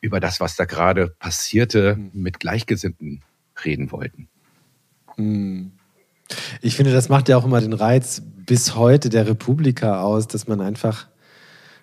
über 0.00 0.20
das, 0.20 0.40
was 0.40 0.56
da 0.56 0.64
gerade 0.64 1.08
passierte, 1.18 1.96
hm. 1.96 2.10
mit 2.12 2.40
Gleichgesinnten 2.40 3.22
reden 3.64 3.90
wollten. 3.90 4.28
Hm. 5.16 5.72
Ich 6.60 6.76
finde, 6.76 6.92
das 6.92 7.08
macht 7.08 7.28
ja 7.28 7.36
auch 7.36 7.44
immer 7.44 7.60
den 7.60 7.72
Reiz 7.72 8.22
bis 8.46 8.74
heute 8.74 9.08
der 9.08 9.26
Republika 9.26 10.02
aus, 10.02 10.26
dass 10.26 10.46
man 10.46 10.60
einfach 10.60 11.08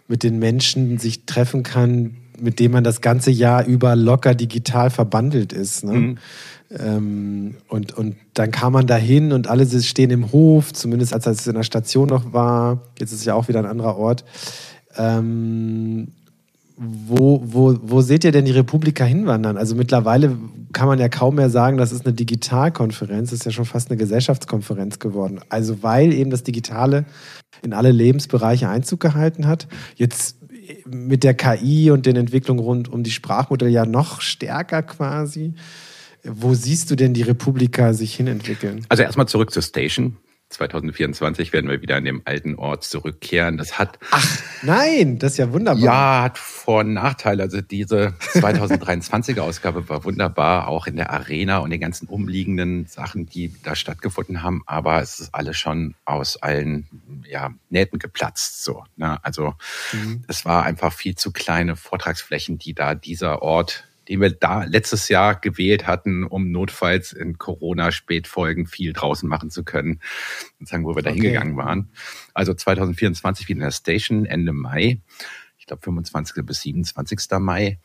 mit 0.07 0.23
den 0.23 0.39
Menschen 0.39 0.97
sich 0.97 1.25
treffen 1.25 1.63
kann, 1.63 2.17
mit 2.41 2.59
denen 2.59 2.73
man 2.73 2.83
das 2.83 3.01
ganze 3.01 3.31
Jahr 3.31 3.65
über 3.65 3.95
locker 3.95 4.35
digital 4.35 4.89
verbandelt 4.89 5.53
ist. 5.53 5.83
Ne? 5.83 5.93
Mhm. 5.93 6.17
Ähm, 6.77 7.55
und, 7.67 7.97
und 7.97 8.15
dann 8.33 8.51
kam 8.51 8.73
man 8.73 8.87
da 8.87 8.95
hin 8.95 9.31
und 9.31 9.47
alle 9.47 9.65
stehen 9.81 10.09
im 10.09 10.31
Hof, 10.31 10.73
zumindest 10.73 11.13
als 11.13 11.25
es 11.25 11.47
in 11.47 11.55
der 11.55 11.63
Station 11.63 12.07
noch 12.07 12.33
war. 12.33 12.81
Jetzt 12.99 13.11
ist 13.11 13.19
es 13.19 13.25
ja 13.25 13.33
auch 13.33 13.47
wieder 13.47 13.59
ein 13.59 13.65
anderer 13.65 13.97
Ort. 13.97 14.23
Ähm, 14.97 16.07
wo, 16.83 17.41
wo, 17.45 17.77
wo 17.83 18.01
seht 18.01 18.23
ihr 18.23 18.31
denn 18.31 18.45
die 18.45 18.51
Republika 18.51 19.03
hinwandern? 19.03 19.55
Also 19.55 19.75
mittlerweile 19.75 20.35
kann 20.73 20.87
man 20.87 20.97
ja 20.97 21.09
kaum 21.09 21.35
mehr 21.35 21.51
sagen, 21.51 21.77
das 21.77 21.91
ist 21.91 22.05
eine 22.05 22.13
Digitalkonferenz, 22.13 23.29
das 23.29 23.39
ist 23.39 23.45
ja 23.45 23.51
schon 23.51 23.65
fast 23.65 23.91
eine 23.91 23.97
Gesellschaftskonferenz 23.97 24.97
geworden. 24.97 25.41
Also 25.49 25.83
weil 25.83 26.11
eben 26.11 26.31
das 26.31 26.41
Digitale 26.41 27.05
in 27.61 27.73
alle 27.73 27.91
Lebensbereiche 27.91 28.67
Einzug 28.67 28.99
gehalten 28.99 29.45
hat. 29.45 29.67
Jetzt 29.95 30.37
mit 30.93 31.23
der 31.23 31.33
KI 31.33 31.91
und 31.91 32.05
den 32.05 32.15
Entwicklungen 32.15 32.59
rund 32.59 32.89
um 32.89 33.03
die 33.03 33.11
Sprachmodelle 33.11 33.71
ja 33.71 33.85
noch 33.85 34.21
stärker 34.21 34.83
quasi. 34.83 35.53
Wo 36.23 36.53
siehst 36.53 36.91
du 36.91 36.95
denn 36.95 37.13
die 37.13 37.23
Republika 37.23 37.93
sich 37.93 38.15
hinentwickeln? 38.15 38.85
Also 38.89 39.03
erstmal 39.03 39.27
zurück 39.27 39.51
zur 39.51 39.63
Station. 39.63 40.17
2024 40.51 41.53
werden 41.53 41.69
wir 41.69 41.81
wieder 41.81 41.95
an 41.95 42.05
dem 42.05 42.21
alten 42.25 42.55
Ort 42.55 42.83
zurückkehren. 42.83 43.57
Das 43.57 43.79
hat. 43.79 43.97
Ach, 44.11 44.39
nein, 44.61 45.19
das 45.19 45.33
ist 45.33 45.37
ja 45.37 45.51
wunderbar. 45.51 45.81
Ja, 45.81 46.23
hat 46.23 46.37
Vor- 46.37 46.81
und 46.81 46.93
Nachteile. 46.93 47.43
Also 47.43 47.61
diese 47.61 48.13
2023er 48.33 49.41
Ausgabe 49.41 49.89
war 49.89 50.03
wunderbar, 50.03 50.67
auch 50.67 50.87
in 50.87 50.95
der 50.95 51.11
Arena 51.11 51.59
und 51.59 51.69
den 51.69 51.81
ganzen 51.81 52.07
umliegenden 52.07 52.85
Sachen, 52.87 53.25
die 53.25 53.53
da 53.63 53.75
stattgefunden 53.75 54.43
haben. 54.43 54.63
Aber 54.65 55.01
es 55.01 55.19
ist 55.19 55.33
alles 55.33 55.57
schon 55.57 55.95
aus 56.05 56.37
allen 56.37 56.87
ja, 57.27 57.53
Nähten 57.69 57.99
geplatzt. 57.99 58.63
So, 58.63 58.83
ne? 58.97 59.23
Also 59.23 59.53
mhm. 59.93 60.23
es 60.27 60.45
war 60.45 60.63
einfach 60.63 60.93
viel 60.93 61.15
zu 61.15 61.31
kleine 61.31 61.75
Vortragsflächen, 61.75 62.57
die 62.57 62.73
da 62.73 62.95
dieser 62.95 63.41
Ort 63.41 63.85
den 64.11 64.19
wir 64.19 64.31
da 64.31 64.65
letztes 64.65 65.07
Jahr 65.07 65.39
gewählt 65.39 65.87
hatten, 65.87 66.25
um 66.25 66.51
notfalls 66.51 67.13
in 67.13 67.37
Corona-Spätfolgen 67.37 68.67
viel 68.67 68.91
draußen 68.91 69.27
machen 69.27 69.49
zu 69.49 69.63
können, 69.63 70.01
sagen, 70.59 70.83
wo 70.83 70.97
wir 70.97 71.01
da 71.01 71.11
okay. 71.11 71.21
hingegangen 71.21 71.55
waren. 71.55 71.93
Also 72.33 72.53
2024 72.53 73.47
wieder 73.47 73.59
in 73.59 73.63
der 73.63 73.71
Station, 73.71 74.25
Ende 74.25 74.51
Mai. 74.51 74.99
Ich 75.57 75.65
glaube 75.65 75.81
25. 75.83 76.45
bis 76.45 76.59
27. 76.59 77.19
Mai. 77.39 77.79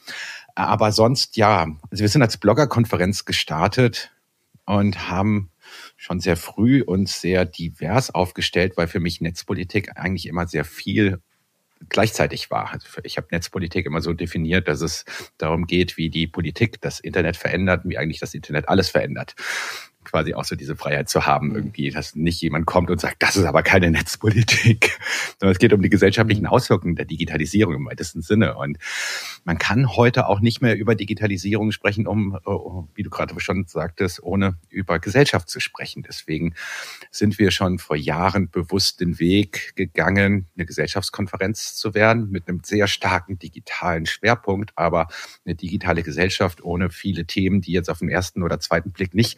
Aber 0.56 0.90
sonst, 0.90 1.36
ja, 1.36 1.68
also 1.92 2.02
wir 2.02 2.08
sind 2.08 2.22
als 2.22 2.38
Bloggerkonferenz 2.38 3.24
gestartet 3.24 4.10
und 4.64 5.08
haben 5.08 5.52
schon 5.96 6.18
sehr 6.18 6.36
früh 6.36 6.82
und 6.82 7.08
sehr 7.08 7.44
divers 7.44 8.12
aufgestellt, 8.12 8.76
weil 8.76 8.88
für 8.88 8.98
mich 8.98 9.20
Netzpolitik 9.20 9.96
eigentlich 9.96 10.26
immer 10.26 10.48
sehr 10.48 10.64
viel 10.64 11.20
gleichzeitig 11.88 12.50
war. 12.50 12.72
Also 12.72 12.86
ich 13.04 13.16
habe 13.16 13.28
Netzpolitik 13.30 13.86
immer 13.86 14.00
so 14.00 14.12
definiert, 14.12 14.68
dass 14.68 14.80
es 14.80 15.04
darum 15.38 15.66
geht, 15.66 15.96
wie 15.96 16.10
die 16.10 16.26
Politik 16.26 16.80
das 16.80 17.00
Internet 17.00 17.36
verändert, 17.36 17.82
wie 17.84 17.98
eigentlich 17.98 18.20
das 18.20 18.34
Internet 18.34 18.68
alles 18.68 18.88
verändert 18.88 19.34
quasi 20.16 20.32
auch 20.32 20.44
so 20.44 20.56
diese 20.56 20.76
Freiheit 20.76 21.10
zu 21.10 21.26
haben, 21.26 21.48
mhm. 21.48 21.56
irgendwie, 21.56 21.90
dass 21.90 22.14
nicht 22.14 22.40
jemand 22.40 22.64
kommt 22.64 22.90
und 22.90 22.98
sagt, 22.98 23.22
das 23.22 23.36
ist 23.36 23.44
aber 23.44 23.62
keine 23.62 23.90
Netzpolitik, 23.96 24.98
sondern 25.38 25.52
es 25.52 25.58
geht 25.58 25.74
um 25.74 25.82
die 25.82 25.90
gesellschaftlichen 25.90 26.44
mhm. 26.44 26.48
Auswirkungen 26.48 26.96
der 26.96 27.04
Digitalisierung 27.04 27.74
im 27.74 27.86
weitesten 27.86 28.22
Sinne. 28.22 28.56
Und 28.56 28.78
man 29.44 29.58
kann 29.58 29.94
heute 29.94 30.26
auch 30.26 30.40
nicht 30.40 30.62
mehr 30.62 30.74
über 30.74 30.94
Digitalisierung 30.94 31.70
sprechen, 31.70 32.06
um, 32.06 32.38
wie 32.94 33.02
du 33.02 33.10
gerade 33.10 33.38
schon 33.40 33.66
sagtest, 33.66 34.22
ohne 34.22 34.56
über 34.70 34.98
Gesellschaft 35.00 35.50
zu 35.50 35.60
sprechen. 35.60 36.02
Deswegen 36.02 36.54
sind 37.10 37.38
wir 37.38 37.50
schon 37.50 37.78
vor 37.78 37.96
Jahren 37.96 38.48
bewusst 38.48 39.02
den 39.02 39.18
Weg 39.18 39.76
gegangen, 39.76 40.46
eine 40.56 40.64
Gesellschaftskonferenz 40.64 41.76
zu 41.76 41.92
werden 41.92 42.30
mit 42.30 42.48
einem 42.48 42.60
sehr 42.64 42.86
starken 42.86 43.38
digitalen 43.38 44.06
Schwerpunkt, 44.06 44.72
aber 44.76 45.08
eine 45.44 45.54
digitale 45.54 46.02
Gesellschaft 46.02 46.64
ohne 46.64 46.88
viele 46.88 47.26
Themen, 47.26 47.60
die 47.60 47.72
jetzt 47.72 47.90
auf 47.90 47.98
den 47.98 48.08
ersten 48.08 48.42
oder 48.42 48.60
zweiten 48.60 48.92
Blick 48.92 49.12
nicht 49.12 49.36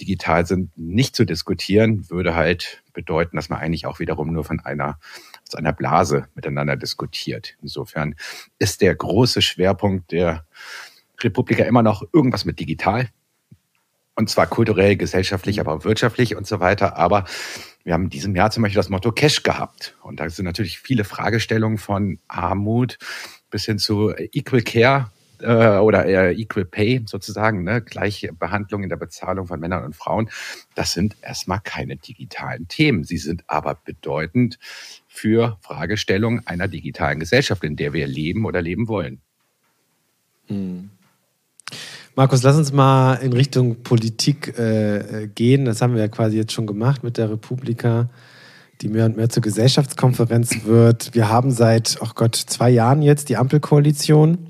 digital 0.00 0.46
sind, 0.46 0.76
nicht 0.76 1.14
zu 1.16 1.24
diskutieren, 1.24 2.08
würde 2.10 2.34
halt 2.34 2.82
bedeuten, 2.92 3.36
dass 3.36 3.48
man 3.48 3.60
eigentlich 3.60 3.86
auch 3.86 3.98
wiederum 3.98 4.32
nur 4.32 4.44
von 4.44 4.60
einer, 4.60 4.98
aus 5.46 5.54
einer 5.54 5.72
Blase 5.72 6.28
miteinander 6.34 6.76
diskutiert. 6.76 7.54
Insofern 7.62 8.14
ist 8.58 8.80
der 8.80 8.94
große 8.94 9.42
Schwerpunkt 9.42 10.12
der 10.12 10.44
Republika 11.20 11.64
immer 11.64 11.82
noch 11.82 12.02
irgendwas 12.12 12.44
mit 12.44 12.60
digital. 12.60 13.08
Und 14.14 14.28
zwar 14.28 14.48
kulturell, 14.48 14.96
gesellschaftlich, 14.96 15.60
aber 15.60 15.74
auch 15.74 15.84
wirtschaftlich 15.84 16.34
und 16.34 16.46
so 16.46 16.58
weiter. 16.58 16.96
Aber 16.96 17.24
wir 17.84 17.94
haben 17.94 18.04
in 18.04 18.10
diesem 18.10 18.34
Jahr 18.34 18.50
zum 18.50 18.64
Beispiel 18.64 18.78
das 18.78 18.88
Motto 18.88 19.12
Cash 19.12 19.44
gehabt. 19.44 19.96
Und 20.02 20.18
da 20.18 20.28
sind 20.28 20.44
natürlich 20.44 20.80
viele 20.80 21.04
Fragestellungen 21.04 21.78
von 21.78 22.18
Armut 22.26 22.98
bis 23.50 23.64
hin 23.64 23.78
zu 23.78 24.12
Equal 24.16 24.62
Care, 24.62 25.12
äh, 25.42 25.78
oder 25.78 26.04
eher 26.04 26.36
Equal 26.38 26.64
Pay 26.64 27.04
sozusagen, 27.06 27.64
ne, 27.64 27.82
gleiche 27.82 28.32
Behandlung 28.32 28.82
in 28.82 28.88
der 28.88 28.96
Bezahlung 28.96 29.46
von 29.46 29.60
Männern 29.60 29.84
und 29.84 29.96
Frauen, 29.96 30.30
das 30.74 30.92
sind 30.92 31.16
erstmal 31.22 31.60
keine 31.62 31.96
digitalen 31.96 32.68
Themen. 32.68 33.04
Sie 33.04 33.18
sind 33.18 33.44
aber 33.46 33.74
bedeutend 33.74 34.58
für 35.06 35.58
Fragestellungen 35.60 36.46
einer 36.46 36.68
digitalen 36.68 37.20
Gesellschaft, 37.20 37.64
in 37.64 37.76
der 37.76 37.92
wir 37.92 38.06
leben 38.06 38.44
oder 38.44 38.62
leben 38.62 38.88
wollen. 38.88 39.20
Hm. 40.46 40.90
Markus, 42.18 42.42
lass 42.42 42.56
uns 42.56 42.72
mal 42.72 43.14
in 43.14 43.32
Richtung 43.32 43.84
Politik 43.84 44.58
äh, 44.58 45.28
gehen. 45.32 45.64
Das 45.66 45.80
haben 45.80 45.94
wir 45.94 46.00
ja 46.00 46.08
quasi 46.08 46.36
jetzt 46.36 46.52
schon 46.52 46.66
gemacht 46.66 47.04
mit 47.04 47.16
der 47.16 47.30
Republika, 47.30 48.10
die 48.80 48.88
mehr 48.88 49.06
und 49.06 49.16
mehr 49.16 49.28
zur 49.28 49.42
Gesellschaftskonferenz 49.42 50.64
wird. 50.64 51.14
Wir 51.14 51.28
haben 51.28 51.52
seit, 51.52 51.98
oh 52.00 52.10
Gott, 52.16 52.34
zwei 52.34 52.70
Jahren 52.70 53.02
jetzt 53.02 53.28
die 53.28 53.36
Ampelkoalition. 53.36 54.47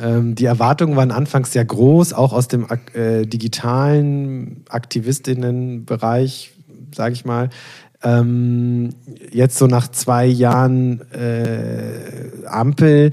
Ähm, 0.00 0.34
die 0.34 0.44
Erwartungen 0.44 0.96
waren 0.96 1.10
anfangs 1.10 1.52
sehr 1.52 1.64
groß, 1.64 2.12
auch 2.12 2.32
aus 2.32 2.48
dem 2.48 2.66
äh, 2.94 3.26
digitalen 3.26 4.64
Aktivistinnenbereich, 4.68 6.52
sage 6.94 7.14
ich 7.14 7.24
mal. 7.24 7.50
Ähm, 8.02 8.90
jetzt 9.30 9.56
so 9.56 9.66
nach 9.66 9.88
zwei 9.88 10.26
Jahren 10.26 11.00
äh, 11.12 12.46
Ampel, 12.46 13.12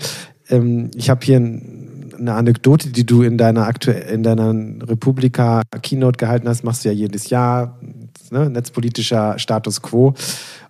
ähm, 0.50 0.92
ich 0.96 1.10
habe 1.10 1.26
hier 1.26 1.38
eine 1.38 2.34
Anekdote, 2.34 2.90
die 2.90 3.06
du 3.06 3.24
in 3.24 3.38
deiner 3.38 3.68
aktuell 3.68 4.14
in 4.14 4.24
deiner 4.24 4.54
Republika 4.88 5.62
Keynote 5.82 6.18
gehalten 6.18 6.48
hast, 6.48 6.64
machst 6.64 6.84
du 6.84 6.90
ja 6.90 6.94
jedes 6.94 7.30
Jahr, 7.30 7.80
ne? 8.32 8.50
netzpolitischer 8.50 9.40
Status 9.40 9.82
Quo. 9.82 10.14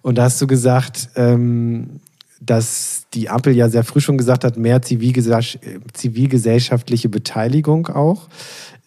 Und 0.02 0.18
da 0.18 0.24
hast 0.24 0.42
du 0.42 0.48
gesagt, 0.48 1.10
ähm, 1.16 2.00
dass 2.42 3.06
die 3.14 3.30
Ampel 3.30 3.56
ja 3.56 3.70
sehr 3.70 3.84
früh 3.84 4.02
schon 4.02 4.18
gesagt 4.18 4.44
hat, 4.44 4.58
mehr 4.58 4.82
zivilgesellschaftliche 4.82 7.08
Beteiligung 7.08 7.88
auch. 7.88 8.28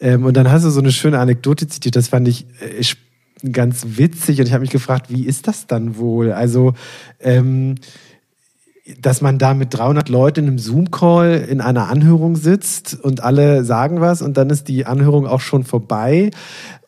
Ähm, 0.01 0.25
und 0.25 0.37
dann 0.37 0.51
hast 0.51 0.65
du 0.65 0.71
so 0.71 0.81
eine 0.81 0.91
schöne 0.93 1.21
Anekdote 1.21 1.69
zitiert, 1.69 1.97
das 1.97 2.09
fand 2.09 2.27
ich 2.27 2.47
äh, 2.61 2.83
ganz 3.53 3.87
witzig 3.97 4.41
und 4.41 4.47
ich 4.47 4.53
habe 4.53 4.63
mich 4.63 4.71
gefragt, 4.71 5.07
wie 5.09 5.25
ist 5.25 5.47
das 5.47 5.69
dann 5.69 5.99
wohl? 5.99 6.33
Also, 6.33 6.75
ähm, 7.21 7.77
dass 9.01 9.23
man 9.23 9.39
da 9.39 9.55
mit 9.55 9.73
300 9.73 10.11
Leuten 10.11 10.41
in 10.41 10.49
einem 10.49 10.59
Zoom-Call 10.59 11.47
in 11.49 11.63
einer 11.63 11.89
Anhörung 11.89 12.37
sitzt 12.37 12.99
und 13.03 13.23
alle 13.23 13.65
sagen 13.65 14.03
was 14.03 14.21
und 14.21 14.37
dann 14.37 14.51
ist 14.51 14.69
die 14.69 14.85
Anhörung 14.85 15.27
auch 15.27 15.41
schon 15.41 15.65
vorbei 15.65 16.31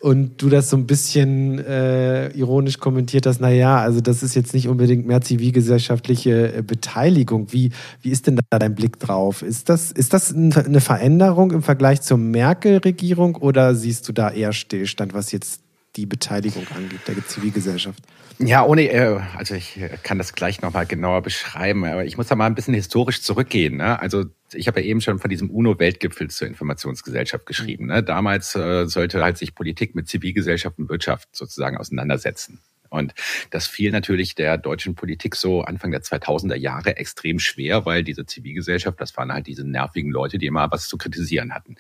und 0.00 0.42
du 0.42 0.50
das 0.50 0.68
so 0.68 0.76
ein 0.76 0.86
bisschen 0.86 1.58
äh, 1.58 2.28
ironisch 2.32 2.80
kommentiert 2.80 3.24
hast, 3.24 3.40
naja, 3.40 3.78
also 3.78 4.02
das 4.02 4.22
ist 4.22 4.34
jetzt 4.34 4.52
nicht 4.52 4.68
unbedingt 4.68 5.06
mehr 5.06 5.22
zivilgesellschaftliche 5.22 6.58
äh, 6.58 6.62
Beteiligung. 6.62 7.50
Wie, 7.52 7.72
wie 8.02 8.10
ist 8.10 8.26
denn 8.26 8.38
da 8.50 8.58
dein 8.58 8.74
Blick 8.74 9.00
drauf? 9.00 9.40
Ist 9.40 9.70
das, 9.70 9.90
ist 9.90 10.12
das 10.12 10.34
eine 10.34 10.82
Veränderung 10.82 11.50
im 11.50 11.62
Vergleich 11.62 12.02
zur 12.02 12.18
Merkel-Regierung 12.18 13.36
oder 13.36 13.74
siehst 13.74 14.06
du 14.06 14.12
da 14.12 14.30
eher 14.30 14.52
Stillstand, 14.52 15.14
was 15.14 15.32
jetzt 15.32 15.62
die 15.96 16.04
Beteiligung 16.04 16.66
angeht, 16.76 17.00
der 17.08 17.26
Zivilgesellschaft? 17.26 18.02
Ja, 18.38 18.64
ohne, 18.64 18.90
äh, 18.90 19.18
also 19.36 19.54
ich 19.54 19.80
kann 20.02 20.18
das 20.18 20.34
gleich 20.34 20.60
nochmal 20.60 20.86
genauer 20.86 21.22
beschreiben, 21.22 21.84
aber 21.84 22.04
ich 22.04 22.16
muss 22.18 22.26
da 22.26 22.34
mal 22.34 22.46
ein 22.46 22.54
bisschen 22.54 22.74
historisch 22.74 23.22
zurückgehen. 23.22 23.76
Ne? 23.78 23.98
Also 23.98 24.24
ich 24.52 24.68
habe 24.68 24.80
ja 24.80 24.86
eben 24.86 25.00
schon 25.00 25.18
von 25.18 25.30
diesem 25.30 25.50
UNO-Weltgipfel 25.50 26.28
zur 26.28 26.46
Informationsgesellschaft 26.46 27.46
geschrieben. 27.46 27.86
Ne? 27.86 28.02
Damals 28.02 28.54
äh, 28.54 28.86
sollte 28.86 29.22
halt 29.22 29.38
sich 29.38 29.54
Politik 29.54 29.94
mit 29.94 30.08
Zivilgesellschaft 30.08 30.78
und 30.78 30.88
Wirtschaft 30.90 31.28
sozusagen 31.32 31.78
auseinandersetzen. 31.78 32.60
Und 32.90 33.14
das 33.50 33.66
fiel 33.66 33.90
natürlich 33.90 34.34
der 34.34 34.58
deutschen 34.58 34.94
Politik 34.94 35.36
so 35.36 35.62
Anfang 35.62 35.90
der 35.90 36.02
2000er 36.02 36.56
Jahre 36.56 36.96
extrem 36.96 37.38
schwer, 37.38 37.86
weil 37.86 38.04
diese 38.04 38.26
Zivilgesellschaft, 38.26 39.00
das 39.00 39.16
waren 39.16 39.32
halt 39.32 39.46
diese 39.46 39.64
nervigen 39.64 40.10
Leute, 40.10 40.38
die 40.38 40.46
immer 40.46 40.70
was 40.70 40.88
zu 40.88 40.98
kritisieren 40.98 41.54
hatten. 41.54 41.76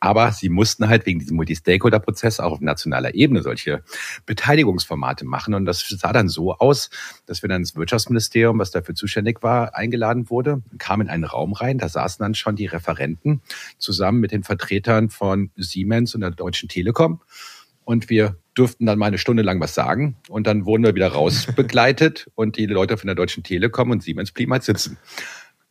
Aber 0.00 0.32
sie 0.32 0.48
mussten 0.48 0.88
halt 0.88 1.06
wegen 1.06 1.18
diesem 1.18 1.36
Multi-Stakeholder-Prozess 1.36 2.40
auch 2.40 2.52
auf 2.52 2.60
nationaler 2.60 3.14
Ebene 3.14 3.42
solche 3.42 3.82
Beteiligungsformate 4.26 5.24
machen. 5.24 5.54
Und 5.54 5.64
das 5.64 5.86
sah 5.88 6.12
dann 6.12 6.28
so 6.28 6.54
aus, 6.54 6.90
dass 7.26 7.42
wir 7.42 7.48
dann 7.48 7.62
ins 7.62 7.76
Wirtschaftsministerium, 7.76 8.58
was 8.58 8.70
dafür 8.70 8.94
zuständig 8.94 9.42
war, 9.42 9.74
eingeladen 9.74 10.30
wurde, 10.30 10.62
kam 10.78 11.00
in 11.00 11.08
einen 11.08 11.24
Raum 11.24 11.52
rein. 11.52 11.78
Da 11.78 11.88
saßen 11.88 12.22
dann 12.22 12.34
schon 12.34 12.56
die 12.56 12.66
Referenten 12.66 13.42
zusammen 13.78 14.20
mit 14.20 14.32
den 14.32 14.42
Vertretern 14.42 15.10
von 15.10 15.50
Siemens 15.56 16.14
und 16.14 16.20
der 16.20 16.30
Deutschen 16.30 16.68
Telekom 16.68 17.20
und 17.84 18.10
wir 18.10 18.36
durften 18.54 18.86
dann 18.86 18.98
mal 18.98 19.06
eine 19.06 19.18
Stunde 19.18 19.42
lang 19.42 19.60
was 19.60 19.74
sagen 19.74 20.16
und 20.28 20.46
dann 20.46 20.64
wurden 20.64 20.84
wir 20.84 20.94
wieder 20.94 21.08
rausbegleitet 21.08 22.30
und 22.34 22.56
die 22.56 22.66
Leute 22.66 22.96
von 22.96 23.06
der 23.06 23.16
Deutschen 23.16 23.42
Telekom 23.42 23.90
und 23.90 24.02
Siemens 24.02 24.32
blieben 24.32 24.52
halt 24.52 24.62
sitzen. 24.62 24.98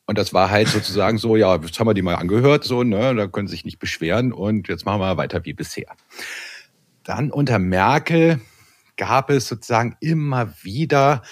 Und 0.06 0.18
das 0.18 0.34
war 0.34 0.50
halt 0.50 0.68
sozusagen 0.68 1.18
so, 1.18 1.38
ja, 1.38 1.56
jetzt 1.56 1.80
haben 1.80 1.88
wir 1.88 1.94
die 1.94 2.02
mal 2.02 2.16
angehört, 2.16 2.66
so, 2.66 2.84
ne, 2.84 3.16
da 3.16 3.28
können 3.28 3.48
sie 3.48 3.56
sich 3.56 3.66
nicht 3.66 3.80
beschweren 3.80 4.34
und 4.34 4.68
jetzt 4.68 4.86
machen 4.86 5.00
wir 5.00 5.16
weiter 5.16 5.46
wie 5.46 5.54
bisher. 5.54 5.96
Dann 7.04 7.32
unter 7.32 7.58
Merkel 7.58 8.42
gab 8.98 9.30
es 9.30 9.48
sozusagen 9.48 9.96
immer 10.02 10.54
wieder 10.62 11.24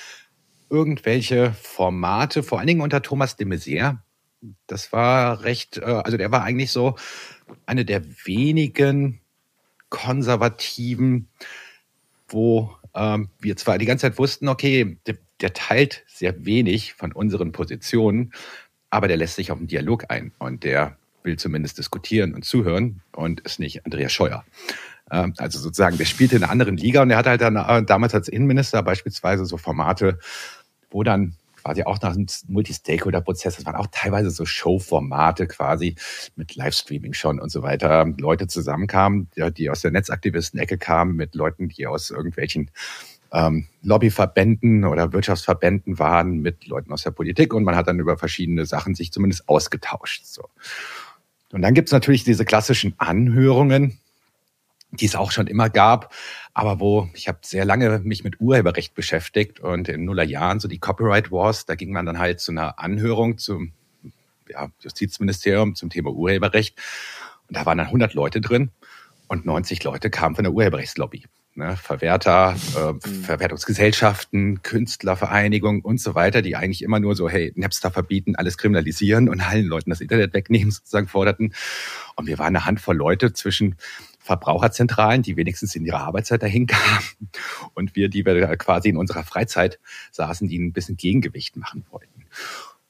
irgendwelche 0.69 1.53
Formate, 1.53 2.43
vor 2.43 2.59
allen 2.59 2.67
Dingen 2.67 2.81
unter 2.81 3.01
Thomas 3.01 3.35
de 3.35 3.45
Maizière. 3.45 3.99
Das 4.67 4.93
war 4.93 5.43
recht, 5.43 5.77
äh, 5.77 5.81
also 5.81 6.17
der 6.17 6.31
war 6.31 6.43
eigentlich 6.43 6.71
so 6.71 6.95
eine 7.65 7.85
der 7.85 8.03
wenigen 8.25 9.20
Konservativen, 9.91 11.27
wo 12.27 12.75
ähm, 12.95 13.29
wir 13.39 13.55
zwar 13.57 13.77
die 13.77 13.85
ganze 13.85 14.07
Zeit 14.07 14.17
wussten, 14.17 14.47
okay, 14.47 14.97
der, 15.05 15.17
der 15.41 15.53
teilt 15.53 16.03
sehr 16.07 16.45
wenig 16.45 16.93
von 16.93 17.11
unseren 17.11 17.51
Positionen, 17.51 18.33
aber 18.89 19.07
der 19.07 19.17
lässt 19.17 19.35
sich 19.35 19.51
auf 19.51 19.59
einen 19.59 19.67
Dialog 19.67 20.05
ein 20.09 20.31
und 20.39 20.63
der 20.63 20.97
will 21.23 21.37
zumindest 21.37 21.77
diskutieren 21.77 22.33
und 22.33 22.45
zuhören 22.45 23.01
und 23.11 23.41
ist 23.41 23.59
nicht 23.59 23.85
Andreas 23.85 24.11
Scheuer. 24.11 24.43
Ähm, 25.11 25.33
also 25.37 25.59
sozusagen, 25.59 25.97
der 25.97 26.05
spielte 26.05 26.37
in 26.37 26.43
einer 26.43 26.51
anderen 26.51 26.77
Liga 26.77 27.03
und 27.03 27.11
er 27.11 27.17
hat 27.17 27.27
halt 27.27 27.41
dann 27.41 27.57
äh, 27.57 27.83
damals 27.83 28.15
als 28.15 28.27
Innenminister 28.27 28.81
beispielsweise 28.81 29.45
so 29.45 29.57
Formate, 29.57 30.17
wo 30.89 31.03
dann 31.03 31.35
quasi 31.61 31.83
auch 31.83 32.01
nach 32.01 32.13
einem 32.13 32.27
Multi-Stakeholder-Prozess. 32.47 33.57
Das 33.57 33.65
waren 33.65 33.75
auch 33.75 33.87
teilweise 33.91 34.31
so 34.31 34.45
Show-Formate 34.45 35.47
quasi 35.47 35.95
mit 36.35 36.55
Livestreaming 36.55 37.13
schon 37.13 37.39
und 37.39 37.51
so 37.51 37.61
weiter. 37.61 38.05
Leute 38.17 38.47
zusammenkamen, 38.47 39.29
die 39.57 39.69
aus 39.69 39.81
der 39.81 39.91
Netzaktivisten-Ecke 39.91 40.77
kamen, 40.77 41.15
mit 41.15 41.35
Leuten, 41.35 41.69
die 41.69 41.87
aus 41.87 42.09
irgendwelchen 42.09 42.71
ähm, 43.31 43.67
Lobbyverbänden 43.81 44.85
oder 44.85 45.13
Wirtschaftsverbänden 45.13 45.99
waren, 45.99 46.39
mit 46.39 46.67
Leuten 46.67 46.91
aus 46.91 47.03
der 47.03 47.11
Politik 47.11 47.53
und 47.53 47.63
man 47.63 47.75
hat 47.75 47.87
dann 47.87 47.99
über 47.99 48.17
verschiedene 48.17 48.65
Sachen 48.65 48.95
sich 48.95 49.11
zumindest 49.11 49.47
ausgetauscht. 49.47 50.25
So. 50.25 50.49
Und 51.51 51.61
dann 51.61 51.73
gibt's 51.73 51.91
natürlich 51.91 52.23
diese 52.23 52.45
klassischen 52.45 52.93
Anhörungen, 52.97 53.97
die 54.91 55.05
es 55.05 55.15
auch 55.15 55.31
schon 55.31 55.47
immer 55.47 55.69
gab, 55.69 56.13
aber 56.53 56.79
wo 56.79 57.09
ich 57.13 57.27
habe 57.27 57.39
sehr 57.43 57.65
lange 57.65 57.99
mich 57.99 58.23
mit 58.23 58.41
Urheberrecht 58.41 58.93
beschäftigt 58.93 59.59
und 59.59 59.87
in 59.87 60.05
Nuller 60.05 60.23
Jahren 60.23 60.59
so 60.59 60.67
die 60.67 60.79
Copyright 60.79 61.31
Wars, 61.31 61.65
da 61.65 61.75
ging 61.75 61.91
man 61.91 62.05
dann 62.05 62.19
halt 62.19 62.39
zu 62.39 62.51
einer 62.51 62.77
Anhörung 62.79 63.37
zum 63.37 63.71
ja, 64.49 64.69
Justizministerium 64.81 65.75
zum 65.75 65.89
Thema 65.89 66.11
Urheberrecht 66.11 66.77
und 67.47 67.55
da 67.57 67.65
waren 67.65 67.77
dann 67.77 67.87
100 67.87 68.13
Leute 68.13 68.41
drin 68.41 68.71
und 69.27 69.45
90 69.45 69.83
Leute 69.83 70.09
kamen 70.09 70.35
von 70.35 70.43
der 70.43 70.53
Urheberrechtslobby. 70.53 71.23
Ne, 71.53 71.75
Verwerter, 71.75 72.55
äh, 72.77 72.93
mhm. 72.93 73.23
Verwertungsgesellschaften, 73.23 74.61
Künstlervereinigungen 74.61 75.81
und 75.81 75.99
so 75.99 76.15
weiter, 76.15 76.41
die 76.41 76.55
eigentlich 76.55 76.81
immer 76.81 77.01
nur 77.01 77.13
so, 77.13 77.27
hey, 77.27 77.51
Napster 77.57 77.91
verbieten, 77.91 78.37
alles 78.37 78.57
kriminalisieren 78.57 79.27
und 79.27 79.41
allen 79.41 79.65
Leuten 79.65 79.89
das 79.89 79.99
Internet 79.99 80.33
wegnehmen, 80.33 80.71
sozusagen 80.71 81.09
forderten. 81.09 81.53
Und 82.15 82.27
wir 82.27 82.39
waren 82.39 82.55
eine 82.55 82.65
Handvoll 82.65 82.95
Leute 82.95 83.33
zwischen 83.33 83.75
Verbraucherzentralen, 84.21 85.21
die 85.23 85.35
wenigstens 85.35 85.75
in 85.75 85.85
ihrer 85.85 86.01
Arbeitszeit 86.01 86.43
dahin 86.43 86.67
kamen 86.67 87.29
und 87.73 87.95
wir, 87.95 88.09
die 88.09 88.25
wir 88.25 88.55
quasi 88.57 88.89
in 88.89 88.97
unserer 88.97 89.23
Freizeit 89.23 89.79
saßen, 90.11 90.47
die 90.47 90.59
ein 90.59 90.73
bisschen 90.73 90.97
Gegengewicht 90.97 91.57
machen 91.57 91.85
wollten. 91.89 92.25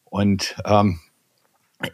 Und 0.06 0.58
ähm, 0.66 1.00
äh, 1.00 1.11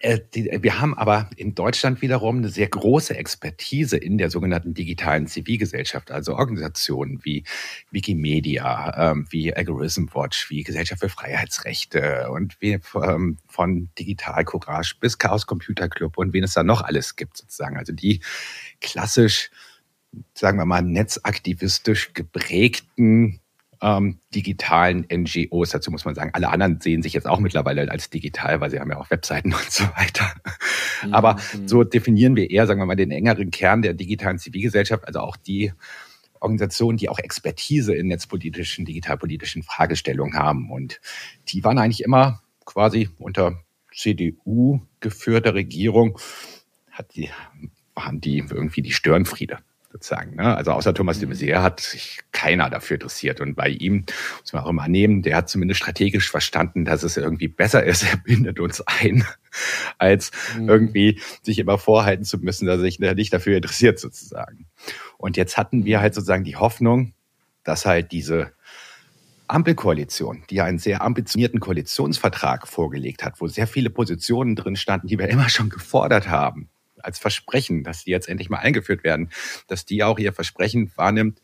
wir 0.01 0.81
haben 0.81 0.97
aber 0.97 1.29
in 1.37 1.55
Deutschland 1.55 2.01
wiederum 2.01 2.37
eine 2.37 2.49
sehr 2.49 2.67
große 2.67 3.15
Expertise 3.15 3.95
in 3.95 4.17
der 4.17 4.29
sogenannten 4.29 4.73
digitalen 4.73 5.27
Zivilgesellschaft, 5.27 6.11
also 6.11 6.35
Organisationen 6.35 7.23
wie 7.23 7.43
Wikimedia, 7.91 9.11
ähm, 9.11 9.27
wie 9.29 9.55
Algorithm 9.55 10.09
Watch, 10.13 10.49
wie 10.49 10.63
Gesellschaft 10.63 10.99
für 11.01 11.09
Freiheitsrechte 11.09 12.29
und 12.31 12.59
wie 12.59 12.79
ähm, 12.95 13.37
von 13.47 13.89
Digital 13.97 14.43
Courage 14.43 14.95
bis 14.99 15.17
Chaos 15.17 15.45
Computer 15.45 15.87
Club 15.87 16.17
und 16.17 16.33
wen 16.33 16.43
es 16.43 16.53
da 16.53 16.63
noch 16.63 16.81
alles 16.81 17.15
gibt 17.15 17.37
sozusagen. 17.37 17.77
Also 17.77 17.93
die 17.93 18.21
klassisch, 18.81 19.49
sagen 20.33 20.57
wir 20.57 20.65
mal, 20.65 20.81
netzaktivistisch 20.81 22.13
geprägten 22.13 23.39
ähm, 23.81 24.19
digitalen 24.33 25.05
NGOs. 25.11 25.71
Dazu 25.71 25.91
muss 25.91 26.05
man 26.05 26.15
sagen, 26.15 26.31
alle 26.33 26.49
anderen 26.49 26.79
sehen 26.79 27.01
sich 27.01 27.13
jetzt 27.13 27.27
auch 27.27 27.39
mittlerweile 27.39 27.89
als 27.91 28.09
digital, 28.09 28.59
weil 28.61 28.69
sie 28.71 28.79
haben 28.79 28.89
ja 28.89 28.97
auch 28.97 29.09
Webseiten 29.09 29.53
und 29.53 29.71
so 29.71 29.83
weiter. 29.95 30.31
Mhm. 31.05 31.13
Aber 31.13 31.37
so 31.65 31.83
definieren 31.83 32.35
wir 32.35 32.49
eher, 32.49 32.67
sagen 32.67 32.79
wir 32.79 32.85
mal, 32.85 32.95
den 32.95 33.11
engeren 33.11 33.51
Kern 33.51 33.81
der 33.81 33.93
digitalen 33.93 34.39
Zivilgesellschaft, 34.39 35.07
also 35.07 35.19
auch 35.19 35.37
die 35.37 35.73
Organisationen, 36.39 36.97
die 36.97 37.09
auch 37.09 37.19
Expertise 37.19 37.95
in 37.95 38.07
netzpolitischen, 38.07 38.85
digitalpolitischen 38.85 39.63
Fragestellungen 39.63 40.37
haben. 40.37 40.71
Und 40.71 40.99
die 41.47 41.63
waren 41.63 41.79
eigentlich 41.79 42.03
immer 42.03 42.41
quasi 42.65 43.09
unter 43.17 43.63
CDU 43.93 44.81
geführter 44.99 45.55
Regierung, 45.55 46.19
hat 46.91 47.15
die, 47.15 47.29
waren 47.95 48.21
die 48.21 48.37
irgendwie 48.37 48.81
die 48.81 48.91
Störenfriede 48.91 49.59
sozusagen. 49.97 50.35
Ne? 50.35 50.55
Also 50.55 50.71
außer 50.71 50.93
Thomas 50.93 51.19
de 51.19 51.27
mhm. 51.27 51.33
Maizière 51.33 51.61
hat 51.61 51.79
sich 51.79 52.19
keiner 52.31 52.69
dafür 52.69 52.95
interessiert. 52.95 53.41
Und 53.41 53.55
bei 53.55 53.69
ihm, 53.69 54.05
muss 54.41 54.53
man 54.53 54.63
auch 54.63 54.69
immer 54.69 54.87
nehmen, 54.87 55.23
der 55.23 55.35
hat 55.35 55.49
zumindest 55.49 55.79
strategisch 55.79 56.29
verstanden, 56.29 56.85
dass 56.85 57.03
es 57.03 57.17
irgendwie 57.17 57.47
besser 57.47 57.83
ist, 57.83 58.03
er 58.11 58.17
bindet 58.17 58.59
uns 58.59 58.81
ein, 58.85 59.25
als 59.97 60.31
mhm. 60.57 60.69
irgendwie 60.69 61.21
sich 61.41 61.59
immer 61.59 61.77
vorhalten 61.77 62.23
zu 62.23 62.37
müssen, 62.37 62.67
dass 62.67 62.77
er 62.77 62.83
sich 62.83 62.99
nicht 62.99 63.33
dafür 63.33 63.57
interessiert 63.57 63.99
sozusagen. 63.99 64.67
Und 65.17 65.37
jetzt 65.37 65.57
hatten 65.57 65.85
wir 65.85 65.99
halt 65.99 66.13
sozusagen 66.13 66.43
die 66.43 66.55
Hoffnung, 66.55 67.13
dass 67.63 67.85
halt 67.85 68.11
diese 68.11 68.51
Ampelkoalition, 69.47 70.43
die 70.49 70.55
ja 70.55 70.65
einen 70.65 70.79
sehr 70.79 71.01
ambitionierten 71.01 71.59
Koalitionsvertrag 71.59 72.67
vorgelegt 72.67 73.23
hat, 73.23 73.39
wo 73.39 73.47
sehr 73.47 73.67
viele 73.67 73.89
Positionen 73.89 74.55
drin 74.55 74.75
standen, 74.75 75.07
die 75.07 75.17
wir 75.17 75.29
immer 75.29 75.49
schon 75.49 75.69
gefordert 75.69 76.27
haben, 76.27 76.69
als 77.07 77.17
Versprechen, 77.17 77.83
dass 77.83 78.03
die 78.03 78.11
jetzt 78.11 78.29
endlich 78.29 78.49
mal 78.49 78.59
eingeführt 78.59 79.03
werden, 79.03 79.29
dass 79.67 79.85
die 79.85 80.03
auch 80.03 80.19
ihr 80.19 80.33
Versprechen 80.33 80.91
wahrnimmt, 80.95 81.41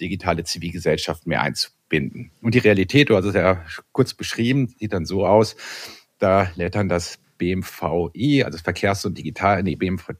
digitale 0.00 0.44
Zivilgesellschaft 0.44 1.26
mehr 1.26 1.42
einzubinden. 1.42 2.30
Und 2.40 2.54
die 2.54 2.60
Realität, 2.60 3.10
du 3.10 3.16
hast 3.16 3.26
es 3.26 3.34
ja 3.34 3.64
kurz 3.92 4.14
beschrieben, 4.14 4.74
sieht 4.78 4.92
dann 4.94 5.04
so 5.04 5.26
aus, 5.26 5.56
da 6.18 6.50
dann 6.56 6.88
das 6.88 7.18
BMVI, 7.38 8.44
also 8.44 8.58
Verkehrs- 8.58 9.04
und 9.04 9.18
Digital, 9.18 9.62
nee, 9.62 9.74
BMV, 9.74 10.10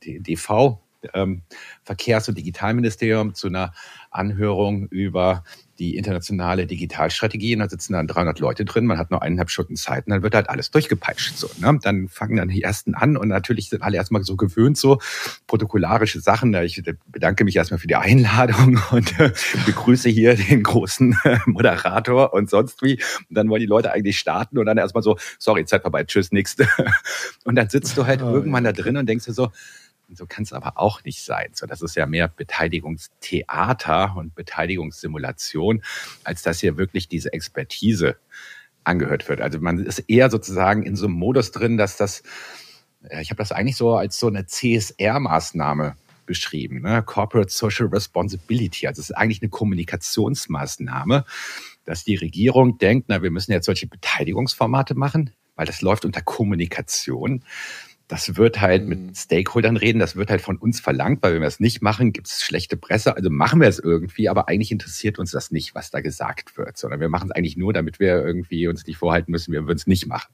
DV, 0.00 0.80
ähm, 1.14 1.42
Verkehrs- 1.82 2.28
und 2.28 2.38
Digitalministerium 2.38 3.34
zu 3.34 3.48
einer 3.48 3.72
Anhörung 4.10 4.88
über 4.88 5.44
die 5.78 5.96
internationale 5.96 6.66
Digitalstrategie 6.66 7.54
und 7.54 7.60
da 7.60 7.68
sitzen 7.68 7.92
dann 7.92 8.08
300 8.08 8.40
Leute 8.40 8.64
drin, 8.64 8.86
man 8.86 8.98
hat 8.98 9.10
nur 9.10 9.22
eineinhalb 9.22 9.50
Stunden 9.50 9.76
Zeit 9.76 10.06
und 10.06 10.10
dann 10.10 10.22
wird 10.22 10.34
halt 10.34 10.48
alles 10.48 10.70
durchgepeitscht. 10.70 11.36
So, 11.36 11.48
ne? 11.58 11.78
Dann 11.82 12.08
fangen 12.08 12.36
dann 12.36 12.48
die 12.48 12.62
ersten 12.62 12.94
an 12.94 13.16
und 13.16 13.28
natürlich 13.28 13.68
sind 13.68 13.82
alle 13.82 13.96
erstmal 13.96 14.24
so 14.24 14.36
gewöhnt, 14.36 14.76
so 14.76 14.98
protokollarische 15.46 16.20
Sachen. 16.20 16.52
Ich 16.54 16.82
bedanke 17.06 17.44
mich 17.44 17.54
erstmal 17.54 17.78
für 17.78 17.86
die 17.86 17.96
Einladung 17.96 18.80
und 18.90 19.18
äh, 19.20 19.32
begrüße 19.66 20.08
hier 20.08 20.34
den 20.34 20.62
großen 20.64 21.16
äh, 21.24 21.38
Moderator 21.46 22.32
und 22.32 22.50
sonst 22.50 22.82
wie. 22.82 23.00
Und 23.28 23.36
dann 23.36 23.48
wollen 23.48 23.60
die 23.60 23.66
Leute 23.66 23.92
eigentlich 23.92 24.18
starten 24.18 24.58
und 24.58 24.66
dann 24.66 24.78
erstmal 24.78 25.02
so, 25.02 25.16
sorry, 25.38 25.64
Zeit 25.64 25.82
vorbei, 25.82 26.04
tschüss, 26.04 26.32
nächste. 26.32 26.68
Und 27.44 27.54
dann 27.56 27.68
sitzt 27.68 27.96
du 27.96 28.06
halt 28.06 28.20
oh, 28.22 28.32
irgendwann 28.32 28.64
da 28.64 28.72
drin 28.72 28.96
und 28.96 29.08
denkst 29.08 29.24
dir 29.24 29.32
so, 29.32 29.50
so 30.14 30.26
kann 30.26 30.44
es 30.44 30.52
aber 30.52 30.78
auch 30.78 31.04
nicht 31.04 31.22
sein. 31.22 31.50
So, 31.52 31.66
das 31.66 31.82
ist 31.82 31.96
ja 31.96 32.06
mehr 32.06 32.28
Beteiligungstheater 32.28 34.16
und 34.16 34.34
Beteiligungssimulation, 34.34 35.82
als 36.24 36.42
dass 36.42 36.60
hier 36.60 36.78
wirklich 36.78 37.08
diese 37.08 37.32
Expertise 37.32 38.16
angehört 38.84 39.28
wird. 39.28 39.40
Also 39.40 39.60
man 39.60 39.84
ist 39.84 39.98
eher 40.00 40.30
sozusagen 40.30 40.82
in 40.82 40.96
so 40.96 41.06
einem 41.06 41.14
Modus 41.14 41.52
drin, 41.52 41.76
dass 41.76 41.96
das, 41.96 42.22
äh, 43.02 43.20
ich 43.20 43.30
habe 43.30 43.38
das 43.38 43.52
eigentlich 43.52 43.76
so 43.76 43.94
als 43.94 44.18
so 44.18 44.28
eine 44.28 44.46
CSR-Maßnahme 44.46 45.96
beschrieben, 46.24 46.82
ne? 46.82 47.02
Corporate 47.02 47.50
Social 47.50 47.86
Responsibility. 47.86 48.86
Also 48.86 49.00
es 49.00 49.10
ist 49.10 49.16
eigentlich 49.16 49.40
eine 49.42 49.48
Kommunikationsmaßnahme, 49.48 51.24
dass 51.84 52.04
die 52.04 52.16
Regierung 52.16 52.76
denkt, 52.78 53.06
na, 53.08 53.22
wir 53.22 53.30
müssen 53.30 53.52
jetzt 53.52 53.66
solche 53.66 53.86
Beteiligungsformate 53.86 54.94
machen, 54.94 55.30
weil 55.56 55.66
das 55.66 55.80
läuft 55.80 56.04
unter 56.04 56.20
Kommunikation 56.20 57.42
das 58.08 58.36
wird 58.36 58.60
halt 58.60 58.82
mhm. 58.82 58.88
mit 58.88 59.16
Stakeholdern 59.16 59.76
reden, 59.76 59.98
das 59.98 60.16
wird 60.16 60.30
halt 60.30 60.40
von 60.40 60.56
uns 60.56 60.80
verlangt, 60.80 61.22
weil 61.22 61.34
wenn 61.34 61.42
wir 61.42 61.48
es 61.48 61.60
nicht 61.60 61.82
machen, 61.82 62.12
gibt 62.12 62.26
es 62.26 62.42
schlechte 62.42 62.76
Presse. 62.76 63.14
Also 63.14 63.30
machen 63.30 63.60
wir 63.60 63.68
es 63.68 63.78
irgendwie, 63.78 64.28
aber 64.28 64.48
eigentlich 64.48 64.72
interessiert 64.72 65.18
uns 65.18 65.30
das 65.30 65.50
nicht, 65.50 65.74
was 65.74 65.90
da 65.90 66.00
gesagt 66.00 66.56
wird, 66.56 66.78
sondern 66.78 67.00
wir 67.00 67.10
machen 67.10 67.28
es 67.30 67.36
eigentlich 67.36 67.56
nur, 67.56 67.72
damit 67.72 68.00
wir 68.00 68.24
irgendwie 68.24 68.66
uns 68.66 68.86
nicht 68.86 68.96
vorhalten 68.96 69.30
müssen, 69.30 69.52
wir 69.52 69.66
würden 69.66 69.78
es 69.78 69.86
nicht 69.86 70.06
machen. 70.06 70.32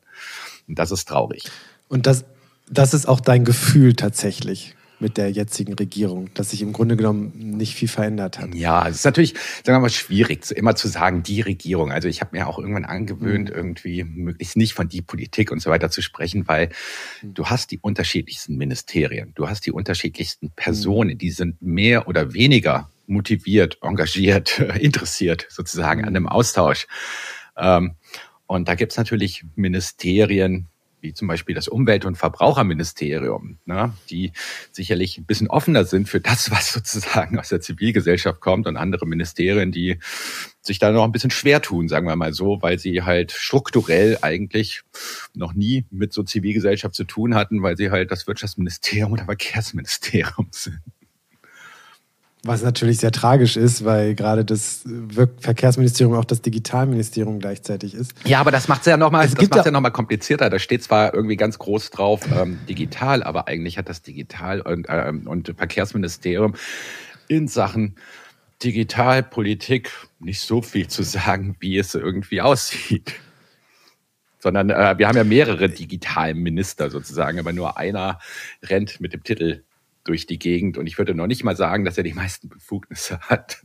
Und 0.69 0.79
das 0.79 0.93
ist 0.93 1.07
traurig. 1.07 1.51
Und 1.89 2.07
das, 2.07 2.25
das 2.71 2.95
ist 2.95 3.07
auch 3.07 3.21
dein 3.21 3.45
Gefühl 3.45 3.95
tatsächlich 3.95 4.77
mit 5.01 5.17
der 5.17 5.31
jetzigen 5.31 5.75
Regierung, 5.75 6.31
dass 6.35 6.51
sich 6.51 6.63
im 6.63 6.73
Grunde 6.73 6.97
genommen 6.97 7.33
nicht 7.57 7.75
viel 7.75 7.89
verändert 7.89 8.39
hat. 8.39 8.55
Ja, 8.55 8.89
es 8.89 8.97
ist 8.97 9.05
natürlich, 9.05 9.35
sagen 9.65 9.77
wir 9.77 9.81
mal, 9.81 9.91
schwierig, 9.91 10.51
immer 10.53 10.77
zu 10.77 10.89
sagen, 10.89 11.23
die 11.23 11.41
Regierung. 11.41 11.93
Also 11.93 12.09
ich 12.09 12.21
habe 12.21 12.37
mir 12.37 12.47
auch 12.47 12.59
irgendwann 12.59 12.85
angewöhnt, 12.85 13.51
mhm. 13.51 13.57
irgendwie 13.57 14.05
möglichst 14.05 14.57
nicht 14.57 14.75
von 14.75 14.89
die 14.89 15.03
Politik 15.03 15.51
und 15.51 15.61
so 15.61 15.71
weiter 15.71 15.91
zu 15.91 16.03
sprechen, 16.03 16.49
weil 16.49 16.71
mhm. 17.23 17.35
du 17.35 17.47
hast 17.47 17.71
die 17.71 17.79
unterschiedlichsten 17.79 18.57
Ministerien, 18.57 19.33
du 19.35 19.49
hast 19.49 19.67
die 19.67 19.73
unterschiedlichsten 19.73 20.51
Personen, 20.51 21.15
mhm. 21.15 21.19
die 21.19 21.31
sind 21.31 21.61
mehr 21.61 22.09
oder 22.09 22.33
weniger 22.33 22.91
motiviert, 23.07 23.79
engagiert, 23.83 24.59
interessiert 24.81 25.47
sozusagen 25.51 26.03
an 26.05 26.11
mhm. 26.11 26.17
einem 26.17 26.29
Austausch. 26.29 26.87
Ähm, 27.57 27.97
und 28.47 28.69
da 28.69 28.75
gibt's 28.75 28.97
natürlich 28.97 29.45
Ministerien, 29.57 30.69
wie 31.05 31.13
zum 31.13 31.29
Beispiel 31.29 31.55
das 31.55 31.69
Umwelt- 31.69 32.07
und 32.07 32.17
Verbraucherministerium, 32.17 33.59
ne, 33.67 33.93
die 34.11 34.33
sicherlich 34.73 35.19
ein 35.19 35.27
bisschen 35.27 35.49
offener 35.49 35.85
sind 35.85 36.09
für 36.09 36.21
das, 36.21 36.51
was 36.51 36.73
sozusagen 36.73 37.39
aus 37.39 37.51
der 37.51 37.61
Zivilgesellschaft 37.61 38.41
kommt 38.41 38.67
und 38.67 38.77
andere 38.77 39.07
Ministerien, 39.07 39.71
die 39.71 39.99
sich 40.63 40.79
da 40.79 40.91
noch 40.91 41.05
ein 41.05 41.13
bisschen 41.13 41.31
schwer 41.31 41.61
tun, 41.61 41.89
sagen 41.89 42.07
wir 42.09 42.17
mal 42.17 42.33
so, 42.33 42.63
weil 42.63 42.79
sie 42.79 43.03
halt 43.03 43.33
strukturell 43.33 44.19
eigentlich 44.23 44.81
noch 45.35 45.53
nie 45.53 45.85
mit 45.91 46.15
so 46.15 46.23
Zivilgesellschaft 46.23 46.95
zu 46.95 47.05
tun 47.05 47.35
hatten, 47.35 47.63
weil 47.63 47.77
sie 47.77 47.91
halt 47.91 48.11
das 48.11 48.27
Wirtschaftsministerium 48.27 49.13
oder 49.13 49.27
Verkehrsministerium 49.27 50.49
sind. 50.51 50.81
Was 52.47 52.63
natürlich 52.63 52.99
sehr 52.99 53.11
tragisch 53.11 53.57
ist, 53.57 53.87
weil 53.87 54.15
gerade 54.15 54.45
das 54.45 54.85
Verkehrsministerium 55.41 56.15
auch 56.15 56.27
das 56.27 56.43
Digitalministerium 56.43 57.39
gleichzeitig 57.39 57.95
ist. 57.95 58.13
Ja, 58.27 58.41
aber 58.41 58.51
das 58.51 58.69
macht 58.69 58.81
es 58.81 58.87
ja 58.87 58.99
nochmal 58.99 59.27
ja, 59.27 59.71
noch 59.71 59.93
komplizierter. 59.93 60.51
Da 60.51 60.59
steht 60.59 60.83
zwar 60.83 61.15
irgendwie 61.15 61.37
ganz 61.37 61.59
groß 61.59 61.91
drauf 61.91 62.21
ähm, 62.31 62.59
digital, 62.69 63.23
aber 63.23 63.49
eigentlich 63.49 63.79
hat 63.79 63.89
das 63.89 64.03
Digital- 64.03 64.61
und, 64.61 64.87
ähm, 64.91 65.27
und 65.27 65.55
Verkehrsministerium 65.57 66.55
in 67.29 67.49
Sachen 67.49 67.97
Digitalpolitik 68.63 69.91
nicht 70.21 70.41
so 70.41 70.63
viel 70.63 70.89
zu 70.89 71.03
sagen, 71.03 71.57
wie 71.61 71.79
es 71.79 71.95
irgendwie 71.95 72.41
aussieht. 72.41 73.15
Sondern 74.39 74.69
äh, 74.69 74.99
wir 74.99 75.09
haben 75.09 75.17
ja 75.17 75.25
mehrere 75.25 75.71
Digitalminister 75.71 76.91
sozusagen, 76.91 77.39
aber 77.39 77.55
nur 77.55 77.79
einer 77.79 78.19
rennt 78.63 79.01
mit 79.01 79.15
dem 79.15 79.23
Titel 79.23 79.63
durch 80.05 80.27
die 80.27 80.39
Gegend. 80.39 80.79
Und 80.79 80.87
ich 80.87 80.99
würde 80.99 81.15
noch 81.15 81.27
nicht 81.27 81.45
mal 81.45 81.57
sagen, 81.57 81.85
dass 81.85 81.99
er 81.99 82.05
die 82.05 82.15
meisten 82.15 82.49
Befugnisse 82.49 83.19
hat. 83.21 83.63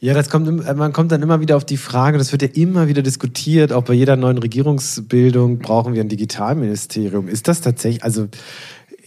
Ja, 0.00 0.14
das 0.14 0.30
kommt, 0.30 0.46
man 0.76 0.92
kommt 0.92 1.10
dann 1.10 1.22
immer 1.22 1.40
wieder 1.40 1.56
auf 1.56 1.64
die 1.64 1.76
Frage, 1.76 2.18
das 2.18 2.30
wird 2.30 2.42
ja 2.42 2.48
immer 2.54 2.86
wieder 2.86 3.02
diskutiert, 3.02 3.72
auch 3.72 3.82
bei 3.82 3.94
jeder 3.94 4.14
neuen 4.14 4.38
Regierungsbildung 4.38 5.58
brauchen 5.58 5.94
wir 5.94 6.00
ein 6.00 6.08
Digitalministerium. 6.08 7.26
Ist 7.26 7.48
das 7.48 7.62
tatsächlich, 7.62 8.04
also 8.04 8.28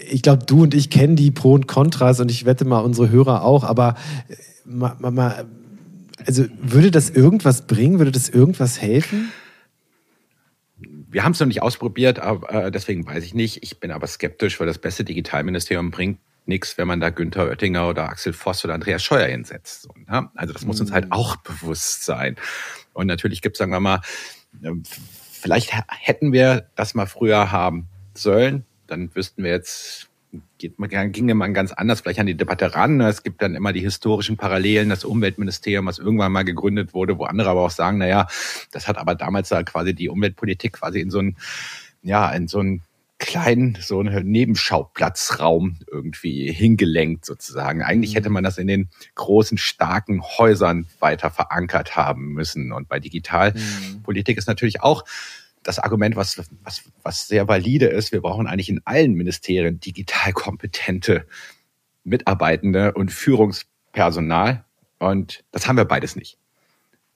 ich 0.10 0.22
glaube, 0.22 0.46
du 0.46 0.64
und 0.64 0.74
ich 0.74 0.90
kennen 0.90 1.16
die 1.16 1.32
Pro 1.32 1.54
und 1.54 1.68
Kontras 1.68 2.20
und 2.20 2.30
ich 2.30 2.46
wette 2.46 2.66
mal 2.66 2.80
unsere 2.80 3.10
Hörer 3.10 3.44
auch, 3.44 3.64
aber 3.64 3.96
mal, 4.66 4.96
mal, 5.00 5.46
also 6.26 6.46
würde 6.62 6.92
das 6.92 7.10
irgendwas 7.10 7.68
bringen? 7.68 8.00
Würde 8.00 8.12
das 8.12 8.28
irgendwas 8.28 8.82
helfen? 8.82 9.32
Wir 11.12 11.24
haben 11.24 11.34
es 11.34 11.40
noch 11.40 11.48
nicht 11.48 11.62
ausprobiert, 11.62 12.20
aber, 12.20 12.68
äh, 12.68 12.72
deswegen 12.72 13.06
weiß 13.06 13.24
ich 13.24 13.34
nicht. 13.34 13.64
Ich 13.64 13.80
bin 13.80 13.92
aber 13.92 14.08
skeptisch, 14.08 14.60
weil 14.60 14.68
das 14.68 14.78
beste 14.78 15.04
Digitalministerium 15.04 15.92
bringt 15.92 16.20
nichts, 16.46 16.78
wenn 16.78 16.88
man 16.88 17.00
da 17.00 17.10
Günther 17.10 17.48
Oettinger 17.48 17.90
oder 17.90 18.10
Axel 18.10 18.34
Voss 18.34 18.64
oder 18.64 18.74
Andreas 18.74 19.04
Scheuer 19.04 19.28
hinsetzt. 19.28 19.84
So, 19.84 19.90
ne? 20.08 20.30
Also 20.36 20.54
das 20.54 20.66
muss 20.66 20.80
uns 20.80 20.92
halt 20.92 21.06
mhm. 21.06 21.12
auch 21.12 21.36
bewusst 21.38 22.06
sein. 22.06 22.38
Und 22.94 23.08
natürlich 23.08 23.42
gibt 23.42 23.56
es, 23.56 23.60
sagen 23.60 23.72
wir 23.72 23.80
mal, 23.80 24.02
ähm, 24.64 24.84
vielleicht 25.32 25.72
hätten 25.88 26.32
wir 26.32 26.70
das 26.76 26.94
mal 26.94 27.08
früher 27.08 27.52
haben 27.52 27.88
sollen, 28.14 28.66
dann 28.88 29.14
wüssten 29.16 29.44
wir 29.44 29.52
jetzt, 29.52 30.10
geht 30.58 30.80
man, 30.80 31.12
ginge 31.12 31.36
man 31.36 31.54
ganz 31.54 31.72
anders 31.72 32.02
vielleicht 32.02 32.20
an 32.20 32.26
die 32.26 32.36
Debatte 32.36 32.76
ran. 32.76 33.02
Es 33.02 33.24
gibt 33.24 33.42
dann 33.42 33.56
immer 33.56 33.74
die 33.74 33.82
historischen 33.82 34.38
Parallelen, 34.38 34.90
das 34.90 35.04
Umweltministerium, 35.04 35.86
was 35.86 36.00
irgendwann 36.00 36.32
mal 36.32 36.44
gegründet 36.44 36.94
wurde, 36.94 37.18
wo 37.18 37.24
andere 37.26 37.50
aber 37.50 37.62
auch 37.62 37.72
sagen, 37.72 37.98
na 37.98 38.08
ja, 38.08 38.28
das 38.72 38.88
hat 38.88 38.98
aber 38.98 39.16
damals 39.16 39.50
da 39.50 39.64
quasi 39.64 39.94
die 39.94 40.10
Umweltpolitik 40.10 40.74
quasi 40.74 41.00
in 41.02 41.10
so 41.10 41.20
ein, 41.20 41.38
ja, 42.02 42.32
in 42.32 42.48
so 42.48 42.60
ein 42.60 42.82
kleinen, 43.22 43.78
so 43.80 44.00
einen 44.00 44.30
Nebenschauplatzraum 44.32 45.78
irgendwie 45.92 46.52
hingelenkt 46.52 47.24
sozusagen. 47.24 47.84
Eigentlich 47.84 48.16
hätte 48.16 48.30
mhm. 48.30 48.34
man 48.34 48.44
das 48.44 48.58
in 48.58 48.66
den 48.66 48.90
großen, 49.14 49.60
starken 49.60 50.24
Häusern 50.24 50.88
weiter 51.00 51.30
verankert 51.30 51.96
haben 51.96 52.34
müssen. 52.34 52.72
Und 52.72 52.90
bei 52.90 53.00
Digitalpolitik 53.00 54.36
mhm. 54.36 54.40
ist 54.40 54.48
natürlich 54.48 54.82
auch 54.82 55.06
das 55.64 55.80
Argument, 55.80 56.16
was, 56.16 56.38
was, 56.64 56.84
was 57.04 57.28
sehr 57.28 57.48
valide 57.48 57.88
ist, 57.88 58.12
wir 58.12 58.22
brauchen 58.22 58.48
eigentlich 58.48 58.70
in 58.70 58.82
allen 58.86 59.14
Ministerien 59.14 59.80
digital 59.80 60.34
kompetente 60.34 61.28
Mitarbeitende 62.04 62.94
und 62.94 63.12
Führungspersonal. 63.12 64.66
Und 65.00 65.44
das 65.52 65.68
haben 65.68 65.78
wir 65.78 65.86
beides 65.86 66.16
nicht. 66.16 66.38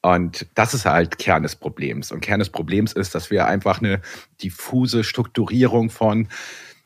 Und 0.01 0.45
das 0.53 0.75
ist 0.75 0.85
halt 0.85 1.17
Kern 1.17 1.41
des 1.41 1.55
Problems. 1.55 2.11
Und 2.11 2.21
Kern 2.21 2.39
des 2.39 2.49
Problems 2.49 2.93
ist, 2.93 3.15
dass 3.15 3.31
wir 3.31 3.47
einfach 3.47 3.79
eine 3.79 4.01
diffuse 4.43 5.03
Strukturierung 5.03 5.89
von 5.89 6.27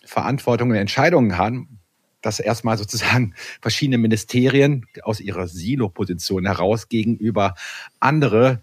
Verantwortung 0.05 0.70
und 0.70 0.78
Entscheidungen 0.78 1.38
haben, 1.38 1.80
dass 2.22 2.39
erstmal 2.39 2.78
sozusagen 2.78 3.34
verschiedene 3.62 3.97
Ministerien 3.97 4.86
aus 5.03 5.20
ihrer 5.20 5.47
Silo-Position 5.47 6.45
heraus 6.45 6.88
gegenüber 6.88 7.55
andere 7.99 8.62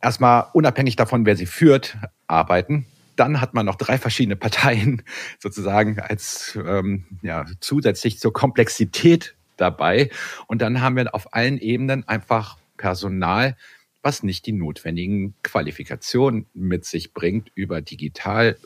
erstmal 0.00 0.46
unabhängig 0.52 0.96
davon, 0.96 1.26
wer 1.26 1.36
sie 1.36 1.46
führt, 1.46 1.96
arbeiten. 2.28 2.86
Dann 3.16 3.40
hat 3.40 3.52
man 3.52 3.66
noch 3.66 3.74
drei 3.74 3.98
verschiedene 3.98 4.36
Parteien 4.36 5.02
sozusagen 5.40 5.98
als 5.98 6.56
ähm, 6.64 7.04
ja, 7.22 7.46
zusätzlich 7.60 8.20
zur 8.20 8.32
Komplexität 8.32 9.34
dabei. 9.56 10.10
Und 10.46 10.62
dann 10.62 10.80
haben 10.80 10.96
wir 10.96 11.14
auf 11.14 11.34
allen 11.34 11.58
Ebenen 11.58 12.06
einfach 12.06 12.58
Personal, 12.76 13.56
was 14.02 14.22
nicht 14.22 14.46
die 14.46 14.52
notwendigen 14.52 15.34
Qualifikationen 15.42 16.46
mit 16.54 16.84
sich 16.84 17.12
bringt, 17.12 17.50
über 17.54 17.80
digitale 17.82 18.56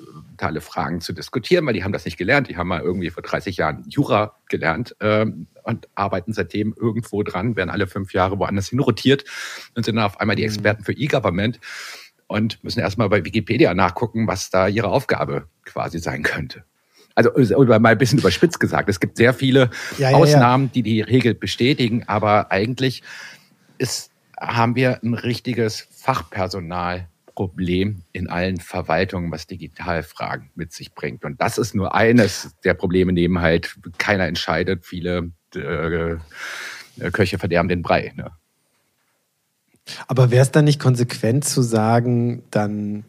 Fragen 0.60 1.00
zu 1.00 1.14
diskutieren, 1.14 1.64
weil 1.66 1.72
die 1.72 1.82
haben 1.82 1.92
das 1.92 2.04
nicht 2.04 2.18
gelernt. 2.18 2.48
Die 2.48 2.56
haben 2.56 2.68
mal 2.68 2.82
irgendwie 2.82 3.10
vor 3.10 3.22
30 3.22 3.56
Jahren 3.56 3.84
Jura 3.88 4.36
gelernt 4.48 4.94
ähm, 5.00 5.46
und 5.64 5.88
arbeiten 5.94 6.34
seitdem 6.34 6.74
irgendwo 6.78 7.22
dran, 7.22 7.56
werden 7.56 7.70
alle 7.70 7.86
fünf 7.86 8.12
Jahre 8.12 8.38
woanders 8.38 8.68
hin 8.68 8.80
rotiert 8.80 9.24
und 9.74 9.84
sind 9.84 9.96
dann 9.96 10.04
auf 10.04 10.20
einmal 10.20 10.36
die 10.36 10.42
mhm. 10.42 10.48
Experten 10.48 10.84
für 10.84 10.92
E-Government 10.92 11.58
und 12.27 12.62
müssen 12.64 12.81
erstmal 12.81 13.09
bei 13.09 13.25
Wikipedia 13.25 13.75
nachgucken, 13.75 14.27
was 14.27 14.51
da 14.51 14.68
ihre 14.68 14.89
Aufgabe 14.89 15.49
quasi 15.64 15.99
sein 15.99 16.23
könnte. 16.23 16.64
Also 17.14 17.31
mal 17.66 17.85
ein 17.85 17.99
bisschen 17.99 18.18
überspitzt 18.18 18.59
gesagt, 18.59 18.89
es 18.89 18.99
gibt 18.99 19.18
sehr 19.18 19.35
viele 19.35 19.70
ja, 19.99 20.11
ja, 20.11 20.16
Ausnahmen, 20.16 20.66
ja. 20.66 20.70
die 20.75 20.83
die 20.83 21.01
Regel 21.03 21.35
bestätigen, 21.35 22.05
aber 22.07 22.51
eigentlich 22.51 23.03
ist 23.79 24.12
haben 24.43 24.75
wir 24.75 25.03
ein 25.03 25.14
richtiges 25.14 25.87
Fachpersonalproblem 25.91 28.03
in 28.12 28.29
allen 28.29 28.59
Verwaltungen, 28.59 29.31
was 29.31 29.47
Digitalfragen 29.47 30.51
mit 30.55 30.73
sich 30.73 30.95
bringt. 30.95 31.25
Und 31.25 31.41
das 31.41 31.59
ist 31.59 31.75
nur 31.75 31.95
eines 31.95 32.57
der 32.64 32.75
Probleme, 32.75 33.12
neben 33.12 33.41
halt 33.41 33.77
keiner 33.99 34.27
entscheidet, 34.27 34.85
viele 34.85 35.31
äh, 35.55 36.16
Köche 37.12 37.39
verderben 37.39 37.68
den 37.68 37.83
Brei. 37.83 38.12
Ne? 38.16 38.33
Aber 40.07 40.30
wäre 40.30 40.43
es 40.43 40.53
dann 40.53 40.64
nicht 40.64 40.80
konsequent 40.80 41.45
zu 41.45 41.62
sagen, 41.62 42.43
dann 42.51 43.05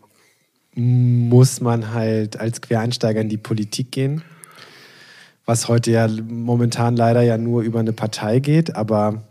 muss 0.76 1.62
man 1.62 1.94
halt 1.94 2.40
als 2.40 2.62
Quereinsteiger 2.62 3.22
in 3.22 3.30
die 3.30 3.38
Politik 3.38 3.92
gehen? 3.92 4.24
Was 5.46 5.68
heute 5.68 5.92
ja 5.92 6.08
momentan 6.08 6.96
leider 6.96 7.22
ja 7.22 7.38
nur 7.38 7.62
über 7.62 7.80
eine 7.80 7.94
Partei 7.94 8.40
geht, 8.40 8.76
aber 8.76 9.24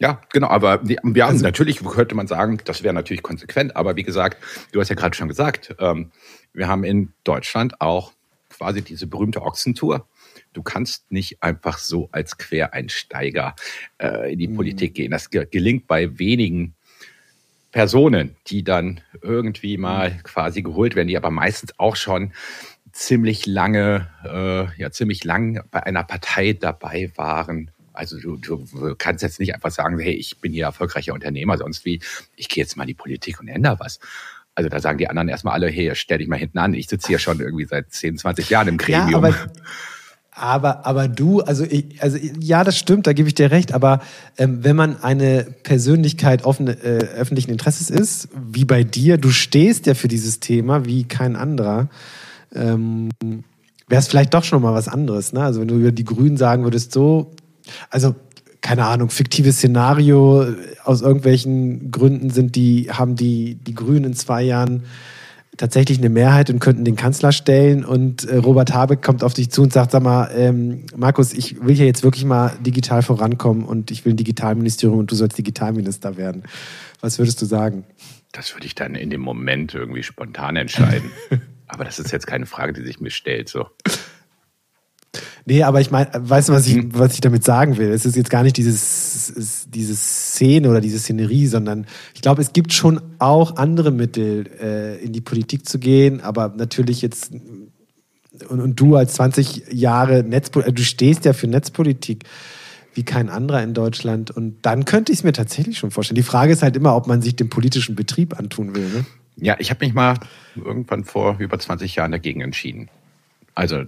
ja, 0.00 0.18
genau, 0.32 0.48
aber 0.48 0.80
wir 0.82 0.96
haben 1.02 1.14
also, 1.20 1.44
natürlich 1.44 1.84
könnte 1.84 2.14
man 2.14 2.26
sagen, 2.26 2.58
das 2.64 2.82
wäre 2.82 2.94
natürlich 2.94 3.22
konsequent, 3.22 3.76
aber 3.76 3.96
wie 3.96 4.02
gesagt, 4.02 4.42
du 4.72 4.80
hast 4.80 4.88
ja 4.88 4.94
gerade 4.94 5.14
schon 5.14 5.28
gesagt, 5.28 5.76
ähm, 5.78 6.10
wir 6.54 6.68
haben 6.68 6.84
in 6.84 7.12
Deutschland 7.22 7.82
auch 7.82 8.12
quasi 8.48 8.80
diese 8.80 9.06
berühmte 9.06 9.42
Ochsentour. 9.42 10.06
Du 10.52 10.62
kannst 10.62 11.10
nicht 11.10 11.42
einfach 11.42 11.78
so 11.78 12.08
als 12.12 12.38
Quereinsteiger 12.38 13.54
äh, 13.98 14.32
in 14.32 14.38
die 14.38 14.48
mhm. 14.48 14.56
Politik 14.56 14.94
gehen. 14.94 15.10
Das 15.10 15.30
gelingt 15.30 15.86
bei 15.86 16.18
wenigen 16.18 16.74
Personen, 17.72 18.36
die 18.48 18.64
dann 18.64 19.00
irgendwie 19.22 19.76
mal 19.76 20.10
mhm. 20.10 20.22
quasi 20.22 20.62
geholt 20.62 20.96
werden, 20.96 21.08
die 21.08 21.16
aber 21.16 21.30
meistens 21.30 21.78
auch 21.78 21.96
schon 21.96 22.32
ziemlich 22.92 23.46
lange, 23.46 24.08
äh, 24.24 24.80
ja 24.80 24.90
ziemlich 24.90 25.22
lang 25.24 25.62
bei 25.70 25.84
einer 25.84 26.02
Partei 26.02 26.52
dabei 26.54 27.12
waren 27.14 27.70
also 27.92 28.18
du, 28.18 28.36
du 28.36 28.94
kannst 28.96 29.22
jetzt 29.22 29.40
nicht 29.40 29.54
einfach 29.54 29.70
sagen, 29.70 29.98
hey, 29.98 30.14
ich 30.14 30.38
bin 30.38 30.52
hier 30.52 30.64
erfolgreicher 30.64 31.12
Unternehmer, 31.12 31.58
sonst 31.58 31.84
wie, 31.84 32.00
ich 32.36 32.48
gehe 32.48 32.64
jetzt 32.64 32.76
mal 32.76 32.84
in 32.84 32.88
die 32.88 32.94
Politik 32.94 33.40
und 33.40 33.48
ändere 33.48 33.78
was. 33.78 34.00
Also 34.54 34.68
da 34.68 34.80
sagen 34.80 34.98
die 34.98 35.08
anderen 35.08 35.28
erstmal 35.28 35.54
alle, 35.54 35.68
hey, 35.68 35.94
stell 35.94 36.18
dich 36.18 36.28
mal 36.28 36.38
hinten 36.38 36.58
an. 36.58 36.74
Ich 36.74 36.88
sitze 36.88 37.08
hier 37.08 37.18
schon 37.18 37.40
irgendwie 37.40 37.66
seit 37.66 37.92
10, 37.92 38.18
20 38.18 38.50
Jahren 38.50 38.68
im 38.68 38.78
Gremium. 38.78 39.24
Ja, 39.24 39.34
aber, 40.40 40.86
aber, 40.86 41.06
du, 41.06 41.40
also, 41.40 41.64
ich, 41.64 42.02
also 42.02 42.16
ja, 42.40 42.64
das 42.64 42.78
stimmt, 42.78 43.06
da 43.06 43.12
gebe 43.12 43.28
ich 43.28 43.34
dir 43.34 43.50
recht. 43.50 43.72
Aber 43.74 44.00
ähm, 44.38 44.64
wenn 44.64 44.74
man 44.74 45.02
eine 45.02 45.46
Persönlichkeit 45.62 46.44
offene, 46.44 46.72
äh, 46.82 47.06
öffentlichen 47.16 47.50
Interesses 47.50 47.90
ist, 47.90 48.28
wie 48.50 48.64
bei 48.64 48.82
dir, 48.82 49.18
du 49.18 49.30
stehst 49.30 49.86
ja 49.86 49.94
für 49.94 50.08
dieses 50.08 50.40
Thema 50.40 50.86
wie 50.86 51.04
kein 51.04 51.36
anderer. 51.36 51.88
Ähm, 52.54 53.10
wäre 53.88 54.00
es 54.00 54.08
vielleicht 54.08 54.32
doch 54.32 54.44
schon 54.44 54.62
mal 54.62 54.72
was 54.72 54.88
anderes. 54.88 55.34
Ne? 55.34 55.42
Also 55.42 55.60
wenn 55.60 55.68
du 55.68 55.76
über 55.76 55.92
die 55.92 56.04
Grünen 56.04 56.38
sagen 56.38 56.64
würdest, 56.64 56.92
so, 56.92 57.32
also 57.90 58.14
keine 58.62 58.86
Ahnung, 58.86 59.10
fiktives 59.10 59.56
Szenario, 59.56 60.46
aus 60.84 61.02
irgendwelchen 61.02 61.90
Gründen 61.90 62.30
sind 62.30 62.56
die, 62.56 62.90
haben 62.90 63.14
die, 63.14 63.56
die 63.56 63.74
Grünen 63.74 64.04
in 64.04 64.14
zwei 64.14 64.42
Jahren 64.42 64.84
tatsächlich 65.60 65.98
eine 65.98 66.08
Mehrheit 66.08 66.48
und 66.48 66.58
könnten 66.58 66.86
den 66.86 66.96
Kanzler 66.96 67.32
stellen 67.32 67.84
und 67.84 68.24
äh, 68.24 68.36
Robert 68.36 68.72
Habeck 68.72 69.02
kommt 69.02 69.22
auf 69.22 69.34
dich 69.34 69.50
zu 69.50 69.60
und 69.60 69.74
sagt, 69.74 69.90
sag 69.90 70.02
mal, 70.02 70.30
ähm, 70.34 70.86
Markus, 70.96 71.34
ich 71.34 71.62
will 71.62 71.74
hier 71.74 71.84
jetzt 71.84 72.02
wirklich 72.02 72.24
mal 72.24 72.56
digital 72.60 73.02
vorankommen 73.02 73.64
und 73.64 73.90
ich 73.90 74.06
will 74.06 74.14
ein 74.14 74.16
Digitalministerium 74.16 75.00
und 75.00 75.10
du 75.10 75.14
sollst 75.14 75.36
Digitalminister 75.36 76.16
werden. 76.16 76.44
Was 77.02 77.18
würdest 77.18 77.42
du 77.42 77.46
sagen? 77.46 77.84
Das 78.32 78.54
würde 78.54 78.66
ich 78.66 78.74
dann 78.74 78.94
in 78.94 79.10
dem 79.10 79.20
Moment 79.20 79.74
irgendwie 79.74 80.02
spontan 80.02 80.56
entscheiden. 80.56 81.10
Aber 81.66 81.84
das 81.84 81.98
ist 81.98 82.10
jetzt 82.10 82.26
keine 82.26 82.46
Frage, 82.46 82.72
die 82.72 82.82
sich 82.82 83.00
mir 83.00 83.10
stellt. 83.10 83.50
So. 83.50 83.66
Nee, 85.44 85.62
aber 85.62 85.80
ich 85.80 85.90
meine, 85.90 86.10
weißt 86.12 86.48
du, 86.48 86.52
was 86.52 86.66
ich, 86.66 86.76
mhm. 86.76 86.98
was 86.98 87.14
ich 87.14 87.20
damit 87.20 87.44
sagen 87.44 87.76
will? 87.76 87.90
Es 87.90 88.04
ist 88.06 88.16
jetzt 88.16 88.30
gar 88.30 88.42
nicht 88.42 88.56
dieses, 88.56 89.19
diese 89.68 89.94
Szene 89.94 90.68
oder 90.70 90.80
diese 90.80 90.98
Szenerie, 90.98 91.46
sondern 91.46 91.86
ich 92.14 92.22
glaube, 92.22 92.42
es 92.42 92.52
gibt 92.52 92.72
schon 92.72 93.00
auch 93.18 93.56
andere 93.56 93.90
Mittel, 93.90 94.48
äh, 94.60 95.02
in 95.02 95.12
die 95.12 95.20
Politik 95.20 95.68
zu 95.68 95.78
gehen, 95.78 96.20
aber 96.20 96.54
natürlich 96.56 97.02
jetzt, 97.02 97.32
und, 98.48 98.60
und 98.60 98.80
du 98.80 98.96
als 98.96 99.14
20 99.14 99.72
Jahre 99.72 100.22
Netzpolitik, 100.22 100.76
du 100.76 100.82
stehst 100.82 101.24
ja 101.24 101.32
für 101.32 101.46
Netzpolitik 101.46 102.24
wie 102.94 103.04
kein 103.04 103.28
anderer 103.28 103.62
in 103.62 103.74
Deutschland 103.74 104.30
und 104.30 104.58
dann 104.62 104.84
könnte 104.84 105.12
ich 105.12 105.18
es 105.18 105.24
mir 105.24 105.32
tatsächlich 105.32 105.78
schon 105.78 105.90
vorstellen. 105.90 106.16
Die 106.16 106.22
Frage 106.22 106.52
ist 106.52 106.62
halt 106.62 106.76
immer, 106.76 106.96
ob 106.96 107.06
man 107.06 107.22
sich 107.22 107.36
dem 107.36 107.48
politischen 107.48 107.94
Betrieb 107.94 108.38
antun 108.38 108.74
will. 108.74 108.88
Ne? 108.88 109.04
Ja, 109.36 109.56
ich 109.58 109.70
habe 109.70 109.84
mich 109.84 109.94
mal 109.94 110.14
irgendwann 110.56 111.04
vor 111.04 111.36
über 111.38 111.58
20 111.58 111.96
Jahren 111.96 112.12
dagegen 112.12 112.40
entschieden. 112.40 112.88
Also 113.54 113.82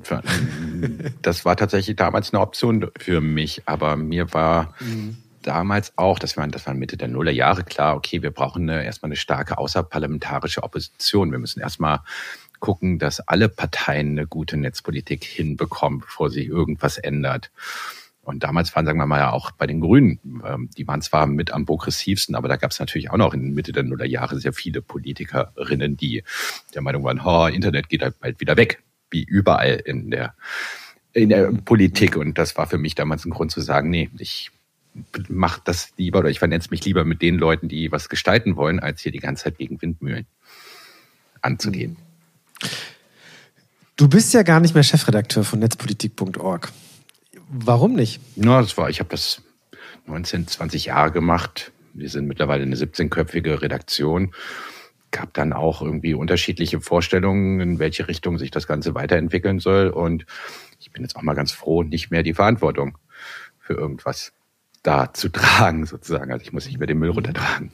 das 1.22 1.45
war 1.45 1.57
tatsächlich 1.57 1.97
damals 1.97 2.32
eine 2.32 2.40
Option 2.40 2.90
für 2.99 3.20
mich, 3.20 3.62
aber 3.66 3.97
mir 3.97 4.32
war 4.32 4.74
mhm. 4.80 5.16
Damals 5.43 5.97
auch, 5.97 6.18
das 6.18 6.36
war, 6.36 6.47
das 6.49 6.66
war 6.66 6.74
Mitte 6.74 6.97
der 6.97 7.09
Nullerjahre 7.09 7.64
klar, 7.64 7.97
okay, 7.97 8.22
wir 8.22 8.30
brauchen 8.30 8.68
eine, 8.68 8.84
erstmal 8.84 9.09
eine 9.09 9.16
starke 9.16 9.59
außerparlamentarische 9.59 10.62
Opposition. 10.62 11.32
Wir 11.32 11.38
müssen 11.38 11.61
erstmal 11.61 12.01
gucken, 12.61 12.99
dass 12.99 13.20
alle 13.20 13.49
Parteien 13.49 14.11
eine 14.11 14.26
gute 14.26 14.57
Netzpolitik 14.57 15.24
hinbekommen, 15.24 16.01
bevor 16.01 16.30
sich 16.30 16.47
irgendwas 16.47 16.97
ändert. 16.97 17.51
Und 18.22 18.45
damals 18.45 18.74
waren, 18.76 18.86
sagen 18.86 18.99
wir 18.99 19.07
mal, 19.07 19.18
ja 19.18 19.32
auch 19.32 19.51
bei 19.51 19.66
den 19.66 19.80
Grünen, 19.80 20.20
ähm, 20.47 20.70
die 20.78 20.86
waren 20.86 21.03
zwar 21.03 21.26
mit 21.26 21.53
am 21.53 21.66
progressivsten, 21.66 22.36
aber 22.36 22.47
da 22.47 22.57
gab 22.57 22.70
es 22.70 22.78
natürlich 22.78 23.11
auch 23.11 23.16
noch 23.16 23.34
in 23.34 23.53
Mitte 23.53 23.72
der 23.72 23.82
Nullerjahre 23.82 24.38
sehr 24.38 24.53
viele 24.53 24.80
Politikerinnen, 24.80 25.97
die 25.97 26.22
der 26.72 26.82
Meinung 26.82 27.03
waren, 27.03 27.20
oh, 27.20 27.47
Internet 27.47 27.88
geht 27.88 28.03
halt 28.03 28.20
bald 28.20 28.38
wieder 28.40 28.57
weg 28.57 28.82
wie 29.11 29.24
überall 29.24 29.82
in 29.84 30.11
der, 30.11 30.34
in 31.12 31.28
der 31.28 31.53
Politik. 31.64 32.16
Und 32.16 32.38
das 32.38 32.57
war 32.57 32.68
für 32.68 32.78
mich 32.78 32.95
damals 32.95 33.24
ein 33.24 33.30
Grund 33.30 33.51
zu 33.51 33.61
sagen, 33.61 33.90
nee, 33.90 34.09
ich 34.18 34.53
mache 35.28 35.61
das 35.64 35.93
lieber 35.97 36.20
oder 36.20 36.30
ich 36.30 36.38
vernetze 36.38 36.68
mich 36.70 36.84
lieber 36.84 37.05
mit 37.05 37.22
den 37.22 37.38
Leuten, 37.38 37.68
die 37.68 37.90
was 37.93 38.09
gestalten 38.09 38.57
wollen, 38.57 38.80
als 38.80 39.01
hier 39.01 39.12
die 39.12 39.20
ganze 39.20 39.45
Zeit 39.45 39.59
gegen 39.59 39.80
Windmühlen 39.80 40.26
anzugehen. 41.40 41.97
Du 43.97 44.09
bist 44.09 44.34
ja 44.34 44.43
gar 44.43 44.61
nicht 44.61 44.74
mehr 44.74 44.82
Chefredakteur 44.82 45.45
von 45.45 45.59
netzpolitik.org. 45.59 46.72
Warum 47.49 47.95
nicht? 47.95 48.20
Na, 48.36 48.61
das 48.61 48.76
war, 48.76 48.88
ich 48.88 49.01
habe 49.01 49.11
das 49.11 49.43
19, 50.07 50.49
20 50.49 50.86
Jahre 50.86 51.12
gemacht. 51.12 51.72
Wir 51.93 52.09
sind 52.09 52.26
mittlerweile 52.26 52.62
eine 52.62 52.76
17-köpfige 52.76 53.61
Redaktion. 53.61 54.34
Gab 55.11 55.34
dann 55.34 55.53
auch 55.53 55.82
irgendwie 55.82 56.14
unterschiedliche 56.14 56.80
Vorstellungen, 56.80 57.61
in 57.61 57.78
welche 57.78 58.09
Richtung 58.09 58.38
sich 58.38 58.51
das 58.51 58.66
Ganze 58.66 58.95
weiterentwickeln 58.95 59.59
soll. 59.59 59.88
Und 59.88 60.24
ich 60.80 60.90
bin 60.90 61.03
jetzt 61.03 61.16
auch 61.16 61.22
mal 61.22 61.34
ganz 61.34 61.53
froh, 61.53 61.82
nicht 61.82 62.11
mehr 62.11 62.22
die 62.22 62.34
Verantwortung 62.34 62.97
für 63.59 63.74
irgendwas 63.74 64.32
da 64.83 65.12
zu 65.12 65.28
tragen, 65.28 65.87
sozusagen. 65.87 66.33
Also 66.33 66.43
ich 66.43 66.53
muss 66.53 66.66
nicht 66.66 66.78
mehr 66.78 66.87
den 66.87 66.99
Müll 66.99 67.11
runtertragen. 67.11 67.72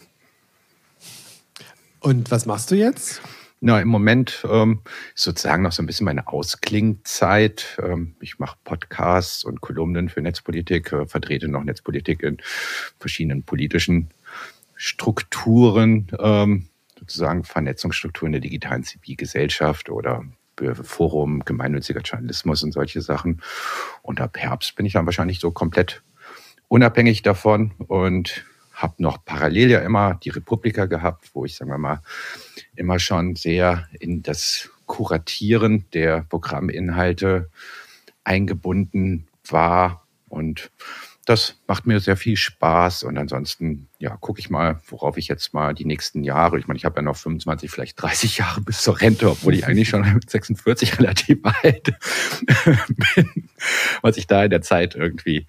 Und 2.00 2.30
was 2.30 2.46
machst 2.46 2.70
du 2.70 2.76
jetzt? 2.76 3.20
Na, 3.60 3.80
im 3.80 3.88
Moment 3.88 4.46
ähm, 4.48 4.82
ist 5.16 5.24
sozusagen 5.24 5.64
noch 5.64 5.72
so 5.72 5.82
ein 5.82 5.86
bisschen 5.86 6.04
meine 6.04 6.28
Ausklingzeit. 6.28 7.76
Ähm, 7.82 8.14
ich 8.20 8.38
mache 8.38 8.56
Podcasts 8.62 9.42
und 9.42 9.60
Kolumnen 9.60 10.08
für 10.08 10.22
Netzpolitik, 10.22 10.92
äh, 10.92 11.06
vertrete 11.06 11.48
noch 11.48 11.64
Netzpolitik 11.64 12.22
in 12.22 12.38
verschiedenen 13.00 13.42
politischen 13.42 14.10
Strukturen, 14.76 16.06
ähm, 16.20 16.68
sozusagen 17.00 17.42
Vernetzungsstrukturen 17.42 18.30
der 18.30 18.40
digitalen 18.40 18.84
Zivilgesellschaft 18.84 19.90
oder 19.90 20.24
Forum, 20.82 21.44
gemeinnütziger 21.44 22.00
Journalismus 22.00 22.62
und 22.62 22.72
solche 22.72 23.00
Sachen. 23.00 23.42
Und 24.02 24.20
ab 24.20 24.36
Herbst 24.36 24.76
bin 24.76 24.86
ich 24.86 24.92
dann 24.92 25.06
wahrscheinlich 25.06 25.40
so 25.40 25.50
komplett 25.50 26.02
unabhängig 26.68 27.22
davon 27.22 27.72
und 27.78 28.44
habe 28.72 28.94
noch 28.98 29.24
parallel 29.24 29.70
ja 29.70 29.80
immer 29.80 30.14
die 30.22 30.30
Republika 30.30 30.86
gehabt, 30.86 31.30
wo 31.34 31.44
ich, 31.44 31.56
sagen 31.56 31.70
wir 31.70 31.78
mal, 31.78 32.00
immer 32.76 32.98
schon 33.00 33.34
sehr 33.34 33.88
in 33.98 34.22
das 34.22 34.70
Kuratieren 34.86 35.86
der 35.92 36.22
Programminhalte 36.28 37.50
eingebunden 38.22 39.26
war. 39.48 40.06
Und 40.28 40.70
das 41.26 41.56
macht 41.66 41.86
mir 41.86 42.00
sehr 42.00 42.16
viel 42.16 42.36
Spaß. 42.36 43.02
Und 43.02 43.18
ansonsten, 43.18 43.88
ja, 43.98 44.16
gucke 44.16 44.38
ich 44.40 44.48
mal, 44.48 44.80
worauf 44.86 45.16
ich 45.18 45.28
jetzt 45.28 45.52
mal 45.52 45.74
die 45.74 45.84
nächsten 45.84 46.22
Jahre, 46.22 46.58
ich 46.58 46.68
meine, 46.68 46.78
ich 46.78 46.84
habe 46.84 46.96
ja 46.96 47.02
noch 47.02 47.16
25, 47.16 47.70
vielleicht 47.70 48.00
30 48.00 48.38
Jahre 48.38 48.60
bis 48.60 48.80
zur 48.82 49.00
Rente, 49.00 49.28
obwohl 49.30 49.54
ich 49.54 49.66
eigentlich 49.66 49.88
schon 49.88 50.20
46 50.26 51.00
relativ 51.00 51.40
alt 51.62 51.94
bin, 53.14 53.48
was 54.02 54.16
ich 54.16 54.26
da 54.26 54.44
in 54.44 54.50
der 54.50 54.62
Zeit 54.62 54.94
irgendwie 54.94 55.46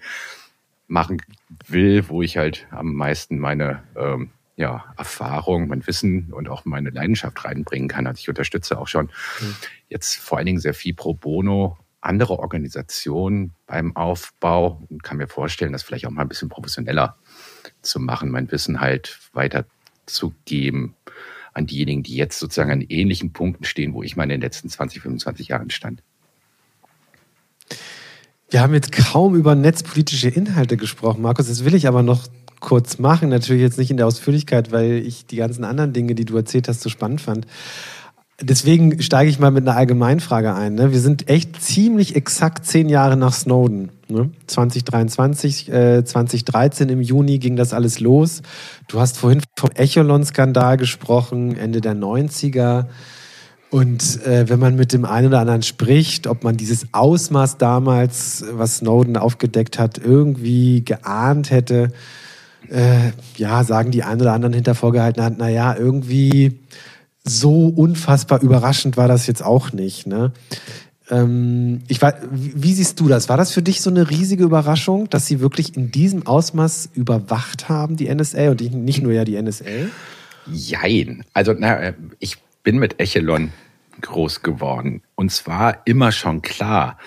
machen 0.90 1.22
will, 1.68 2.08
wo 2.08 2.20
ich 2.20 2.36
halt 2.36 2.66
am 2.70 2.94
meisten 2.94 3.38
meine 3.38 3.82
ähm, 3.96 4.30
ja, 4.56 4.92
Erfahrung, 4.98 5.68
mein 5.68 5.86
Wissen 5.86 6.32
und 6.32 6.48
auch 6.48 6.64
meine 6.64 6.90
Leidenschaft 6.90 7.44
reinbringen 7.44 7.88
kann. 7.88 8.06
Also 8.06 8.18
ich 8.18 8.28
unterstütze 8.28 8.78
auch 8.78 8.88
schon 8.88 9.06
mhm. 9.40 9.54
jetzt 9.88 10.16
vor 10.16 10.38
allen 10.38 10.46
Dingen 10.46 10.60
sehr 10.60 10.74
viel 10.74 10.92
pro 10.92 11.14
bono 11.14 11.78
andere 12.02 12.38
Organisationen 12.38 13.54
beim 13.66 13.94
Aufbau 13.94 14.82
und 14.88 15.02
kann 15.02 15.18
mir 15.18 15.28
vorstellen, 15.28 15.72
das 15.72 15.82
vielleicht 15.82 16.06
auch 16.06 16.10
mal 16.10 16.22
ein 16.22 16.28
bisschen 16.28 16.48
professioneller 16.48 17.16
zu 17.82 18.00
machen, 18.00 18.30
mein 18.30 18.50
Wissen 18.50 18.80
halt 18.80 19.20
weiterzugeben 19.32 20.94
an 21.52 21.66
diejenigen, 21.66 22.02
die 22.02 22.16
jetzt 22.16 22.38
sozusagen 22.38 22.70
an 22.70 22.80
ähnlichen 22.80 23.32
Punkten 23.32 23.64
stehen, 23.64 23.92
wo 23.92 24.02
ich 24.02 24.16
mal 24.16 24.24
in 24.24 24.30
den 24.30 24.40
letzten 24.40 24.68
20, 24.68 25.02
25 25.02 25.48
Jahren 25.48 25.70
stand. 25.70 26.02
Wir 28.50 28.62
haben 28.62 28.74
jetzt 28.74 28.90
kaum 28.90 29.36
über 29.36 29.54
netzpolitische 29.54 30.28
Inhalte 30.28 30.76
gesprochen, 30.76 31.22
Markus. 31.22 31.46
Das 31.46 31.64
will 31.64 31.74
ich 31.76 31.86
aber 31.86 32.02
noch 32.02 32.26
kurz 32.58 32.98
machen. 32.98 33.28
Natürlich 33.28 33.62
jetzt 33.62 33.78
nicht 33.78 33.92
in 33.92 33.96
der 33.96 34.08
Ausführlichkeit, 34.08 34.72
weil 34.72 34.94
ich 34.94 35.24
die 35.24 35.36
ganzen 35.36 35.62
anderen 35.62 35.92
Dinge, 35.92 36.16
die 36.16 36.24
du 36.24 36.36
erzählt 36.36 36.66
hast, 36.66 36.80
so 36.80 36.88
spannend 36.88 37.20
fand. 37.20 37.46
Deswegen 38.42 39.00
steige 39.02 39.30
ich 39.30 39.38
mal 39.38 39.52
mit 39.52 39.68
einer 39.68 39.76
Allgemeinfrage 39.76 40.52
ein. 40.52 40.74
Ne? 40.74 40.92
Wir 40.92 40.98
sind 40.98 41.28
echt 41.28 41.62
ziemlich 41.62 42.16
exakt 42.16 42.66
zehn 42.66 42.88
Jahre 42.88 43.16
nach 43.16 43.34
Snowden. 43.34 43.90
Ne? 44.08 44.30
2023, 44.48 45.70
äh, 45.70 46.04
2013 46.04 46.88
im 46.88 47.02
Juni 47.02 47.38
ging 47.38 47.54
das 47.54 47.72
alles 47.72 48.00
los. 48.00 48.42
Du 48.88 48.98
hast 48.98 49.18
vorhin 49.18 49.42
vom 49.56 49.70
Echolon-Skandal 49.72 50.76
gesprochen, 50.76 51.56
Ende 51.56 51.80
der 51.80 51.94
90er. 51.94 52.86
Und 53.70 54.24
äh, 54.26 54.48
wenn 54.48 54.58
man 54.58 54.74
mit 54.74 54.92
dem 54.92 55.04
einen 55.04 55.28
oder 55.28 55.40
anderen 55.40 55.62
spricht, 55.62 56.26
ob 56.26 56.42
man 56.42 56.56
dieses 56.56 56.88
Ausmaß 56.92 57.56
damals, 57.58 58.44
was 58.52 58.78
Snowden 58.78 59.16
aufgedeckt 59.16 59.78
hat, 59.78 59.98
irgendwie 59.98 60.84
geahnt 60.84 61.52
hätte, 61.52 61.92
äh, 62.68 63.12
ja, 63.36 63.62
sagen 63.62 63.92
die 63.92 64.02
einen 64.02 64.20
oder 64.20 64.32
anderen 64.32 64.54
hinter 64.54 64.74
vorgehaltener 64.74 65.26
Hand, 65.26 65.38
naja, 65.38 65.76
irgendwie 65.76 66.58
so 67.24 67.68
unfassbar 67.68 68.42
überraschend 68.42 68.96
war 68.96 69.06
das 69.06 69.28
jetzt 69.28 69.44
auch 69.44 69.72
nicht. 69.72 70.06
Ne? 70.06 70.32
Ähm, 71.08 71.82
ich 71.86 72.02
war, 72.02 72.14
wie 72.30 72.72
siehst 72.72 72.98
du 72.98 73.06
das? 73.06 73.28
War 73.28 73.36
das 73.36 73.52
für 73.52 73.62
dich 73.62 73.82
so 73.82 73.90
eine 73.90 74.10
riesige 74.10 74.42
Überraschung, 74.42 75.08
dass 75.10 75.26
sie 75.26 75.38
wirklich 75.38 75.76
in 75.76 75.92
diesem 75.92 76.26
Ausmaß 76.26 76.90
überwacht 76.94 77.68
haben, 77.68 77.96
die 77.96 78.12
NSA 78.12 78.50
und 78.50 78.60
nicht 78.60 79.02
nur 79.02 79.12
ja 79.12 79.24
die 79.24 79.40
NSA? 79.40 79.64
Jein. 80.50 81.24
Also, 81.34 81.54
na, 81.56 81.92
ich 82.18 82.38
bin 82.62 82.78
mit 82.78 83.00
Echelon 83.00 83.52
groß 84.00 84.42
geworden. 84.42 85.02
Und 85.14 85.30
zwar 85.32 85.82
immer 85.86 86.12
schon 86.12 86.42
klar, 86.42 86.98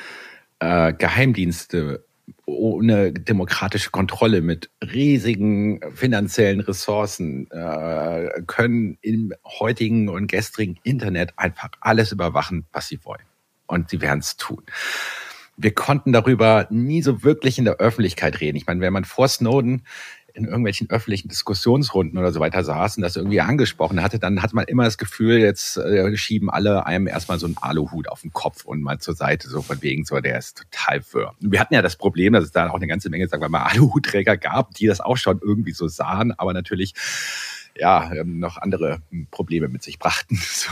äh, 0.60 0.93
Geheimdienste 0.93 2.06
ohne 2.45 3.12
demokratische 3.12 3.91
Kontrolle 3.91 4.41
mit 4.41 4.70
riesigen 4.82 5.80
finanziellen 5.93 6.60
Ressourcen 6.62 7.49
äh, 7.51 8.41
können 8.47 8.97
im 9.01 9.34
heutigen 9.45 10.10
und 10.10 10.28
gestrigen 10.28 10.80
Internet 10.84 11.34
einfach 11.38 11.70
alles 11.82 12.12
überwachen, 12.12 12.66
was 12.72 12.88
sie 12.88 13.04
wollen. 13.04 13.24
Und 13.68 13.89
sie 13.89 14.01
werden 14.01 14.20
es 14.20 14.38
tun. 14.38 14.64
Wir 15.56 15.74
konnten 15.74 16.12
darüber 16.12 16.68
nie 16.70 17.01
so 17.01 17.24
wirklich 17.24 17.60
in 17.60 17.66
der 17.66 17.78
Öffentlichkeit 17.78 18.41
reden. 18.41 18.58
Ich 18.58 18.66
meine, 18.66 18.82
wenn 18.82 18.93
man 18.93 19.06
vor 19.06 19.28
Snowden 19.28 19.84
in 20.34 20.45
irgendwelchen 20.45 20.89
öffentlichen 20.89 21.27
Diskussionsrunden 21.27 22.17
oder 22.17 22.31
so 22.31 22.39
weiter 22.39 22.63
saß 22.63 22.97
und 22.97 23.03
das 23.03 23.15
irgendwie 23.15 23.41
angesprochen 23.41 24.01
hatte, 24.01 24.17
dann 24.17 24.41
hatte 24.41 24.55
man 24.55 24.65
immer 24.65 24.84
das 24.84 24.97
Gefühl, 24.97 25.38
jetzt 25.38 25.77
äh, 25.77 26.15
schieben 26.17 26.49
alle 26.49 26.86
einem 26.86 27.07
erstmal 27.07 27.39
so 27.39 27.45
einen 27.45 27.57
Aluhut 27.61 28.09
auf 28.09 28.21
den 28.21 28.34
Kopf 28.34 28.65
und 28.65 28.81
mal 28.81 28.99
zur 28.99 29.13
Seite, 29.13 29.47
so 29.47 29.61
von 29.61 29.81
wegen, 29.81 30.05
so, 30.05 30.19
der 30.19 30.39
ist 30.39 30.65
total 30.71 31.01
für. 31.01 31.34
Wir 31.39 31.59
hatten 31.59 31.73
ja 31.73 31.81
das 31.81 31.95
Problem, 31.95 32.34
dass 32.34 32.43
es 32.43 32.51
da 32.51 32.69
auch 32.69 32.75
eine 32.75 32.88
ganze 32.88 33.09
Menge, 33.09 33.27
sagen 33.27 33.43
wir 33.43 33.49
mal, 33.49 33.63
Aluhutträger 33.71 34.38
gab, 34.38 34.73
die 34.73 34.88
das 34.88 35.01
auch 35.01 35.17
schon 35.17 35.39
irgendwie 35.41 35.73
so 35.73 35.88
sahen, 35.88 36.31
aber 36.38 36.53
natürlich 36.53 36.93
ja, 37.76 38.11
ähm, 38.13 38.39
noch 38.39 38.57
andere 38.57 39.01
hm, 39.09 39.28
Probleme 39.32 39.67
mit 39.67 39.84
sich 39.84 39.99
brachten. 39.99 40.39
So. 40.53 40.71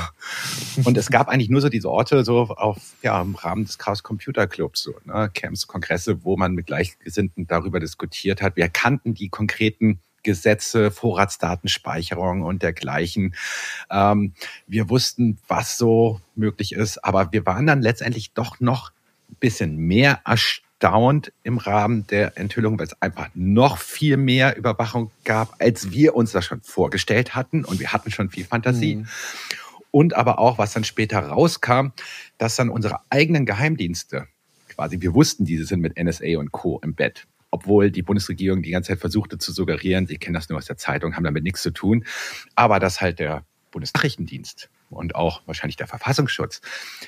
Und 0.85 0.97
es 0.97 1.09
gab 1.09 1.27
eigentlich 1.27 1.49
nur 1.49 1.59
so 1.59 1.67
diese 1.67 1.89
Orte 1.89 2.23
so 2.23 2.43
auf, 2.43 2.77
ja, 3.01 3.21
im 3.21 3.35
Rahmen 3.35 3.65
des 3.65 3.77
Chaos 3.77 4.03
Computer 4.03 4.47
Clubs, 4.47 4.83
so, 4.83 4.93
ne, 5.03 5.29
Camps, 5.33 5.67
Kongresse, 5.67 6.23
wo 6.23 6.37
man 6.37 6.53
mit 6.53 6.67
Gleichgesinnten 6.67 7.47
darüber 7.47 7.79
diskutiert 7.79 8.41
hat. 8.41 8.55
Wir 8.55 8.69
kannten 8.69 9.13
die 9.13 9.29
konkreten 9.29 9.99
Gesetze, 10.23 10.91
Vorratsdatenspeicherung 10.91 12.43
und 12.43 12.63
dergleichen. 12.63 13.35
Ähm, 13.89 14.33
wir 14.67 14.89
wussten, 14.89 15.39
was 15.47 15.77
so 15.77 16.21
möglich 16.35 16.73
ist, 16.73 17.03
aber 17.03 17.33
wir 17.33 17.45
waren 17.45 17.67
dann 17.67 17.81
letztendlich 17.81 18.33
doch 18.33 18.59
noch 18.59 18.91
ein 19.29 19.37
bisschen 19.39 19.75
mehr 19.77 20.21
erstaunt 20.25 20.70
erstaunt 20.81 21.31
im 21.43 21.57
Rahmen 21.59 22.07
der 22.07 22.37
Enthüllung, 22.37 22.79
weil 22.79 22.87
es 22.87 23.01
einfach 23.01 23.29
noch 23.35 23.77
viel 23.77 24.17
mehr 24.17 24.57
Überwachung 24.57 25.11
gab, 25.23 25.61
als 25.61 25.91
wir 25.91 26.15
uns 26.15 26.31
das 26.31 26.45
schon 26.45 26.61
vorgestellt 26.61 27.35
hatten. 27.35 27.63
Und 27.63 27.79
wir 27.79 27.93
hatten 27.93 28.09
schon 28.09 28.29
viel 28.29 28.45
Fantasie. 28.45 28.95
Mhm. 28.95 29.07
Und 29.91 30.15
aber 30.15 30.39
auch, 30.39 30.57
was 30.57 30.73
dann 30.73 30.83
später 30.83 31.19
rauskam, 31.19 31.89
dass 32.37 32.55
dann 32.55 32.69
unsere 32.69 32.99
eigenen 33.09 33.45
Geheimdienste, 33.45 34.27
quasi, 34.69 35.01
wir 35.01 35.13
wussten, 35.13 35.45
diese 35.45 35.65
sind 35.65 35.81
mit 35.81 36.01
NSA 36.01 36.37
und 36.37 36.51
Co. 36.51 36.79
im 36.83 36.95
Bett 36.95 37.27
obwohl 37.53 37.91
die 37.91 38.01
Bundesregierung 38.01 38.61
die 38.61 38.71
ganze 38.71 38.93
Zeit 38.93 38.99
versuchte 39.01 39.37
zu 39.37 39.51
suggerieren, 39.51 40.07
sie 40.07 40.15
kennen 40.17 40.35
das 40.35 40.47
nur 40.47 40.57
aus 40.57 40.67
der 40.67 40.77
Zeitung, 40.77 41.17
haben 41.17 41.25
damit 41.25 41.43
nichts 41.43 41.61
zu 41.61 41.71
tun, 41.71 42.05
aber 42.55 42.79
dass 42.79 43.01
halt 43.01 43.19
der 43.19 43.43
Bundesnachrichtendienst 43.71 44.69
und 44.89 45.15
auch 45.15 45.41
wahrscheinlich 45.47 45.75
der 45.75 45.87
Verfassungsschutz 45.87 46.61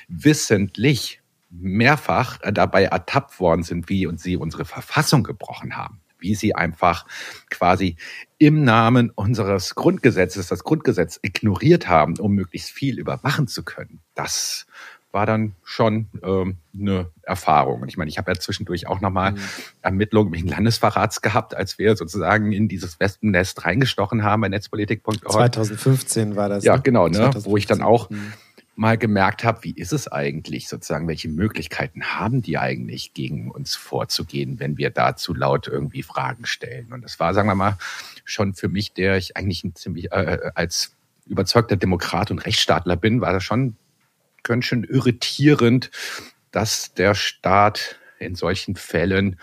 wissentlich 0.06 1.22
mehrfach 1.60 2.40
äh, 2.42 2.52
dabei 2.52 2.84
ertappt 2.84 3.40
worden 3.40 3.62
sind, 3.62 3.88
wie 3.88 4.06
und 4.06 4.20
sie 4.20 4.36
unsere 4.36 4.64
Verfassung 4.64 5.22
gebrochen 5.22 5.76
haben 5.76 6.00
wie 6.24 6.34
sie 6.34 6.54
einfach 6.54 7.06
quasi 7.50 7.96
im 8.38 8.64
Namen 8.64 9.10
unseres 9.10 9.74
Grundgesetzes 9.74 10.48
das 10.48 10.64
Grundgesetz 10.64 11.20
ignoriert 11.22 11.86
haben, 11.86 12.18
um 12.18 12.32
möglichst 12.32 12.70
viel 12.70 12.98
überwachen 12.98 13.46
zu 13.46 13.62
können. 13.62 14.00
Das 14.14 14.66
war 15.12 15.26
dann 15.26 15.54
schon 15.62 16.08
ähm, 16.24 16.56
eine 16.76 17.10
Erfahrung. 17.22 17.82
Und 17.82 17.88
ich 17.88 17.96
meine, 17.96 18.08
ich 18.08 18.18
habe 18.18 18.32
ja 18.32 18.40
zwischendurch 18.40 18.88
auch 18.88 19.00
nochmal 19.00 19.32
mhm. 19.32 19.38
Ermittlungen 19.80 20.32
wegen 20.32 20.48
Landesverrats 20.48 21.22
gehabt, 21.22 21.54
als 21.54 21.78
wir 21.78 21.94
sozusagen 21.94 22.50
in 22.50 22.66
dieses 22.66 22.98
Wespennest 22.98 23.64
reingestochen 23.64 24.24
haben 24.24 24.42
bei 24.42 24.48
netzpolitik.org. 24.48 25.30
2015 25.30 26.34
war 26.34 26.48
das. 26.48 26.64
Ja, 26.64 26.76
ne? 26.76 26.82
genau, 26.82 27.06
ne? 27.06 27.30
wo 27.44 27.56
ich 27.56 27.66
dann 27.66 27.82
auch 27.82 28.10
mhm 28.10 28.32
mal 28.76 28.98
gemerkt 28.98 29.44
habe, 29.44 29.62
wie 29.62 29.72
ist 29.72 29.92
es 29.92 30.10
eigentlich 30.10 30.68
sozusagen, 30.68 31.06
welche 31.06 31.28
Möglichkeiten 31.28 32.02
haben 32.02 32.42
die 32.42 32.58
eigentlich 32.58 33.14
gegen 33.14 33.50
uns 33.50 33.76
vorzugehen, 33.76 34.58
wenn 34.58 34.76
wir 34.78 34.90
dazu 34.90 35.32
laut 35.32 35.68
irgendwie 35.68 36.02
Fragen 36.02 36.44
stellen. 36.44 36.92
Und 36.92 37.02
das 37.02 37.20
war, 37.20 37.34
sagen 37.34 37.48
wir 37.48 37.54
mal, 37.54 37.78
schon 38.24 38.54
für 38.54 38.68
mich, 38.68 38.92
der 38.92 39.16
ich 39.16 39.36
eigentlich 39.36 39.62
ein 39.64 39.74
ziemlich 39.74 40.10
äh, 40.12 40.50
als 40.54 40.92
überzeugter 41.26 41.76
Demokrat 41.76 42.30
und 42.30 42.40
Rechtsstaatler 42.40 42.96
bin, 42.96 43.20
war 43.20 43.32
das 43.32 43.44
schon 43.44 43.76
ganz 44.42 44.64
schön 44.64 44.84
irritierend, 44.84 45.90
dass 46.50 46.94
der 46.94 47.14
Staat 47.14 47.98
in 48.18 48.34
solchen 48.34 48.76
Fällen 48.76 49.38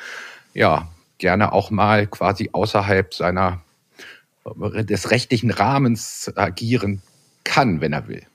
ja 0.53 0.91
gerne 1.17 1.53
auch 1.53 1.71
mal 1.71 2.07
quasi 2.07 2.49
außerhalb 2.51 3.13
seiner 3.13 3.61
des 4.45 5.11
rechtlichen 5.11 5.51
Rahmens 5.51 6.31
agieren 6.35 7.01
kann, 7.43 7.79
wenn 7.79 7.93
er 7.93 8.07
will. 8.07 8.25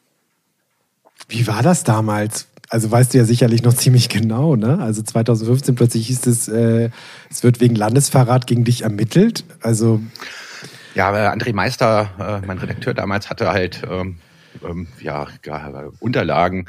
Wie 1.28 1.46
war 1.46 1.62
das 1.62 1.84
damals? 1.84 2.48
Also 2.68 2.90
weißt 2.90 3.14
du 3.14 3.18
ja 3.18 3.24
sicherlich 3.24 3.62
noch 3.62 3.74
ziemlich 3.76 4.08
genau, 4.08 4.56
ne? 4.56 4.78
Also 4.80 5.02
2015 5.02 5.74
plötzlich 5.74 6.06
hieß 6.08 6.26
es, 6.26 6.48
äh, 6.48 6.90
es 7.30 7.42
wird 7.42 7.60
wegen 7.60 7.74
Landesverrat 7.74 8.46
gegen 8.46 8.64
dich 8.64 8.82
ermittelt. 8.82 9.44
Also 9.60 10.00
ja, 10.94 11.10
André 11.32 11.54
Meister, 11.54 12.40
äh, 12.42 12.46
mein 12.46 12.58
Redakteur 12.58 12.94
damals, 12.94 13.28
hatte 13.28 13.50
halt 13.50 13.82
ähm, 13.90 14.16
ähm, 14.64 14.86
ja, 15.00 15.26
Unterlagen 16.00 16.66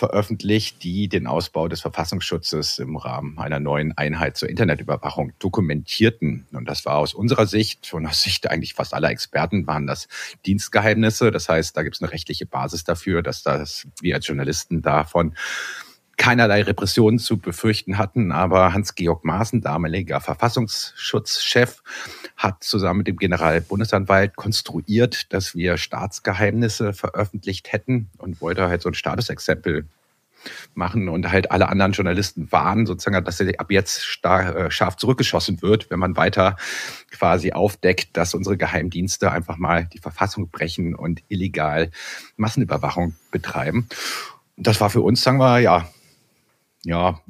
veröffentlicht, 0.00 0.82
die 0.82 1.08
den 1.08 1.26
Ausbau 1.26 1.68
des 1.68 1.82
Verfassungsschutzes 1.82 2.78
im 2.78 2.96
Rahmen 2.96 3.38
einer 3.38 3.60
neuen 3.60 3.96
Einheit 3.96 4.36
zur 4.36 4.48
Internetüberwachung 4.48 5.32
dokumentierten. 5.38 6.46
Und 6.52 6.64
das 6.68 6.86
war 6.86 6.96
aus 6.96 7.12
unserer 7.12 7.46
Sicht 7.46 7.92
und 7.92 8.06
aus 8.06 8.22
Sicht 8.22 8.50
eigentlich 8.50 8.74
fast 8.74 8.94
aller 8.94 9.10
Experten 9.10 9.66
waren 9.66 9.86
das 9.86 10.08
Dienstgeheimnisse. 10.46 11.30
Das 11.30 11.50
heißt, 11.50 11.76
da 11.76 11.82
gibt 11.82 11.96
es 11.96 12.02
eine 12.02 12.10
rechtliche 12.10 12.46
Basis 12.46 12.82
dafür, 12.82 13.22
dass 13.22 13.42
das 13.42 13.86
wir 14.00 14.14
als 14.14 14.26
Journalisten 14.26 14.80
davon 14.80 15.34
keinerlei 16.20 16.62
Repressionen 16.62 17.18
zu 17.18 17.38
befürchten 17.38 17.96
hatten. 17.96 18.30
Aber 18.30 18.74
Hans-Georg 18.74 19.24
Maaßen, 19.24 19.62
damaliger 19.62 20.20
Verfassungsschutzchef, 20.20 21.82
hat 22.36 22.62
zusammen 22.62 22.98
mit 22.98 23.06
dem 23.06 23.16
Generalbundesanwalt 23.16 24.36
konstruiert, 24.36 25.32
dass 25.32 25.54
wir 25.54 25.78
Staatsgeheimnisse 25.78 26.92
veröffentlicht 26.92 27.72
hätten 27.72 28.10
und 28.18 28.42
wollte 28.42 28.68
halt 28.68 28.82
so 28.82 28.90
ein 28.90 28.94
Statusexempel 28.94 29.86
machen 30.74 31.08
und 31.08 31.32
halt 31.32 31.50
alle 31.50 31.70
anderen 31.70 31.92
Journalisten 31.92 32.52
warnen, 32.52 32.84
sozusagen, 32.84 33.24
dass 33.24 33.40
er 33.40 33.58
ab 33.58 33.70
jetzt 33.70 34.20
äh, 34.22 34.70
scharf 34.70 34.96
zurückgeschossen 34.96 35.62
wird, 35.62 35.90
wenn 35.90 35.98
man 35.98 36.16
weiter 36.18 36.56
quasi 37.10 37.52
aufdeckt, 37.52 38.16
dass 38.18 38.34
unsere 38.34 38.58
Geheimdienste 38.58 39.32
einfach 39.32 39.56
mal 39.56 39.86
die 39.86 39.98
Verfassung 39.98 40.50
brechen 40.50 40.94
und 40.94 41.22
illegal 41.28 41.90
Massenüberwachung 42.36 43.14
betreiben. 43.30 43.88
Und 44.56 44.66
das 44.66 44.82
war 44.82 44.90
für 44.90 45.00
uns, 45.00 45.22
sagen 45.22 45.38
wir, 45.38 45.60
ja, 45.60 45.88
ja, 46.84 47.20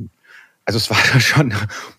also 0.64 0.76
es 0.76 0.90
war 0.90 0.96
schon 1.20 1.52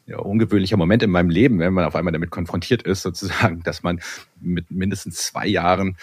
ein 0.07 0.15
ungewöhnlicher 0.15 0.77
Moment 0.77 1.03
in 1.03 1.11
meinem 1.11 1.29
Leben, 1.29 1.59
wenn 1.59 1.73
man 1.73 1.85
auf 1.85 1.95
einmal 1.95 2.13
damit 2.13 2.31
konfrontiert 2.31 2.83
ist, 2.83 3.01
sozusagen, 3.01 3.63
dass 3.63 3.83
man 3.83 4.01
mit 4.39 4.71
mindestens 4.71 5.17
zwei 5.17 5.47
Jahren 5.47 5.97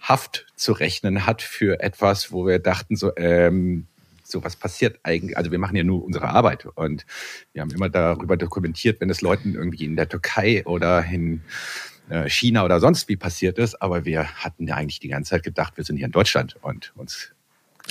Haft 0.00 0.46
zu 0.56 0.72
rechnen 0.72 1.26
hat 1.26 1.42
für 1.42 1.80
etwas, 1.80 2.32
wo 2.32 2.46
wir 2.46 2.60
dachten, 2.60 2.96
so, 2.96 3.14
ähm, 3.16 3.86
so 4.22 4.44
was 4.44 4.56
passiert 4.56 5.00
eigentlich. 5.02 5.36
Also 5.36 5.50
wir 5.50 5.58
machen 5.58 5.76
ja 5.76 5.84
nur 5.84 6.04
unsere 6.04 6.28
Arbeit 6.28 6.66
und 6.66 7.04
wir 7.52 7.62
haben 7.62 7.70
immer 7.72 7.88
darüber 7.88 8.36
dokumentiert, 8.36 9.00
wenn 9.00 9.10
es 9.10 9.20
Leuten 9.20 9.54
irgendwie 9.54 9.84
in 9.84 9.96
der 9.96 10.08
Türkei 10.08 10.64
oder 10.66 11.04
in 11.04 11.42
äh, 12.08 12.28
China 12.28 12.64
oder 12.64 12.80
sonst 12.80 13.08
wie 13.08 13.16
passiert 13.16 13.58
ist, 13.58 13.82
aber 13.82 14.04
wir 14.04 14.28
hatten 14.28 14.66
ja 14.66 14.76
eigentlich 14.76 15.00
die 15.00 15.08
ganze 15.08 15.30
Zeit 15.30 15.42
gedacht, 15.42 15.76
wir 15.76 15.84
sind 15.84 15.96
hier 15.96 16.06
in 16.06 16.12
Deutschland 16.12 16.56
und 16.62 16.92
uns 16.96 17.32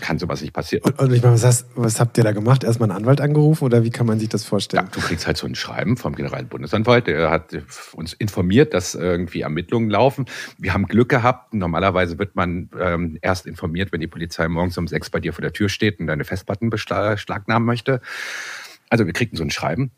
kann 0.01 0.19
sowas 0.19 0.41
nicht 0.41 0.53
passieren. 0.53 0.83
Und, 0.83 0.99
und 0.99 1.13
ich 1.13 1.21
meine, 1.21 1.33
was, 1.33 1.43
hast, 1.43 1.67
was, 1.75 1.99
habt 1.99 2.17
ihr 2.17 2.23
da 2.23 2.31
gemacht? 2.31 2.63
Erstmal 2.63 2.89
einen 2.89 2.97
Anwalt 2.97 3.21
angerufen 3.21 3.65
oder 3.65 3.83
wie 3.83 3.89
kann 3.89 4.05
man 4.05 4.19
sich 4.19 4.29
das 4.29 4.43
vorstellen? 4.43 4.85
Ja, 4.85 4.91
du 4.91 4.99
kriegst 4.99 5.27
halt 5.27 5.37
so 5.37 5.47
ein 5.47 5.55
Schreiben 5.55 5.97
vom 5.97 6.15
Generalbundesanwalt, 6.15 7.07
der 7.07 7.29
hat 7.29 7.57
uns 7.93 8.13
informiert, 8.13 8.73
dass 8.73 8.95
irgendwie 8.95 9.41
Ermittlungen 9.41 9.89
laufen. 9.89 10.25
Wir 10.57 10.73
haben 10.73 10.85
Glück 10.85 11.09
gehabt. 11.09 11.53
Normalerweise 11.53 12.19
wird 12.19 12.35
man 12.35 12.69
ähm, 12.79 13.17
erst 13.21 13.45
informiert, 13.45 13.91
wenn 13.91 14.01
die 14.01 14.07
Polizei 14.07 14.47
morgens 14.47 14.77
um 14.77 14.87
sechs 14.87 15.09
bei 15.09 15.19
dir 15.19 15.33
vor 15.33 15.41
der 15.41 15.53
Tür 15.53 15.69
steht 15.69 15.99
und 15.99 16.07
deine 16.07 16.25
Festplatten 16.25 16.69
beschlagnahmen 16.69 17.65
möchte. 17.65 18.01
Also 18.89 19.05
wir 19.05 19.13
kriegten 19.13 19.37
so 19.37 19.43
ein 19.43 19.51
Schreiben 19.51 19.91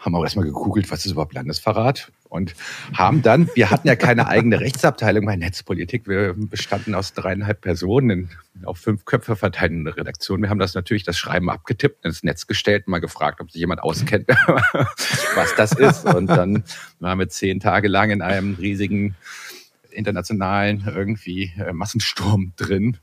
haben 0.00 0.14
auch 0.14 0.22
erstmal 0.22 0.46
gegoogelt, 0.46 0.90
was 0.90 1.04
ist 1.04 1.12
überhaupt 1.12 1.34
Landesverrat 1.34 2.10
und 2.28 2.54
haben 2.94 3.22
dann, 3.22 3.48
wir 3.54 3.70
hatten 3.70 3.86
ja 3.86 3.96
keine 3.96 4.26
eigene 4.26 4.60
Rechtsabteilung 4.60 5.26
bei 5.26 5.36
Netzpolitik, 5.36 6.08
wir 6.08 6.34
bestanden 6.34 6.94
aus 6.94 7.12
dreieinhalb 7.12 7.60
Personen 7.60 8.30
auf 8.64 8.78
fünf 8.78 9.04
Köpfe 9.04 9.36
verteilten 9.36 9.86
Redaktion. 9.86 10.42
Wir 10.42 10.50
haben 10.50 10.58
das 10.58 10.74
natürlich 10.74 11.04
das 11.04 11.18
Schreiben 11.18 11.50
abgetippt, 11.50 12.04
ins 12.04 12.22
Netz 12.22 12.46
gestellt, 12.46 12.88
mal 12.88 13.00
gefragt, 13.00 13.40
ob 13.40 13.50
sich 13.50 13.60
jemand 13.60 13.82
auskennt, 13.82 14.28
was 15.34 15.54
das 15.56 15.72
ist 15.72 16.04
und 16.04 16.26
dann 16.26 16.64
waren 16.98 17.18
wir 17.18 17.28
zehn 17.28 17.60
Tage 17.60 17.88
lang 17.88 18.10
in 18.10 18.22
einem 18.22 18.54
riesigen 18.54 19.14
internationalen 19.90 20.84
irgendwie 20.86 21.52
äh, 21.58 21.72
Massensturm 21.72 22.52
drin, 22.56 22.98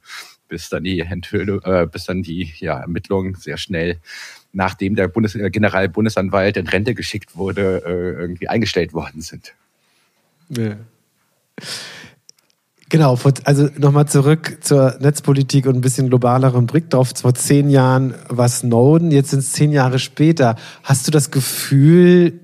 bis 0.47 0.69
dann 0.69 0.83
die 0.83 1.01
Enthüllung, 1.01 1.61
äh, 1.63 1.87
bis 1.91 2.05
dann 2.05 2.23
die 2.23 2.53
ja, 2.59 2.79
Ermittlungen 2.79 3.35
sehr 3.35 3.57
schnell 3.57 3.99
nachdem 4.57 4.95
der 4.95 5.07
Bundes 5.07 5.35
äh, 5.35 5.49
Generalbundesanwalt 5.49 6.57
in 6.57 6.67
Rente 6.67 6.95
geschickt 6.95 7.35
wurde, 7.35 7.83
äh, 7.85 8.19
irgendwie 8.19 8.47
eingestellt 8.47 8.93
worden 8.93 9.21
sind. 9.21 9.53
Ja. 10.49 10.77
Genau, 12.89 13.19
also 13.43 13.69
nochmal 13.77 14.07
zurück 14.07 14.59
zur 14.61 14.95
Netzpolitik 15.01 15.65
und 15.65 15.75
ein 15.75 15.81
bisschen 15.81 16.07
globaleren 16.07 16.67
Blick 16.67 16.89
drauf. 16.89 17.11
Vor 17.15 17.33
zehn 17.33 17.69
Jahren 17.69 18.15
war 18.29 18.47
Snowden, 18.47 19.11
jetzt 19.11 19.31
sind 19.31 19.39
es 19.39 19.51
zehn 19.51 19.73
Jahre 19.73 19.99
später. 19.99 20.55
Hast 20.83 21.05
du 21.05 21.11
das 21.11 21.29
Gefühl, 21.29 22.39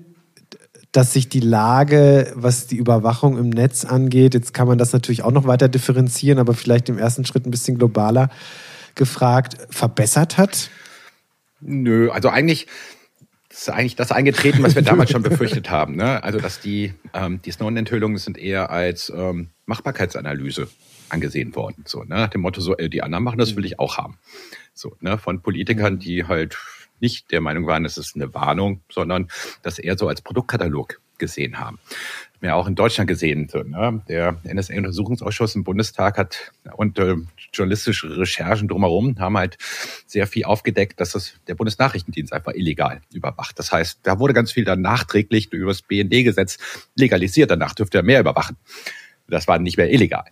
dass 0.92 1.14
sich 1.14 1.30
die 1.30 1.40
Lage, 1.40 2.30
was 2.34 2.66
die 2.66 2.76
Überwachung 2.76 3.38
im 3.38 3.48
Netz 3.48 3.86
angeht, 3.86 4.34
jetzt 4.34 4.52
kann 4.52 4.68
man 4.68 4.76
das 4.76 4.92
natürlich 4.92 5.22
auch 5.22 5.32
noch 5.32 5.46
weiter 5.46 5.68
differenzieren, 5.68 6.38
aber 6.38 6.52
vielleicht 6.52 6.90
im 6.90 6.98
ersten 6.98 7.24
Schritt 7.24 7.46
ein 7.46 7.50
bisschen 7.50 7.78
globaler 7.78 8.28
gefragt, 8.94 9.56
verbessert 9.70 10.36
hat? 10.36 10.68
Nö, 11.60 12.10
also 12.10 12.28
eigentlich 12.28 12.66
ist 13.58 13.70
eigentlich 13.70 13.96
das 13.96 14.12
eingetreten, 14.12 14.62
was 14.62 14.74
wir 14.74 14.82
damals 14.82 15.10
schon 15.10 15.22
befürchtet 15.22 15.70
haben. 15.70 15.96
Ne? 15.96 16.22
Also 16.22 16.38
dass 16.38 16.60
die, 16.60 16.94
ähm, 17.12 17.40
die 17.42 17.50
Snowden-Enthüllungen 17.50 18.18
sind 18.18 18.38
eher 18.38 18.70
als 18.70 19.12
ähm, 19.14 19.50
Machbarkeitsanalyse 19.66 20.68
angesehen 21.08 21.54
worden. 21.54 21.84
So, 21.86 22.00
ne? 22.00 22.16
Nach 22.16 22.28
dem 22.28 22.40
Motto, 22.40 22.60
so, 22.60 22.76
äh, 22.76 22.88
die 22.88 23.02
anderen 23.02 23.24
machen 23.24 23.38
das, 23.38 23.56
will 23.56 23.64
ich 23.64 23.78
auch 23.78 23.98
haben. 23.98 24.18
So, 24.72 24.96
ne? 25.00 25.18
Von 25.18 25.42
Politikern, 25.42 25.98
die 25.98 26.24
halt 26.24 26.58
nicht 27.00 27.30
der 27.30 27.40
Meinung 27.40 27.66
waren, 27.66 27.84
es 27.84 27.98
ist 27.98 28.16
eine 28.16 28.32
Warnung, 28.34 28.82
sondern 28.90 29.28
das 29.62 29.78
eher 29.78 29.98
so 29.98 30.08
als 30.08 30.22
Produktkatalog 30.22 31.00
gesehen 31.18 31.58
haben 31.60 31.78
ja 32.44 32.54
auch 32.54 32.66
in 32.66 32.74
Deutschland 32.74 33.08
gesehen. 33.08 33.48
So, 33.48 33.62
ne? 33.62 34.02
Der 34.08 34.40
NSA-Untersuchungsausschuss 34.44 35.54
im 35.54 35.64
Bundestag 35.64 36.18
hat 36.18 36.52
und 36.76 36.98
äh, 36.98 37.16
journalistische 37.52 38.16
Recherchen 38.16 38.68
drumherum 38.68 39.18
haben 39.18 39.36
halt 39.36 39.58
sehr 40.06 40.26
viel 40.26 40.44
aufgedeckt, 40.44 41.00
dass 41.00 41.12
das 41.12 41.34
der 41.46 41.54
Bundesnachrichtendienst 41.54 42.32
einfach 42.32 42.54
illegal 42.54 43.00
überwacht. 43.12 43.58
Das 43.58 43.72
heißt, 43.72 44.00
da 44.02 44.18
wurde 44.18 44.34
ganz 44.34 44.52
viel 44.52 44.64
dann 44.64 44.80
nachträglich 44.80 45.52
über 45.52 45.70
das 45.70 45.82
BND-Gesetz 45.82 46.58
legalisiert. 46.96 47.50
Danach 47.50 47.74
dürfte 47.74 47.98
er 47.98 48.04
mehr 48.04 48.20
überwachen. 48.20 48.56
Das 49.28 49.48
war 49.48 49.58
nicht 49.58 49.76
mehr 49.76 49.90
illegal. 49.90 50.24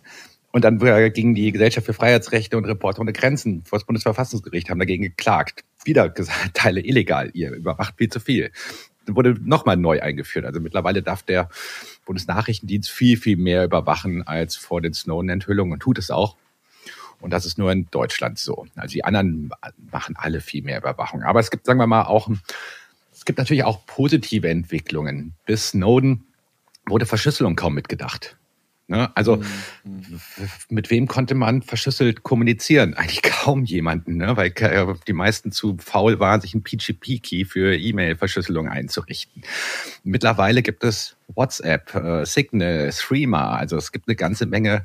Und 0.52 0.64
dann 0.64 0.78
ging 1.14 1.34
die 1.34 1.50
Gesellschaft 1.50 1.86
für 1.86 1.94
Freiheitsrechte 1.94 2.58
und 2.58 2.66
Reporter 2.66 3.00
ohne 3.00 3.14
Grenzen 3.14 3.64
vor 3.64 3.78
das 3.78 3.86
Bundesverfassungsgericht, 3.86 4.68
haben 4.68 4.78
dagegen 4.78 5.02
geklagt. 5.02 5.64
Wieder 5.84 6.10
gesagt, 6.10 6.50
Teile 6.54 6.80
illegal, 6.80 7.30
ihr 7.32 7.52
überwacht 7.52 7.94
viel 7.96 8.10
zu 8.10 8.20
viel 8.20 8.50
wurde 9.06 9.34
nochmal 9.42 9.76
neu 9.76 10.00
eingeführt. 10.00 10.44
Also 10.44 10.60
mittlerweile 10.60 11.02
darf 11.02 11.22
der 11.22 11.48
Bundesnachrichtendienst 12.04 12.90
viel, 12.90 13.16
viel 13.16 13.36
mehr 13.36 13.64
überwachen 13.64 14.26
als 14.26 14.56
vor 14.56 14.80
den 14.80 14.94
Snowden-Enthüllungen 14.94 15.72
und 15.72 15.80
tut 15.80 15.98
es 15.98 16.10
auch. 16.10 16.36
Und 17.20 17.30
das 17.30 17.46
ist 17.46 17.56
nur 17.56 17.70
in 17.70 17.86
Deutschland 17.90 18.38
so. 18.38 18.66
Also 18.74 18.92
die 18.94 19.04
anderen 19.04 19.50
machen 19.90 20.16
alle 20.18 20.40
viel 20.40 20.62
mehr 20.62 20.78
Überwachung. 20.78 21.22
Aber 21.22 21.38
es 21.38 21.50
gibt, 21.50 21.66
sagen 21.66 21.78
wir 21.78 21.86
mal, 21.86 22.04
auch, 22.04 22.28
es 23.12 23.24
gibt 23.24 23.38
natürlich 23.38 23.62
auch 23.62 23.86
positive 23.86 24.48
Entwicklungen. 24.48 25.34
Bis 25.46 25.68
Snowden 25.68 26.26
wurde 26.86 27.06
Verschlüsselung 27.06 27.54
kaum 27.54 27.74
mitgedacht. 27.74 28.36
Ne? 28.88 29.10
Also 29.16 29.36
mhm. 29.36 30.20
mit 30.68 30.90
wem 30.90 31.06
konnte 31.06 31.34
man 31.34 31.62
verschlüsselt 31.62 32.22
kommunizieren? 32.22 32.94
Eigentlich 32.94 33.22
kaum 33.22 33.64
jemanden, 33.64 34.16
ne? 34.16 34.36
weil 34.36 34.52
äh, 34.56 34.94
die 35.06 35.12
meisten 35.12 35.52
zu 35.52 35.76
faul 35.78 36.18
waren, 36.20 36.40
sich 36.40 36.54
ein 36.54 36.62
PGP-Key 36.62 37.44
für 37.44 37.76
E-Mail-Verschlüsselung 37.76 38.68
einzurichten. 38.68 39.42
Mittlerweile 40.02 40.62
gibt 40.62 40.84
es 40.84 41.16
WhatsApp, 41.28 41.94
äh, 41.94 42.26
Signal, 42.26 42.90
Threema, 42.90 43.56
also 43.56 43.76
es 43.76 43.92
gibt 43.92 44.08
eine 44.08 44.16
ganze 44.16 44.46
Menge 44.46 44.84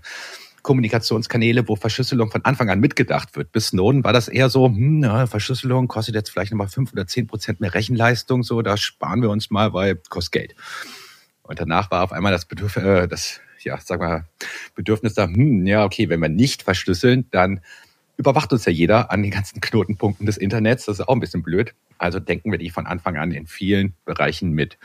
Kommunikationskanäle, 0.67 1.67
wo 1.69 1.77
Verschlüsselung 1.77 2.29
von 2.29 2.43
Anfang 2.43 2.69
an 2.69 2.81
mitgedacht 2.81 3.37
wird. 3.37 3.53
Bis 3.53 3.67
Snowden 3.67 4.03
war 4.03 4.11
das 4.11 4.27
eher 4.27 4.49
so, 4.49 4.65
hm, 4.65 4.99
na, 4.99 5.25
Verschlüsselung 5.25 5.87
kostet 5.87 6.13
jetzt 6.13 6.29
vielleicht 6.29 6.51
nochmal 6.51 6.67
fünf 6.67 6.91
oder 6.91 7.07
zehn 7.07 7.25
Prozent 7.25 7.61
mehr 7.61 7.73
Rechenleistung, 7.73 8.43
so, 8.43 8.61
da 8.61 8.75
sparen 8.75 9.21
wir 9.21 9.29
uns 9.29 9.49
mal, 9.49 9.73
weil 9.73 9.95
kostet 10.09 10.33
Geld. 10.33 10.55
Und 11.41 11.59
danach 11.59 11.89
war 11.89 12.03
auf 12.03 12.11
einmal 12.11 12.33
das 12.33 12.45
Bedürfnis, 12.45 12.83
äh, 12.83 13.07
das 13.07 13.39
ja, 13.63 13.79
sag 13.79 13.99
mal, 13.99 14.25
Bedürfnis 14.75 15.13
da, 15.13 15.25
hm, 15.25 15.65
ja, 15.65 15.83
okay, 15.85 16.09
wenn 16.09 16.19
wir 16.19 16.29
nicht 16.29 16.63
verschlüsseln, 16.63 17.25
dann 17.31 17.61
überwacht 18.17 18.51
uns 18.51 18.65
ja 18.65 18.71
jeder 18.71 19.11
an 19.11 19.21
den 19.21 19.31
ganzen 19.31 19.61
Knotenpunkten 19.61 20.25
des 20.25 20.37
Internets. 20.37 20.85
Das 20.85 20.99
ist 20.99 21.07
auch 21.07 21.13
ein 21.13 21.19
bisschen 21.19 21.43
blöd. 21.43 21.73
Also 21.99 22.19
denken 22.19 22.51
wir 22.51 22.57
die 22.57 22.69
von 22.69 22.87
Anfang 22.87 23.17
an 23.17 23.31
in 23.31 23.47
vielen 23.47 23.93
Bereichen 24.05 24.51
mit. 24.51 24.77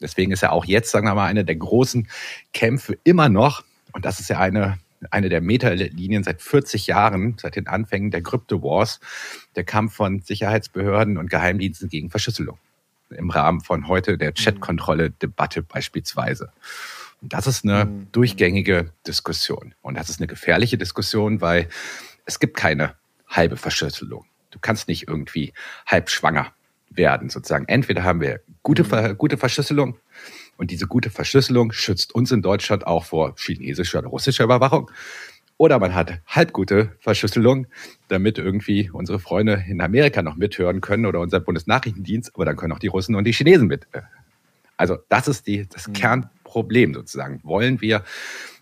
Deswegen 0.00 0.32
ist 0.32 0.42
ja 0.42 0.50
auch 0.50 0.64
jetzt, 0.64 0.90
sagen 0.90 1.06
wir 1.06 1.14
mal, 1.14 1.26
eine 1.26 1.44
der 1.44 1.56
großen 1.56 2.08
Kämpfe 2.52 2.98
immer 3.04 3.28
noch, 3.28 3.64
und 3.92 4.04
das 4.04 4.20
ist 4.20 4.28
ja 4.28 4.38
eine 4.38 4.78
eine 5.10 5.28
der 5.28 5.40
Metalinien 5.40 6.24
seit 6.24 6.42
40 6.42 6.86
Jahren, 6.86 7.36
seit 7.38 7.56
den 7.56 7.66
Anfängen 7.66 8.10
der 8.10 8.22
Crypto 8.22 8.62
Wars, 8.62 9.00
der 9.54 9.64
Kampf 9.64 9.94
von 9.94 10.20
Sicherheitsbehörden 10.20 11.18
und 11.18 11.30
Geheimdiensten 11.30 11.88
gegen 11.88 12.10
Verschlüsselung. 12.10 12.58
Im 13.10 13.30
Rahmen 13.30 13.60
von 13.60 13.88
heute 13.88 14.18
der 14.18 14.32
Chatkontrolle-Debatte 14.32 15.62
beispielsweise. 15.62 16.50
Und 17.22 17.32
das 17.32 17.46
ist 17.46 17.64
eine 17.64 17.86
mhm. 17.86 18.08
durchgängige 18.12 18.92
Diskussion. 19.06 19.74
Und 19.82 19.96
das 19.96 20.08
ist 20.08 20.20
eine 20.20 20.26
gefährliche 20.26 20.78
Diskussion, 20.78 21.40
weil 21.40 21.68
es 22.24 22.38
gibt 22.38 22.56
keine 22.56 22.94
halbe 23.28 23.56
Verschlüsselung. 23.56 24.24
Du 24.50 24.58
kannst 24.60 24.88
nicht 24.88 25.08
irgendwie 25.08 25.52
halb 25.86 26.10
schwanger 26.10 26.52
werden, 26.90 27.28
sozusagen. 27.28 27.66
Entweder 27.68 28.04
haben 28.04 28.20
wir 28.20 28.40
gute, 28.62 28.84
mhm. 28.84 29.16
gute 29.18 29.36
Verschlüsselung 29.36 29.98
und 30.56 30.70
diese 30.70 30.86
gute 30.86 31.10
Verschlüsselung 31.10 31.72
schützt 31.72 32.14
uns 32.14 32.32
in 32.32 32.42
Deutschland 32.42 32.86
auch 32.86 33.04
vor 33.04 33.34
chinesischer 33.36 33.98
oder 33.98 34.08
russischer 34.08 34.44
Überwachung. 34.44 34.90
Oder 35.58 35.78
man 35.78 35.94
hat 35.94 36.20
halbgute 36.26 36.92
Verschlüsselung, 37.00 37.66
damit 38.08 38.36
irgendwie 38.38 38.90
unsere 38.90 39.18
Freunde 39.18 39.64
in 39.66 39.80
Amerika 39.80 40.20
noch 40.20 40.36
mithören 40.36 40.82
können 40.82 41.06
oder 41.06 41.20
unser 41.20 41.40
Bundesnachrichtendienst, 41.40 42.32
aber 42.34 42.44
dann 42.44 42.56
können 42.56 42.74
auch 42.74 42.78
die 42.78 42.88
Russen 42.88 43.14
und 43.14 43.24
die 43.24 43.32
Chinesen 43.32 43.66
mit. 43.66 43.86
Also 44.76 44.98
das 45.08 45.28
ist 45.28 45.46
die, 45.46 45.66
das 45.66 45.88
mhm. 45.88 45.94
Kernproblem 46.56 46.94
sozusagen. 46.94 47.40
Wollen 47.42 47.80
wir, 47.80 48.02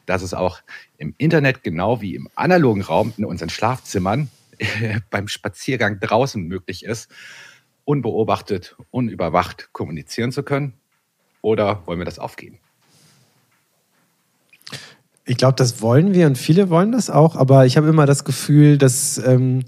dass 0.06 0.22
es 0.22 0.34
auch 0.34 0.60
im 0.98 1.14
Internet 1.18 1.62
genau 1.62 2.00
wie 2.00 2.14
im 2.16 2.28
analogen 2.34 2.82
Raum 2.82 3.12
in 3.16 3.24
unseren 3.24 3.50
Schlafzimmern 3.50 4.28
beim 5.10 5.28
Spaziergang 5.28 6.00
draußen 6.00 6.42
möglich 6.42 6.84
ist, 6.84 7.10
unbeobachtet, 7.84 8.76
unüberwacht 8.90 9.70
kommunizieren 9.72 10.32
zu 10.32 10.42
können? 10.42 10.74
Oder 11.40 11.86
wollen 11.86 12.00
wir 12.00 12.06
das 12.06 12.18
aufgeben? 12.18 12.58
Ich 15.26 15.36
glaube, 15.36 15.54
das 15.54 15.80
wollen 15.80 16.12
wir 16.12 16.26
und 16.26 16.36
viele 16.36 16.68
wollen 16.68 16.92
das 16.92 17.08
auch, 17.08 17.36
aber 17.36 17.64
ich 17.64 17.76
habe 17.76 17.88
immer 17.88 18.04
das 18.04 18.24
Gefühl, 18.24 18.76
dass 18.76 19.16
ähm, 19.18 19.64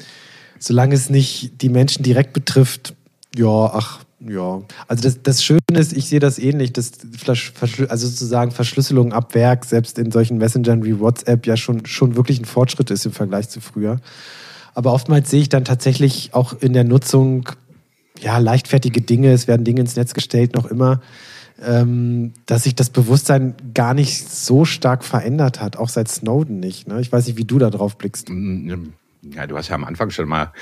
solange 0.58 0.94
es 0.94 1.08
nicht 1.08 1.62
die 1.62 1.70
Menschen 1.70 2.02
direkt 2.02 2.34
betrifft, 2.34 2.94
ja, 3.34 3.70
ach, 3.72 4.05
ja. 4.28 4.62
Also 4.88 5.02
das, 5.02 5.22
das 5.22 5.44
Schöne 5.44 5.60
ist, 5.70 5.92
ich 5.92 6.08
sehe 6.08 6.20
das 6.20 6.38
ähnlich, 6.38 6.72
dass 6.72 6.92
also 7.88 8.06
sozusagen 8.06 8.50
Verschlüsselung 8.50 9.12
ab 9.12 9.34
Werk, 9.34 9.64
selbst 9.64 9.98
in 9.98 10.10
solchen 10.10 10.38
Messengern 10.38 10.84
wie 10.84 10.98
WhatsApp, 10.98 11.46
ja 11.46 11.56
schon, 11.56 11.86
schon 11.86 12.16
wirklich 12.16 12.40
ein 12.40 12.44
Fortschritt 12.44 12.90
ist 12.90 13.06
im 13.06 13.12
Vergleich 13.12 13.48
zu 13.48 13.60
früher. 13.60 14.00
Aber 14.74 14.92
oftmals 14.92 15.30
sehe 15.30 15.40
ich 15.40 15.48
dann 15.48 15.64
tatsächlich 15.64 16.34
auch 16.34 16.54
in 16.60 16.72
der 16.72 16.84
Nutzung 16.84 17.48
ja 18.20 18.38
leichtfertige 18.38 19.00
Dinge, 19.00 19.32
es 19.32 19.46
werden 19.46 19.64
Dinge 19.64 19.80
ins 19.80 19.96
Netz 19.96 20.14
gestellt, 20.14 20.54
noch 20.54 20.66
immer 20.66 21.00
ähm, 21.62 22.32
dass 22.44 22.64
sich 22.64 22.74
das 22.74 22.90
Bewusstsein 22.90 23.54
gar 23.74 23.94
nicht 23.94 24.28
so 24.28 24.64
stark 24.64 25.04
verändert 25.04 25.60
hat, 25.60 25.76
auch 25.76 25.88
seit 25.88 26.08
Snowden 26.08 26.60
nicht. 26.60 26.88
Ne? 26.88 27.00
Ich 27.00 27.10
weiß 27.10 27.26
nicht, 27.26 27.38
wie 27.38 27.44
du 27.44 27.58
da 27.58 27.70
drauf 27.70 27.96
blickst. 27.96 28.28
Mm, 28.28 28.70
mm, 28.70 28.92
ja, 29.34 29.46
du 29.46 29.56
hast 29.56 29.68
ja 29.68 29.74
am 29.74 29.84
Anfang 29.84 30.10
schon 30.10 30.28
mal 30.28 30.52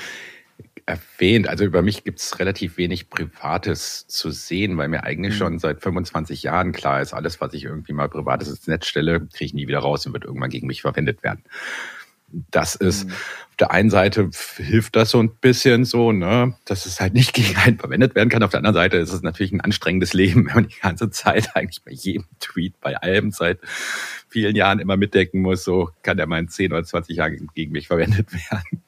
erwähnt. 0.85 1.47
Also 1.47 1.65
über 1.65 1.81
mich 1.81 2.03
gibt 2.03 2.19
es 2.19 2.39
relativ 2.39 2.77
wenig 2.77 3.09
Privates 3.09 4.05
zu 4.07 4.29
sehen, 4.31 4.77
weil 4.77 4.87
mir 4.87 5.03
eigentlich 5.03 5.33
mhm. 5.33 5.37
schon 5.37 5.59
seit 5.59 5.81
25 5.81 6.43
Jahren 6.43 6.71
klar 6.73 7.01
ist, 7.01 7.13
alles, 7.13 7.41
was 7.41 7.53
ich 7.53 7.63
irgendwie 7.63 7.93
mal 7.93 8.09
Privates 8.09 8.49
ins 8.49 8.67
Netz 8.67 8.87
stelle, 8.87 9.21
kriege 9.21 9.45
ich 9.45 9.53
nie 9.53 9.67
wieder 9.67 9.79
raus 9.79 10.05
und 10.05 10.13
wird 10.13 10.25
irgendwann 10.25 10.49
gegen 10.49 10.67
mich 10.67 10.81
verwendet 10.81 11.23
werden 11.23 11.43
das 12.51 12.75
ist, 12.75 13.05
mhm. 13.05 13.11
auf 13.11 13.55
der 13.59 13.71
einen 13.71 13.89
Seite 13.89 14.29
hilft 14.57 14.95
das 14.95 15.11
so 15.11 15.19
ein 15.19 15.35
bisschen 15.35 15.85
so, 15.85 16.11
ne, 16.11 16.55
dass 16.65 16.85
es 16.85 16.99
halt 16.99 17.13
nicht 17.13 17.33
gegen 17.33 17.55
einen 17.57 17.77
verwendet 17.77 18.15
werden 18.15 18.29
kann. 18.29 18.43
Auf 18.43 18.51
der 18.51 18.59
anderen 18.59 18.75
Seite 18.75 18.97
ist 18.97 19.13
es 19.13 19.21
natürlich 19.21 19.51
ein 19.51 19.61
anstrengendes 19.61 20.13
Leben, 20.13 20.45
wenn 20.47 20.55
man 20.55 20.67
die 20.67 20.79
ganze 20.79 21.09
Zeit 21.09 21.55
eigentlich 21.55 21.83
bei 21.83 21.91
jedem 21.91 22.25
Tweet, 22.39 22.79
bei 22.81 22.95
allem 22.97 23.31
seit 23.31 23.59
vielen 24.27 24.55
Jahren 24.55 24.79
immer 24.79 24.97
mitdecken 24.97 25.41
muss, 25.41 25.63
so 25.63 25.91
kann 26.03 26.17
der 26.17 26.27
mal 26.27 26.39
in 26.39 26.49
10 26.49 26.73
oder 26.73 26.83
20 26.83 27.17
Jahren 27.17 27.49
gegen 27.53 27.71
mich 27.71 27.87
verwendet 27.87 28.33
werden. 28.51 28.83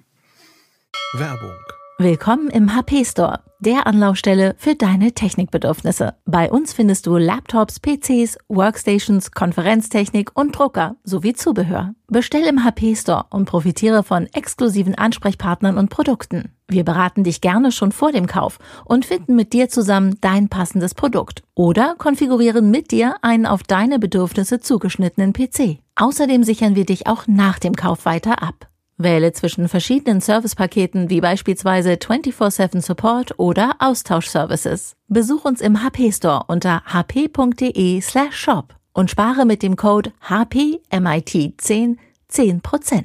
Werbung 1.14 1.56
Willkommen 2.00 2.52
im 2.52 2.76
HP 2.76 3.04
Store, 3.06 3.40
der 3.60 3.88
Anlaufstelle 3.88 4.54
für 4.60 4.76
deine 4.76 5.14
Technikbedürfnisse. 5.14 6.14
Bei 6.26 6.52
uns 6.52 6.72
findest 6.72 7.08
du 7.08 7.18
Laptops, 7.18 7.80
PCs, 7.80 8.38
Workstations, 8.50 9.32
Konferenztechnik 9.32 10.30
und 10.36 10.56
Drucker 10.56 10.98
sowie 11.04 11.34
Zubehör. 11.34 11.96
Bestell 12.08 12.44
im 12.44 12.64
HP 12.64 12.96
Store 12.96 13.26
und 13.32 13.46
profitiere 13.46 14.04
von 14.04 14.28
exklusiven 14.28 14.94
Ansprechpartnern 14.94 15.80
und 15.80 15.90
Produkten. 15.90 16.52
Wir 16.68 16.84
beraten 16.84 17.24
dich 17.24 17.42
gerne 17.42 17.72
schon 17.72 17.92
vor 17.92 18.12
dem 18.12 18.28
Kauf 18.28 18.60
und 18.86 19.04
finden 19.04 19.36
mit 19.36 19.52
dir 19.54 19.68
zusammen 19.68 20.20
dein 20.22 20.50
passendes 20.50 20.94
Produkt 20.94 21.42
oder 21.56 21.96
konfigurieren 21.98 22.70
mit 22.70 22.92
dir 22.92 23.16
einen 23.24 23.48
auf 23.48 23.64
deine 23.64 23.98
Bedürfnisse 23.98 24.60
zugeschnittenen 24.60 25.34
PC. 25.34 25.80
Außerdem 25.96 26.44
sichern 26.44 26.76
wir 26.76 26.86
dich 26.86 27.08
auch 27.08 27.26
nach 27.26 27.58
dem 27.58 27.76
Kauf 27.76 28.06
weiter 28.06 28.44
ab. 28.44 28.68
Wähle 28.98 29.32
zwischen 29.32 29.68
verschiedenen 29.68 30.22
Servicepaketen 30.22 31.10
wie 31.10 31.22
beispielsweise 31.22 31.98
24/7 31.98 32.82
Support 32.82 33.38
oder 33.38 33.76
Austauschservices. 33.80 34.96
Besuch 35.08 35.46
uns 35.46 35.62
im 35.62 35.84
HP 35.84 36.12
Store 36.12 36.46
unter 36.48 36.82
hp.de/shop 36.86 38.76
und 38.94 39.12
spare 39.12 39.46
mit 39.46 39.62
dem 39.62 39.76
Code 39.76 40.12
HPMIT10 40.28 41.98
10%. 42.30 43.04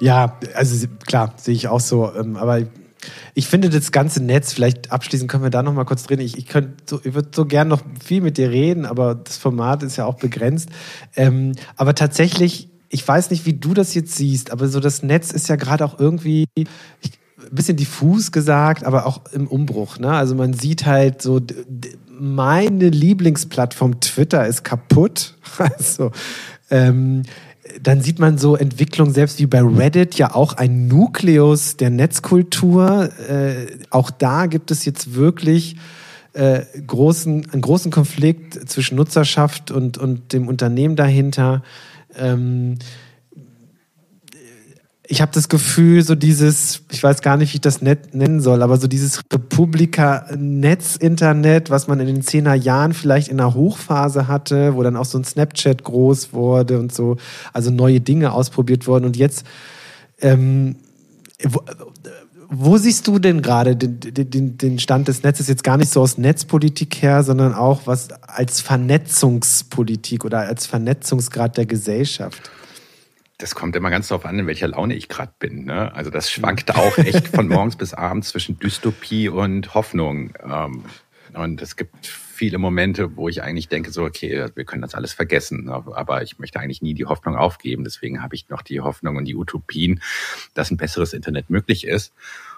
Ja, 0.00 0.38
also 0.54 0.86
klar, 1.06 1.34
sehe 1.36 1.54
ich 1.54 1.68
auch 1.68 1.80
so, 1.80 2.12
ähm, 2.14 2.36
aber 2.36 2.62
ich 3.34 3.48
finde 3.48 3.68
das 3.70 3.92
ganze 3.92 4.22
Netz, 4.22 4.52
vielleicht 4.52 4.92
abschließend 4.92 5.30
können 5.30 5.42
wir 5.42 5.50
da 5.50 5.62
noch 5.62 5.74
mal 5.74 5.84
kurz 5.84 6.04
drehen. 6.04 6.20
Ich, 6.20 6.38
ich, 6.38 6.46
so, 6.86 7.00
ich 7.02 7.14
würde 7.14 7.28
so 7.34 7.44
gern 7.44 7.68
noch 7.68 7.82
viel 8.02 8.20
mit 8.20 8.38
dir 8.38 8.50
reden, 8.50 8.86
aber 8.86 9.14
das 9.14 9.36
Format 9.36 9.82
ist 9.82 9.96
ja 9.96 10.06
auch 10.06 10.14
begrenzt. 10.14 10.70
Ähm, 11.16 11.52
aber 11.76 11.94
tatsächlich 11.94 12.70
ich 12.94 13.06
weiß 13.06 13.30
nicht, 13.30 13.44
wie 13.44 13.54
du 13.54 13.74
das 13.74 13.92
jetzt 13.94 14.14
siehst, 14.14 14.52
aber 14.52 14.68
so 14.68 14.78
das 14.78 15.02
Netz 15.02 15.32
ist 15.32 15.48
ja 15.48 15.56
gerade 15.56 15.84
auch 15.84 15.98
irgendwie 15.98 16.46
ein 16.56 16.66
bisschen 17.50 17.76
diffus 17.76 18.30
gesagt, 18.30 18.84
aber 18.84 19.04
auch 19.06 19.22
im 19.32 19.48
Umbruch. 19.48 19.98
Ne? 19.98 20.12
Also 20.12 20.36
man 20.36 20.54
sieht 20.54 20.86
halt 20.86 21.20
so, 21.20 21.40
meine 22.08 22.88
Lieblingsplattform 22.88 24.00
Twitter 24.00 24.46
ist 24.46 24.62
kaputt. 24.62 25.34
Also 25.58 26.10
ähm, 26.70 27.22
dann 27.82 28.00
sieht 28.00 28.18
man 28.18 28.38
so 28.38 28.56
Entwicklungen, 28.56 29.12
selbst 29.12 29.38
wie 29.40 29.46
bei 29.46 29.60
Reddit, 29.60 30.16
ja 30.16 30.34
auch 30.34 30.54
ein 30.54 30.86
Nukleus 30.86 31.76
der 31.76 31.90
Netzkultur. 31.90 33.10
Äh, 33.28 33.66
auch 33.90 34.10
da 34.10 34.46
gibt 34.46 34.70
es 34.70 34.84
jetzt 34.84 35.14
wirklich 35.14 35.76
äh, 36.32 36.62
großen, 36.86 37.50
einen 37.50 37.62
großen 37.62 37.90
Konflikt 37.90 38.68
zwischen 38.68 38.96
Nutzerschaft 38.96 39.70
und, 39.70 39.98
und 39.98 40.32
dem 40.32 40.48
Unternehmen 40.48 40.96
dahinter. 40.96 41.62
Ähm, 42.18 42.78
ich 45.06 45.20
habe 45.20 45.32
das 45.32 45.50
Gefühl, 45.50 46.02
so 46.02 46.14
dieses, 46.14 46.80
ich 46.90 47.02
weiß 47.02 47.20
gar 47.20 47.36
nicht, 47.36 47.52
wie 47.52 47.56
ich 47.56 47.60
das 47.60 47.82
nennen 47.82 48.40
soll, 48.40 48.62
aber 48.62 48.78
so 48.78 48.86
dieses 48.86 49.22
Republika-Netz-Internet, 49.32 51.68
was 51.68 51.88
man 51.88 52.00
in 52.00 52.06
den 52.06 52.22
zehner 52.22 52.54
Jahren 52.54 52.94
vielleicht 52.94 53.28
in 53.28 53.38
einer 53.38 53.52
Hochphase 53.54 54.28
hatte, 54.28 54.76
wo 54.76 54.82
dann 54.82 54.96
auch 54.96 55.04
so 55.04 55.18
ein 55.18 55.24
Snapchat 55.24 55.84
groß 55.84 56.32
wurde 56.32 56.78
und 56.78 56.94
so, 56.94 57.18
also 57.52 57.70
neue 57.70 58.00
Dinge 58.00 58.32
ausprobiert 58.32 58.86
wurden. 58.86 59.04
Und 59.04 59.18
jetzt, 59.18 59.44
ähm, 60.22 60.76
wo, 62.56 62.76
siehst 62.76 63.06
du 63.06 63.18
denn 63.18 63.42
gerade 63.42 63.76
den, 63.76 64.00
den, 64.00 64.58
den 64.58 64.78
Stand 64.78 65.08
des 65.08 65.22
Netzes 65.22 65.48
jetzt 65.48 65.64
gar 65.64 65.76
nicht 65.76 65.90
so 65.92 66.00
aus 66.00 66.18
Netzpolitik 66.18 67.02
her, 67.02 67.22
sondern 67.22 67.54
auch 67.54 67.86
was 67.86 68.10
als 68.22 68.60
Vernetzungspolitik 68.60 70.24
oder 70.24 70.40
als 70.40 70.66
Vernetzungsgrad 70.66 71.56
der 71.56 71.66
Gesellschaft? 71.66 72.50
Das 73.38 73.54
kommt 73.54 73.74
immer 73.76 73.90
ganz 73.90 74.08
darauf 74.08 74.24
an, 74.26 74.38
in 74.38 74.46
welcher 74.46 74.68
Laune 74.68 74.94
ich 74.94 75.08
gerade 75.08 75.32
bin. 75.38 75.64
Ne? 75.64 75.94
Also 75.94 76.10
das 76.10 76.30
schwankt 76.30 76.74
auch 76.74 76.96
echt 76.98 77.28
von 77.28 77.48
morgens 77.48 77.76
bis 77.76 77.92
abends 77.92 78.28
zwischen 78.28 78.58
Dystopie 78.58 79.28
und 79.28 79.74
Hoffnung. 79.74 80.32
Ähm, 80.44 80.84
und 81.34 81.60
es 81.60 81.76
gibt 81.76 82.10
viele 82.34 82.58
Momente, 82.58 83.16
wo 83.16 83.28
ich 83.28 83.42
eigentlich 83.42 83.68
denke, 83.68 83.90
so, 83.90 84.04
okay, 84.04 84.48
wir 84.54 84.64
können 84.64 84.82
das 84.82 84.94
alles 84.94 85.12
vergessen. 85.12 85.68
Aber 85.68 86.22
ich 86.22 86.38
möchte 86.38 86.60
eigentlich 86.60 86.82
nie 86.82 86.94
die 86.94 87.06
Hoffnung 87.06 87.36
aufgeben. 87.36 87.84
Deswegen 87.84 88.22
habe 88.22 88.34
ich 88.34 88.48
noch 88.48 88.62
die 88.62 88.80
Hoffnung 88.80 89.16
und 89.16 89.24
die 89.24 89.36
Utopien, 89.36 90.00
dass 90.54 90.70
ein 90.70 90.76
besseres 90.76 91.12
Internet 91.12 91.50
möglich 91.50 91.86
ist 91.86 92.12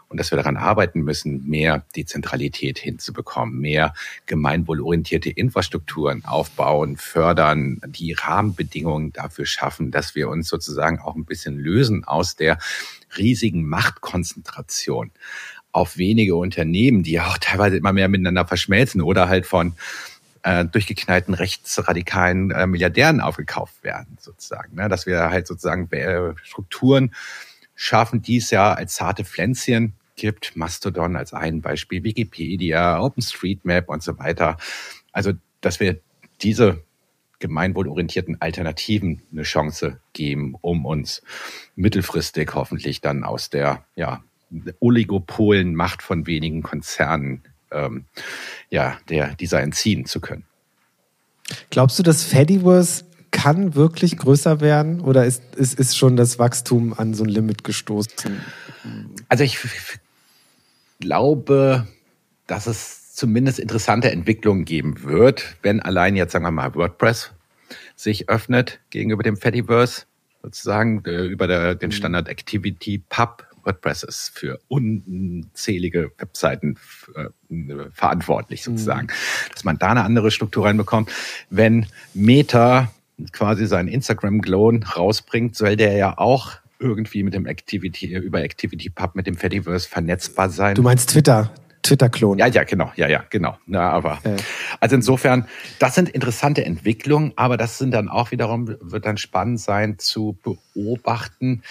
und 0.08 0.18
dass 0.18 0.30
wir 0.30 0.36
daran 0.36 0.56
arbeiten 0.56 1.00
müssen, 1.02 1.46
mehr 1.48 1.84
Dezentralität 1.96 2.78
hinzubekommen, 2.78 3.58
mehr 3.58 3.92
gemeinwohlorientierte 4.26 5.30
Infrastrukturen 5.30 6.24
aufbauen, 6.24 6.96
fördern, 6.96 7.80
die 7.86 8.12
Rahmenbedingungen 8.12 9.12
dafür 9.12 9.46
schaffen, 9.46 9.90
dass 9.90 10.14
wir 10.14 10.28
uns 10.28 10.48
sozusagen 10.48 11.00
auch 11.00 11.16
ein 11.16 11.24
bisschen 11.24 11.58
lösen 11.58 12.04
aus 12.04 12.36
der 12.36 12.58
riesigen 13.16 13.68
Machtkonzentration 13.68 15.10
auf 15.76 15.98
wenige 15.98 16.36
Unternehmen, 16.36 17.02
die 17.02 17.20
auch 17.20 17.36
teilweise 17.36 17.76
immer 17.76 17.92
mehr 17.92 18.08
miteinander 18.08 18.46
verschmelzen 18.46 19.02
oder 19.02 19.28
halt 19.28 19.44
von 19.44 19.74
äh, 20.42 20.64
durchgeknallten 20.64 21.34
rechtsradikalen 21.34 22.50
äh, 22.50 22.66
Milliardären 22.66 23.20
aufgekauft 23.20 23.84
werden, 23.84 24.16
sozusagen. 24.18 24.74
Ne? 24.74 24.88
Dass 24.88 25.04
wir 25.04 25.28
halt 25.28 25.46
sozusagen 25.46 25.92
äh, 25.92 26.32
Strukturen 26.42 27.14
schaffen, 27.74 28.22
die 28.22 28.38
es 28.38 28.50
ja 28.50 28.72
als 28.72 28.94
zarte 28.94 29.22
Pflänzchen 29.22 29.92
gibt. 30.16 30.56
Mastodon 30.56 31.14
als 31.14 31.34
ein 31.34 31.60
Beispiel, 31.60 32.02
Wikipedia, 32.02 32.98
OpenStreetMap 32.98 33.90
und 33.90 34.02
so 34.02 34.18
weiter. 34.18 34.56
Also, 35.12 35.32
dass 35.60 35.78
wir 35.78 36.00
diese 36.40 36.82
gemeinwohlorientierten 37.38 38.40
Alternativen 38.40 39.20
eine 39.30 39.42
Chance 39.42 40.00
geben, 40.14 40.54
um 40.62 40.86
uns 40.86 41.20
mittelfristig 41.74 42.54
hoffentlich 42.54 43.02
dann 43.02 43.24
aus 43.24 43.50
der 43.50 43.84
ja, 43.94 44.22
Oligopolen-Macht 44.80 46.02
von 46.02 46.26
wenigen 46.26 46.62
Konzernen 46.62 47.42
ähm, 47.70 48.04
ja, 48.70 48.98
der, 49.08 49.34
dieser 49.34 49.60
entziehen 49.60 50.06
zu 50.06 50.20
können. 50.20 50.44
Glaubst 51.70 51.98
du, 51.98 52.02
dass 52.02 52.24
Fediverse 52.24 53.04
kann 53.30 53.74
wirklich 53.74 54.16
größer 54.16 54.60
werden 54.60 55.00
oder 55.00 55.26
ist, 55.26 55.42
ist, 55.56 55.78
ist 55.78 55.96
schon 55.96 56.16
das 56.16 56.38
Wachstum 56.38 56.94
an 56.94 57.14
so 57.14 57.24
ein 57.24 57.28
Limit 57.28 57.64
gestoßen? 57.64 58.40
Also 59.28 59.44
ich 59.44 59.58
glaube, 61.00 61.86
dass 62.46 62.66
es 62.66 63.14
zumindest 63.14 63.58
interessante 63.58 64.10
Entwicklungen 64.10 64.64
geben 64.64 65.02
wird, 65.02 65.56
wenn 65.62 65.80
allein 65.80 66.16
jetzt, 66.16 66.32
sagen 66.32 66.44
wir 66.44 66.50
mal, 66.50 66.74
WordPress 66.74 67.32
sich 67.94 68.28
öffnet 68.28 68.80
gegenüber 68.90 69.22
dem 69.22 69.36
Fediverse, 69.36 70.04
sozusagen 70.42 71.00
über 71.04 71.46
der, 71.46 71.74
den 71.74 71.88
mhm. 71.88 71.92
Standard 71.92 72.28
Activity 72.28 73.02
Pub. 73.08 73.45
WordPress 73.66 74.04
ist 74.04 74.30
für 74.34 74.60
unzählige 74.68 76.12
Webseiten 76.18 76.78
äh, 77.14 77.90
verantwortlich 77.92 78.62
sozusagen, 78.62 79.08
mhm. 79.08 79.52
dass 79.52 79.64
man 79.64 79.78
da 79.78 79.90
eine 79.90 80.04
andere 80.04 80.30
Struktur 80.30 80.64
reinbekommt. 80.64 81.10
Wenn 81.50 81.86
Meta 82.14 82.92
quasi 83.32 83.66
seinen 83.66 83.88
Instagram-Clone 83.88 84.86
rausbringt, 84.96 85.56
soll 85.56 85.76
der 85.76 85.94
ja 85.94 86.18
auch 86.18 86.52
irgendwie 86.78 87.22
mit 87.22 87.34
dem 87.34 87.46
Activity, 87.46 88.14
über 88.14 88.42
Activity 88.42 88.90
Pub 88.90 89.14
mit 89.14 89.26
dem 89.26 89.36
Fediverse 89.36 89.88
vernetzbar 89.88 90.50
sein. 90.50 90.74
Du 90.74 90.82
meinst 90.82 91.10
Twitter? 91.10 91.50
Twitter-Klon. 91.86 92.38
Ja, 92.38 92.48
ja, 92.48 92.64
genau, 92.64 92.92
ja, 92.96 93.08
ja, 93.08 93.24
genau. 93.30 93.56
Na, 93.66 93.90
aber 93.90 94.18
äh. 94.24 94.36
also 94.80 94.96
insofern, 94.96 95.46
das 95.78 95.94
sind 95.94 96.08
interessante 96.08 96.64
Entwicklungen, 96.64 97.32
aber 97.36 97.56
das 97.56 97.78
sind 97.78 97.92
dann 97.92 98.08
auch 98.08 98.32
wiederum 98.32 98.76
wird 98.80 99.06
dann 99.06 99.16
spannend 99.16 99.60
sein 99.60 99.98
zu 99.98 100.36
beobachten, 100.42 101.62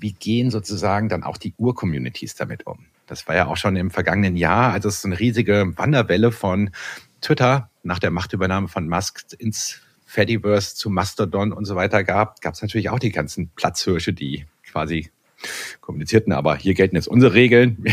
wie 0.00 0.12
gehen 0.12 0.50
sozusagen 0.50 1.08
dann 1.08 1.22
auch 1.22 1.36
die 1.36 1.54
Ur-Communities 1.56 2.34
damit 2.34 2.66
um. 2.66 2.86
Das 3.06 3.26
war 3.26 3.34
ja 3.34 3.46
auch 3.46 3.56
schon 3.56 3.76
im 3.76 3.90
vergangenen 3.90 4.36
Jahr, 4.36 4.72
als 4.72 4.84
es 4.84 5.04
eine 5.04 5.18
riesige 5.18 5.72
Wanderwelle 5.76 6.30
von 6.30 6.70
Twitter 7.20 7.70
nach 7.82 7.98
der 7.98 8.10
Machtübernahme 8.10 8.68
von 8.68 8.88
Musk 8.88 9.24
ins 9.38 9.80
Fediverse 10.04 10.74
zu 10.74 10.90
Mastodon 10.90 11.52
und 11.52 11.64
so 11.64 11.76
weiter 11.76 12.04
gab, 12.04 12.40
gab 12.40 12.54
es 12.54 12.62
natürlich 12.62 12.90
auch 12.90 12.98
die 12.98 13.12
ganzen 13.12 13.48
Platzhirsche, 13.50 14.12
die 14.12 14.46
quasi 14.70 15.10
kommunizierten, 15.80 16.32
aber 16.32 16.56
hier 16.56 16.74
gelten 16.74 16.96
jetzt 16.96 17.08
unsere 17.08 17.34
Regeln. 17.34 17.84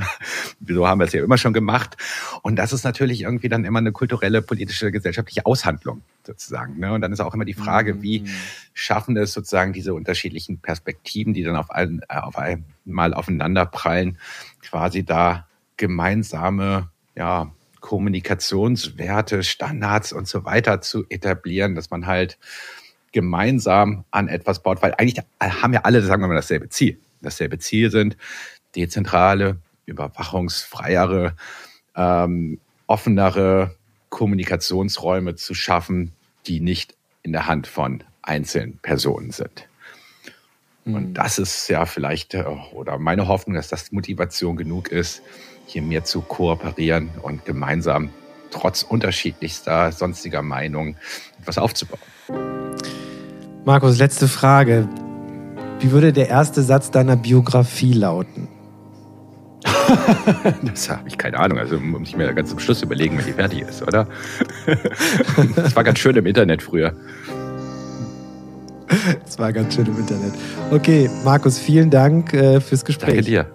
Wieso 0.60 0.86
haben 0.86 1.00
wir 1.00 1.06
es 1.06 1.12
ja 1.12 1.22
immer 1.22 1.38
schon 1.38 1.52
gemacht? 1.52 1.96
Und 2.42 2.56
das 2.56 2.72
ist 2.72 2.84
natürlich 2.84 3.22
irgendwie 3.22 3.48
dann 3.48 3.64
immer 3.64 3.80
eine 3.80 3.92
kulturelle, 3.92 4.42
politische, 4.42 4.90
gesellschaftliche 4.92 5.44
Aushandlung 5.46 6.02
sozusagen. 6.26 6.78
Ne? 6.78 6.92
Und 6.92 7.00
dann 7.00 7.12
ist 7.12 7.20
auch 7.20 7.34
immer 7.34 7.44
die 7.44 7.54
Frage, 7.54 8.02
wie 8.02 8.20
mhm. 8.20 8.28
schaffen 8.72 9.16
es 9.16 9.32
sozusagen 9.32 9.72
diese 9.72 9.94
unterschiedlichen 9.94 10.58
Perspektiven, 10.58 11.34
die 11.34 11.42
dann 11.42 11.56
auf, 11.56 11.70
ein, 11.70 12.00
auf 12.08 12.36
einmal 12.36 13.14
aufeinanderprallen, 13.14 14.18
quasi 14.62 15.04
da 15.04 15.46
gemeinsame, 15.76 16.90
ja, 17.16 17.52
Kommunikationswerte, 17.80 19.42
Standards 19.42 20.14
und 20.14 20.26
so 20.26 20.46
weiter 20.46 20.80
zu 20.80 21.04
etablieren, 21.10 21.74
dass 21.74 21.90
man 21.90 22.06
halt 22.06 22.38
gemeinsam 23.14 24.04
an 24.10 24.28
etwas 24.28 24.62
baut, 24.62 24.82
weil 24.82 24.92
eigentlich 24.98 25.24
haben 25.40 25.72
ja 25.72 25.80
alle, 25.82 26.02
sagen 26.02 26.20
wir 26.22 26.26
mal, 26.26 26.34
dasselbe 26.34 26.68
Ziel. 26.68 26.98
Dasselbe 27.22 27.58
Ziel 27.58 27.90
sind 27.90 28.16
dezentrale, 28.76 29.56
überwachungsfreiere, 29.86 31.34
ähm, 31.96 32.58
offenere 32.86 33.74
Kommunikationsräume 34.10 35.36
zu 35.36 35.54
schaffen, 35.54 36.12
die 36.46 36.60
nicht 36.60 36.94
in 37.22 37.32
der 37.32 37.46
Hand 37.46 37.68
von 37.68 38.02
einzelnen 38.20 38.78
Personen 38.78 39.30
sind. 39.30 39.68
Und 40.84 41.10
mhm. 41.10 41.14
das 41.14 41.38
ist 41.38 41.68
ja 41.68 41.86
vielleicht, 41.86 42.34
äh, 42.34 42.44
oder 42.72 42.98
meine 42.98 43.28
Hoffnung, 43.28 43.54
dass 43.54 43.68
das 43.68 43.92
Motivation 43.92 44.56
genug 44.56 44.88
ist, 44.88 45.22
hier 45.66 45.82
mehr 45.82 46.04
zu 46.04 46.20
kooperieren 46.20 47.10
und 47.22 47.44
gemeinsam 47.44 48.10
trotz 48.54 48.82
unterschiedlichster 48.82 49.92
sonstiger 49.92 50.42
Meinungen 50.42 50.96
etwas 51.40 51.58
aufzubauen. 51.58 52.00
Markus, 53.64 53.98
letzte 53.98 54.28
Frage. 54.28 54.88
Wie 55.80 55.90
würde 55.90 56.12
der 56.12 56.28
erste 56.28 56.62
Satz 56.62 56.90
deiner 56.90 57.16
Biografie 57.16 57.92
lauten? 57.92 58.48
das 60.62 60.88
habe 60.88 61.08
ich 61.08 61.18
keine 61.18 61.38
Ahnung. 61.38 61.58
Also 61.58 61.78
muss 61.78 62.08
ich 62.08 62.16
mir 62.16 62.32
ganz 62.32 62.50
zum 62.50 62.58
Schluss 62.58 62.82
überlegen, 62.82 63.18
wenn 63.18 63.26
die 63.26 63.32
fertig 63.32 63.62
ist, 63.62 63.82
oder? 63.82 64.06
das 65.56 65.74
war 65.74 65.84
ganz 65.84 65.98
schön 65.98 66.16
im 66.16 66.26
Internet 66.26 66.62
früher. 66.62 66.94
Das 69.24 69.38
war 69.38 69.52
ganz 69.52 69.74
schön 69.74 69.86
im 69.86 69.98
Internet. 69.98 70.32
Okay, 70.70 71.10
Markus, 71.24 71.58
vielen 71.58 71.90
Dank 71.90 72.32
äh, 72.32 72.60
fürs 72.60 72.84
Gespräch. 72.84 73.14
Danke 73.16 73.22
dir. 73.22 73.53